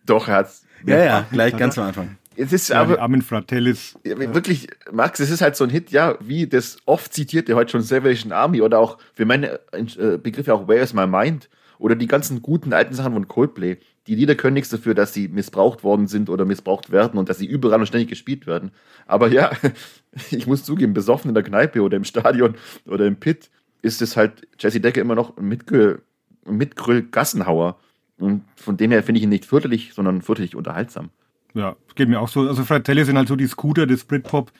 [0.06, 0.64] Doch, er hat's.
[0.86, 2.16] Ja, ja, gleich ganz am Anfang.
[2.36, 3.94] Es ist Ja, aber armen Fratellis.
[4.04, 7.82] wirklich, Max, es ist halt so ein Hit, ja, wie das oft zitierte heute schon
[7.82, 12.06] Salvation Army oder auch für meine äh, Begriffe auch Where is My Mind oder die
[12.06, 13.78] ganzen guten alten Sachen von Coldplay.
[14.06, 17.38] Die Lieder können nichts dafür, dass sie missbraucht worden sind oder missbraucht werden und dass
[17.38, 18.70] sie überall und ständig gespielt werden.
[19.06, 19.50] Aber ja,
[20.30, 22.54] ich muss zugeben, besoffen in der Kneipe oder im Stadion
[22.86, 23.50] oder im Pit
[23.82, 25.98] ist es halt Jesse Decker immer noch ein Mitgö-
[26.46, 27.76] ein Mitgrüll-Gassenhauer.
[28.18, 31.10] Und von dem her finde ich ihn nicht fürchterlich, sondern fürchterlich unterhaltsam.
[31.54, 32.40] Ja, geht mir auch so.
[32.48, 34.52] Also Fratellis sind halt so die Scooter des Britpop.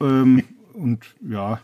[0.00, 1.60] Ähm, und ja,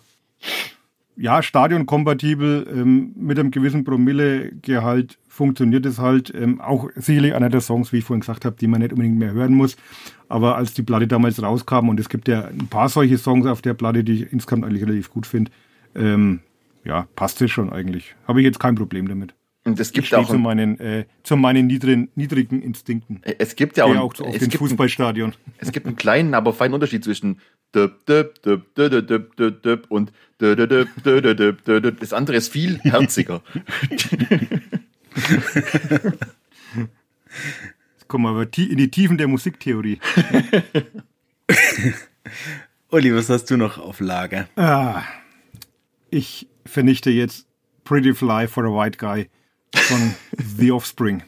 [1.18, 6.32] ja, stadionkompatibel, ähm, mit einem gewissen Promillegehalt funktioniert es halt.
[6.32, 9.18] Ähm, auch sicherlich einer der Songs, wie ich vorhin gesagt habe, die man nicht unbedingt
[9.18, 9.76] mehr hören muss.
[10.28, 13.62] Aber als die Platte damals rauskam, und es gibt ja ein paar solche Songs auf
[13.62, 15.50] der Platte, die ich insgesamt eigentlich relativ gut finde,
[15.96, 16.38] ähm,
[16.84, 18.14] ja, passt es schon eigentlich.
[18.28, 19.34] Habe ich jetzt kein Problem damit.
[19.68, 23.20] Und es Ich gibt stehe auch zu meinen, äh, zu meinen niedrigen, niedrigen Instinkten.
[23.22, 25.34] es gibt ja auch, Gehe auch auf es den gibt ein- Fußballstadion.
[25.58, 27.40] Es gibt einen kleinen, aber feinen Unterschied zwischen
[29.90, 33.42] und das andere ist viel herziger.
[37.98, 39.98] Jetzt kommen wir aber in die Tiefen der Musiktheorie.
[42.90, 44.48] Uli, was hast du noch auf Lager?
[44.56, 45.02] Ah,
[46.10, 47.46] ich vernichte jetzt
[47.84, 49.28] Pretty Fly for a White Guy
[49.74, 50.14] von
[50.56, 51.22] The Offspring.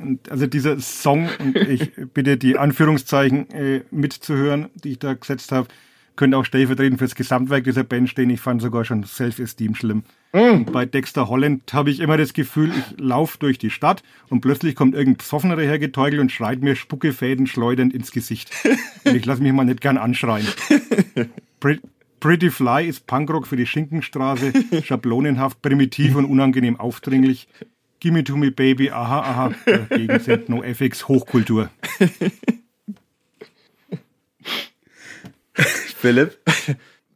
[0.00, 5.52] Und also dieser Song, und ich bitte die Anführungszeichen äh, mitzuhören, die ich da gesetzt
[5.52, 5.68] habe,
[6.14, 8.28] könnte auch stellvertretend für das Gesamtwerk dieser Band stehen.
[8.28, 10.04] Ich fand sogar schon Self-Esteem schlimm.
[10.32, 14.42] Und bei Dexter Holland habe ich immer das Gefühl, ich laufe durch die Stadt und
[14.42, 18.50] plötzlich kommt irgendein Psoffener hergeteugelt und schreit mir Spuckefäden schleudernd ins Gesicht.
[19.04, 20.46] Und ich lasse mich mal nicht gern anschreien.
[21.60, 21.80] Pre-
[22.20, 24.52] Pretty Fly ist Punkrock für die Schinkenstraße,
[24.84, 27.48] schablonenhaft, primitiv und unangenehm aufdringlich.
[28.02, 29.54] Gimme to me baby, aha, aha.
[29.64, 31.70] Dagegen sind NoFX Hochkultur.
[35.54, 36.36] Philipp?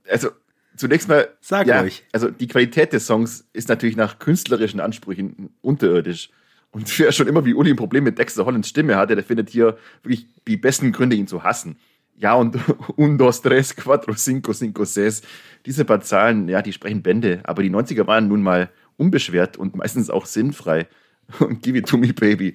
[0.08, 0.28] Also
[0.76, 2.04] zunächst mal, Sag ja, ruhig.
[2.12, 6.30] also die Qualität des Songs ist natürlich nach künstlerischen Ansprüchen unterirdisch.
[6.70, 9.50] Und wer schon immer wie Uli ein Problem mit Dexter Hollands Stimme hatte, der findet
[9.50, 11.80] hier wirklich die besten Gründe, ihn zu hassen.
[12.16, 12.56] Ja, und
[12.96, 15.22] un, dos, tres, cuatro, cinco, cinco, seis.
[15.66, 17.40] Diese paar Zahlen, ja, die sprechen Bände.
[17.42, 20.86] Aber die 90er waren nun mal unbeschwert und meistens auch sinnfrei.
[21.40, 22.54] Und give it to me, baby.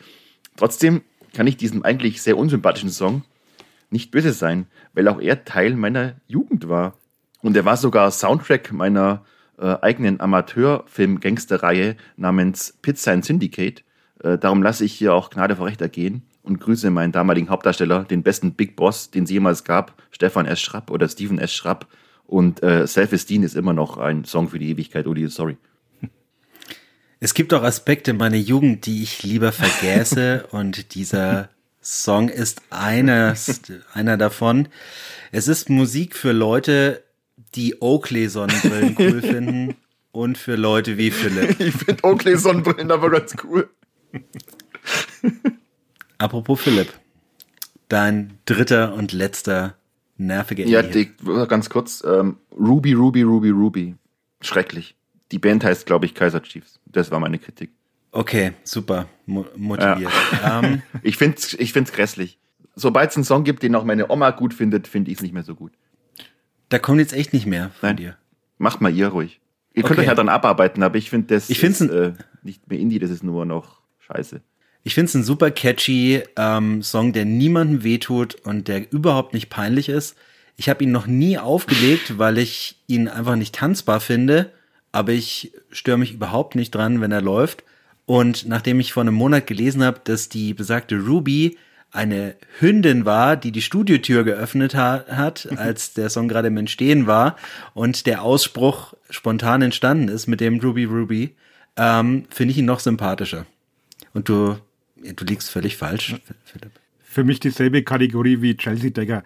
[0.56, 1.02] Trotzdem
[1.34, 3.24] kann ich diesem eigentlich sehr unsympathischen Song
[3.90, 6.98] nicht böse sein, weil auch er Teil meiner Jugend war.
[7.42, 9.26] Und er war sogar Soundtrack meiner
[9.58, 13.84] äh, eigenen Amateurfilm-Gangster-Reihe namens Pizza and Syndicate.
[14.24, 18.04] Äh, darum lasse ich hier auch Gnade vor Recht ergehen und grüße meinen damaligen Hauptdarsteller,
[18.04, 20.62] den besten Big Boss, den es jemals gab, Stefan S.
[20.62, 21.54] Schrapp oder Steven S.
[21.54, 21.88] Schrapp.
[22.26, 25.58] Und äh, Self-Esteem ist immer noch ein Song für die Ewigkeit, Uli, sorry.
[27.24, 31.50] Es gibt auch Aspekte meiner Jugend, die ich lieber vergesse und dieser
[31.80, 33.62] Song ist eines,
[33.94, 34.68] einer davon.
[35.32, 37.04] Es ist Musik für Leute,
[37.54, 39.76] die Oakley-Sonnenbrillen cool finden
[40.12, 41.60] und für Leute wie Philipp.
[41.60, 43.70] Ich finde Oakley Sonnenbrillen aber ganz cool.
[46.18, 46.92] Apropos Philipp,
[47.88, 49.76] dein dritter und letzter
[50.18, 51.12] nerviger Ja, die,
[51.48, 52.04] ganz kurz.
[52.04, 53.96] Ähm, Ruby, Ruby, Ruby, Ruby.
[54.42, 54.96] Schrecklich.
[55.32, 56.80] Die Band heißt, glaube ich, Kaiser Chiefs.
[56.86, 57.72] Das war meine Kritik.
[58.12, 60.12] Okay, super, mo motiviert.
[60.46, 62.38] Ähm, Ich finde es ich find's grässlich.
[62.76, 65.34] Sobald es einen Song gibt, den auch meine Oma gut findet, finde ich es nicht
[65.34, 65.72] mehr so gut.
[66.70, 67.98] da kommt jetzt echt nicht mehr von Nein.
[67.98, 68.18] dir.
[68.58, 69.40] Macht mal ihr ruhig.
[69.74, 70.02] Ihr könnt Okay.
[70.02, 72.14] euch ja dann abarbeiten, aber ich finde das Ich ist, äh,
[72.44, 74.42] nicht mehr Indie, das ist nur noch Scheiße.
[74.84, 79.50] Ich finde es ein super catchy ähm, Song, der niemandem wehtut und der überhaupt nicht
[79.50, 80.18] peinlich ist.
[80.58, 84.52] Ich habe ihn noch nie aufgelegt, weil ich ihn einfach nicht tanzbar finde,
[84.92, 87.64] aber ich störe mich überhaupt nicht dran, wenn er läuft.
[88.06, 91.58] Und nachdem ich vor einem Monat gelesen habe, dass die besagte Ruby
[91.92, 97.08] eine Hündin war, die die Studiotür geöffnet ha hat, als der Song gerade im Entstehen
[97.08, 97.36] war
[97.74, 101.36] und der Ausspruch spontan entstanden ist mit dem Ruby Ruby,
[101.78, 103.46] ähm, finde ich ihn noch sympathischer.
[104.14, 104.58] Und du,
[104.96, 106.72] du liegst völlig falsch, Philipp.
[107.04, 109.24] Für mich dieselbe Kategorie wie Chelsea Decker.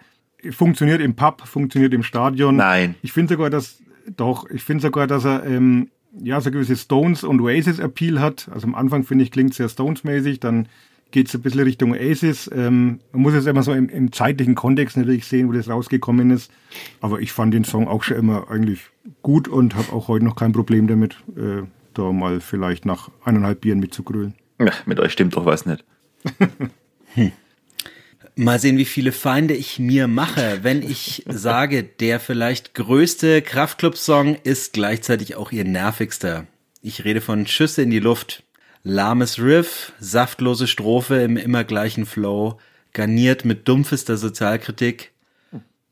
[0.50, 2.56] Funktioniert im Pub, funktioniert im Stadion.
[2.56, 2.96] Nein.
[3.02, 3.78] Ich finde sogar, dass,
[4.16, 5.88] doch, ich finde sogar, dass er, ähm,
[6.18, 8.48] ja, so gewisse Stones und Oasis Appeal hat.
[8.52, 10.68] Also am Anfang finde ich, klingt sehr Stones-mäßig, dann
[11.10, 12.50] geht es ein bisschen Richtung Oasis.
[12.52, 16.30] Ähm, man muss es immer so im, im, zeitlichen Kontext natürlich sehen, wo das rausgekommen
[16.30, 16.50] ist.
[17.00, 18.82] Aber ich fand den Song auch schon immer eigentlich
[19.22, 21.62] gut und habe auch heute noch kein Problem damit, äh,
[21.94, 24.34] da mal vielleicht nach eineinhalb Bieren mitzugrölen.
[24.58, 25.84] Ja, mit euch stimmt doch was nicht.
[27.14, 27.32] hm.
[28.38, 34.36] Mal sehen, wie viele Feinde ich mir mache, wenn ich sage, der vielleicht größte Kraftclub-Song
[34.42, 36.46] ist gleichzeitig auch ihr nervigster.
[36.82, 38.42] Ich rede von Schüsse in die Luft.
[38.82, 42.58] Lahmes Riff, saftlose Strophe im immer gleichen Flow,
[42.92, 45.12] garniert mit dumpfester Sozialkritik.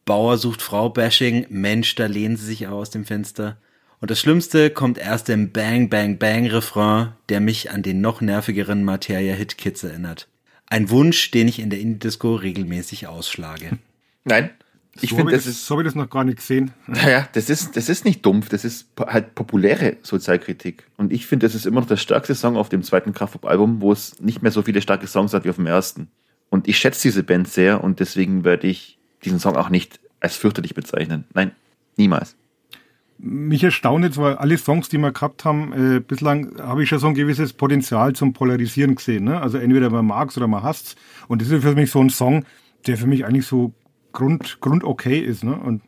[0.04, 3.56] Bauer sucht Frau-Bashing, Mensch, da lehnen sie sich aus dem Fenster.
[4.02, 8.20] Und das Schlimmste kommt erst im Bang Bang Bang Refrain, der mich an den noch
[8.20, 10.28] nervigeren Materia Hit Kids erinnert.
[10.66, 13.78] Ein Wunsch, den ich in der Indie-Disco regelmäßig ausschlage.
[14.24, 14.50] Nein.
[15.00, 15.66] Ich so finde, das ist.
[15.66, 16.70] So habe ich das noch gar nicht gesehen.
[16.86, 20.84] Naja, das ist, das ist nicht dumpf, das ist halt populäre Sozialkritik.
[20.96, 23.90] Und ich finde, das ist immer noch der stärkste Song auf dem zweiten Kraftpop-Album, wo
[23.90, 26.08] es nicht mehr so viele starke Songs hat wie auf dem ersten.
[26.48, 30.36] Und ich schätze diese Band sehr und deswegen werde ich diesen Song auch nicht als
[30.36, 31.24] fürchterlich bezeichnen.
[31.34, 31.50] Nein,
[31.96, 32.36] niemals
[33.18, 36.98] mich erstaunt jetzt, weil alle Songs, die wir gehabt haben, äh, bislang habe ich schon
[36.98, 39.24] so ein gewisses Potenzial zum Polarisieren gesehen.
[39.24, 39.40] Ne?
[39.40, 40.96] Also entweder man mag es oder man hasst
[41.28, 42.44] Und das ist für mich so ein Song,
[42.86, 43.72] der für mich eigentlich so
[44.12, 45.44] grund, grund okay ist.
[45.44, 45.56] Ne?
[45.56, 45.82] Und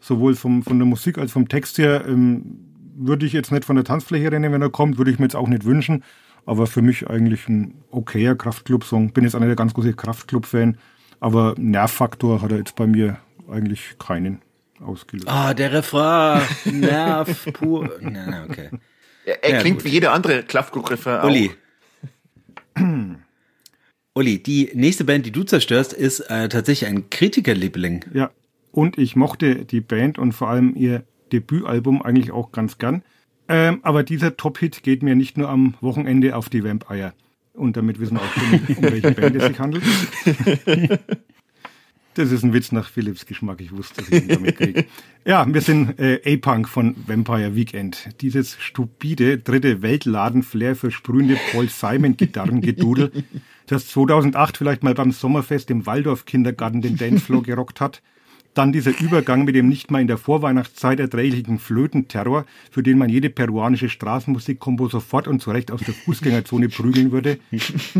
[0.00, 2.60] sowohl vom, von der Musik als vom Text her ähm,
[2.96, 5.36] würde ich jetzt nicht von der Tanzfläche rennen, wenn er kommt, würde ich mir jetzt
[5.36, 6.04] auch nicht wünschen.
[6.44, 9.12] Aber für mich eigentlich ein okayer Kraftclub-Song.
[9.12, 10.78] Bin jetzt nicht der ganz große Kraftclub-Fan,
[11.18, 14.40] aber Nervfaktor hat er jetzt bei mir eigentlich keinen
[14.80, 15.28] ausgelöst.
[15.28, 17.98] Ah, der Refrain, Nerv pur.
[18.00, 18.70] Nein, nein, okay.
[19.24, 19.84] Er, er ja, klingt gut.
[19.86, 21.50] wie jeder andere Klaffgrupp-Refrain Uli.
[24.14, 28.04] Uli, die nächste Band, die du zerstörst, ist äh, tatsächlich ein Kritikerliebling.
[28.14, 28.30] Ja,
[28.72, 33.02] und ich mochte die Band und vor allem ihr Debütalbum eigentlich auch ganz gern.
[33.48, 37.12] Ähm, aber dieser Top-Hit geht mir nicht nur am Wochenende auf die Vampire.
[37.52, 39.84] Und damit wissen wir auch schon, um welche Band es sich handelt.
[42.16, 43.60] Das ist ein Witz nach Philips Geschmack.
[43.60, 44.86] Ich wusste, dass ich ihn damit kriege.
[45.26, 48.10] Ja, wir sind äh, A-Punk von Vampire Weekend.
[48.20, 53.10] Dieses stupide dritte Weltladen-Flair versprühende Paul Simon-Gitarrengedudel,
[53.66, 58.02] das 2008 vielleicht mal beim Sommerfest im Waldorf-Kindergarten den Dancefloor gerockt hat,
[58.56, 63.10] dann dieser Übergang mit dem nicht mal in der Vorweihnachtszeit erträglichen Flötenterror, für den man
[63.10, 67.38] jede peruanische Straßenmusikkombo sofort und zurecht aus der Fußgängerzone prügeln würde.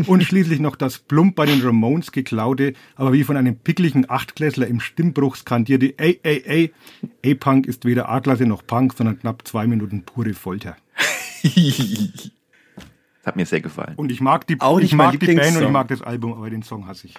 [0.07, 4.67] Und schließlich noch das plump bei den Ramones geklaute, aber wie von einem pickligen Achtklässler
[4.67, 6.73] im Stimmbruch skandierte Ey, ey, ey.
[7.25, 10.75] A-Punk ist weder A-Klasse noch Punk, sondern knapp zwei Minuten pure Folter.
[13.27, 13.93] hat mir sehr gefallen.
[13.97, 16.49] Und ich mag die, Auch ich mag die Band und ich mag das Album, aber
[16.49, 17.15] den Song hasse ich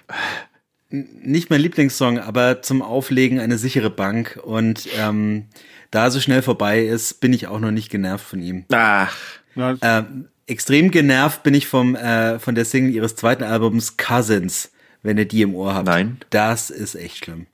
[0.90, 4.38] nicht mein Lieblingssong, aber zum Auflegen eine sichere Bank.
[4.42, 5.46] Und ähm,
[5.90, 8.64] da so schnell vorbei ist, bin ich auch noch nicht genervt von ihm.
[8.72, 9.16] Ach.
[9.56, 14.70] Ähm, extrem genervt bin ich vom, äh, von der Single ihres zweiten Albums Cousins,
[15.02, 15.86] wenn ihr die im Ohr habt.
[15.86, 16.18] Nein.
[16.30, 17.46] Das ist echt schlimm.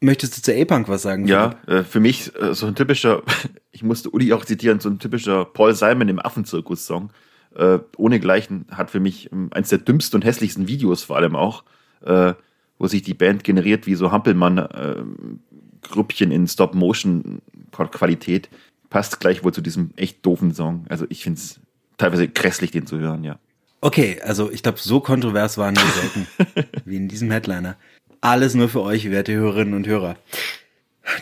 [0.00, 1.28] Möchtest du zu A-Punk was sagen?
[1.28, 3.22] Ja, äh, für mich äh, so ein typischer,
[3.70, 7.10] ich musste Uli auch zitieren, so ein typischer Paul Simon im Affenzirkus-Song
[7.54, 11.64] äh, ohnegleichen hat für mich ähm, eins der dümmsten und hässlichsten Videos vor allem auch,
[12.04, 12.34] äh,
[12.78, 15.02] wo sich die Band generiert wie so Hampelmann äh,
[16.20, 18.48] in Stop-Motion-Qualität.
[18.88, 20.84] Passt gleich wohl zu diesem echt doofen Song.
[20.88, 21.60] Also ich finde es
[21.96, 23.38] teilweise grässlich, den zu hören, ja.
[23.80, 27.76] Okay, also ich glaube, so kontrovers waren wir selten wie in diesem Headliner.
[28.20, 30.16] Alles nur für euch, werte Hörerinnen und Hörer.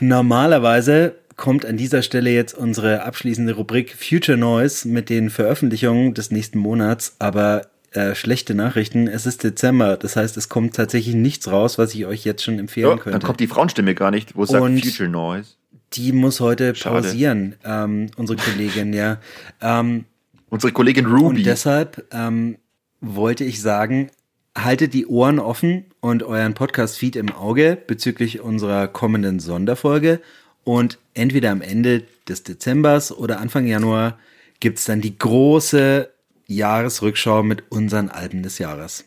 [0.01, 6.31] Normalerweise kommt an dieser Stelle jetzt unsere abschließende Rubrik Future Noise mit den Veröffentlichungen des
[6.31, 9.07] nächsten Monats, aber äh, schlechte Nachrichten.
[9.07, 12.59] Es ist Dezember, das heißt, es kommt tatsächlich nichts raus, was ich euch jetzt schon
[12.59, 13.19] empfehlen ja, könnte.
[13.19, 15.53] Dann kommt die Frauenstimme gar nicht, wo es sagt Future Noise.
[15.95, 17.01] Die muss heute Schade.
[17.01, 19.19] pausieren, ähm, unsere Kollegin, ja.
[19.63, 20.05] Ähm,
[20.51, 21.39] unsere Kollegin Ruby.
[21.39, 22.59] Und deshalb ähm,
[23.01, 24.11] wollte ich sagen,
[24.57, 30.21] haltet die Ohren offen und euren Podcast-Feed im Auge bezüglich unserer kommenden Sonderfolge
[30.69, 34.19] und entweder am Ende des Dezembers oder Anfang Januar
[34.61, 36.13] gibt es dann die große
[36.47, 39.07] Jahresrückschau mit unseren Alben des Jahres.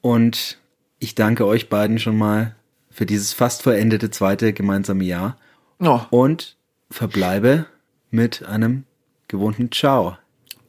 [0.00, 0.58] Und
[0.98, 2.56] ich danke euch beiden schon mal
[2.88, 5.36] für dieses fast vollendete zweite gemeinsame Jahr.
[5.78, 6.00] Oh.
[6.08, 6.56] Und
[6.90, 7.66] verbleibe
[8.10, 8.84] mit einem
[9.28, 10.16] gewohnten Ciao.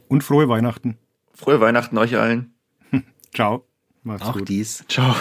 [0.09, 0.97] Und frohe Weihnachten.
[1.33, 2.53] Frohe Weihnachten euch allen.
[3.33, 3.63] Ciao.
[4.03, 4.49] Macht's Auch gut.
[4.49, 4.83] dies.
[4.89, 5.15] Ciao.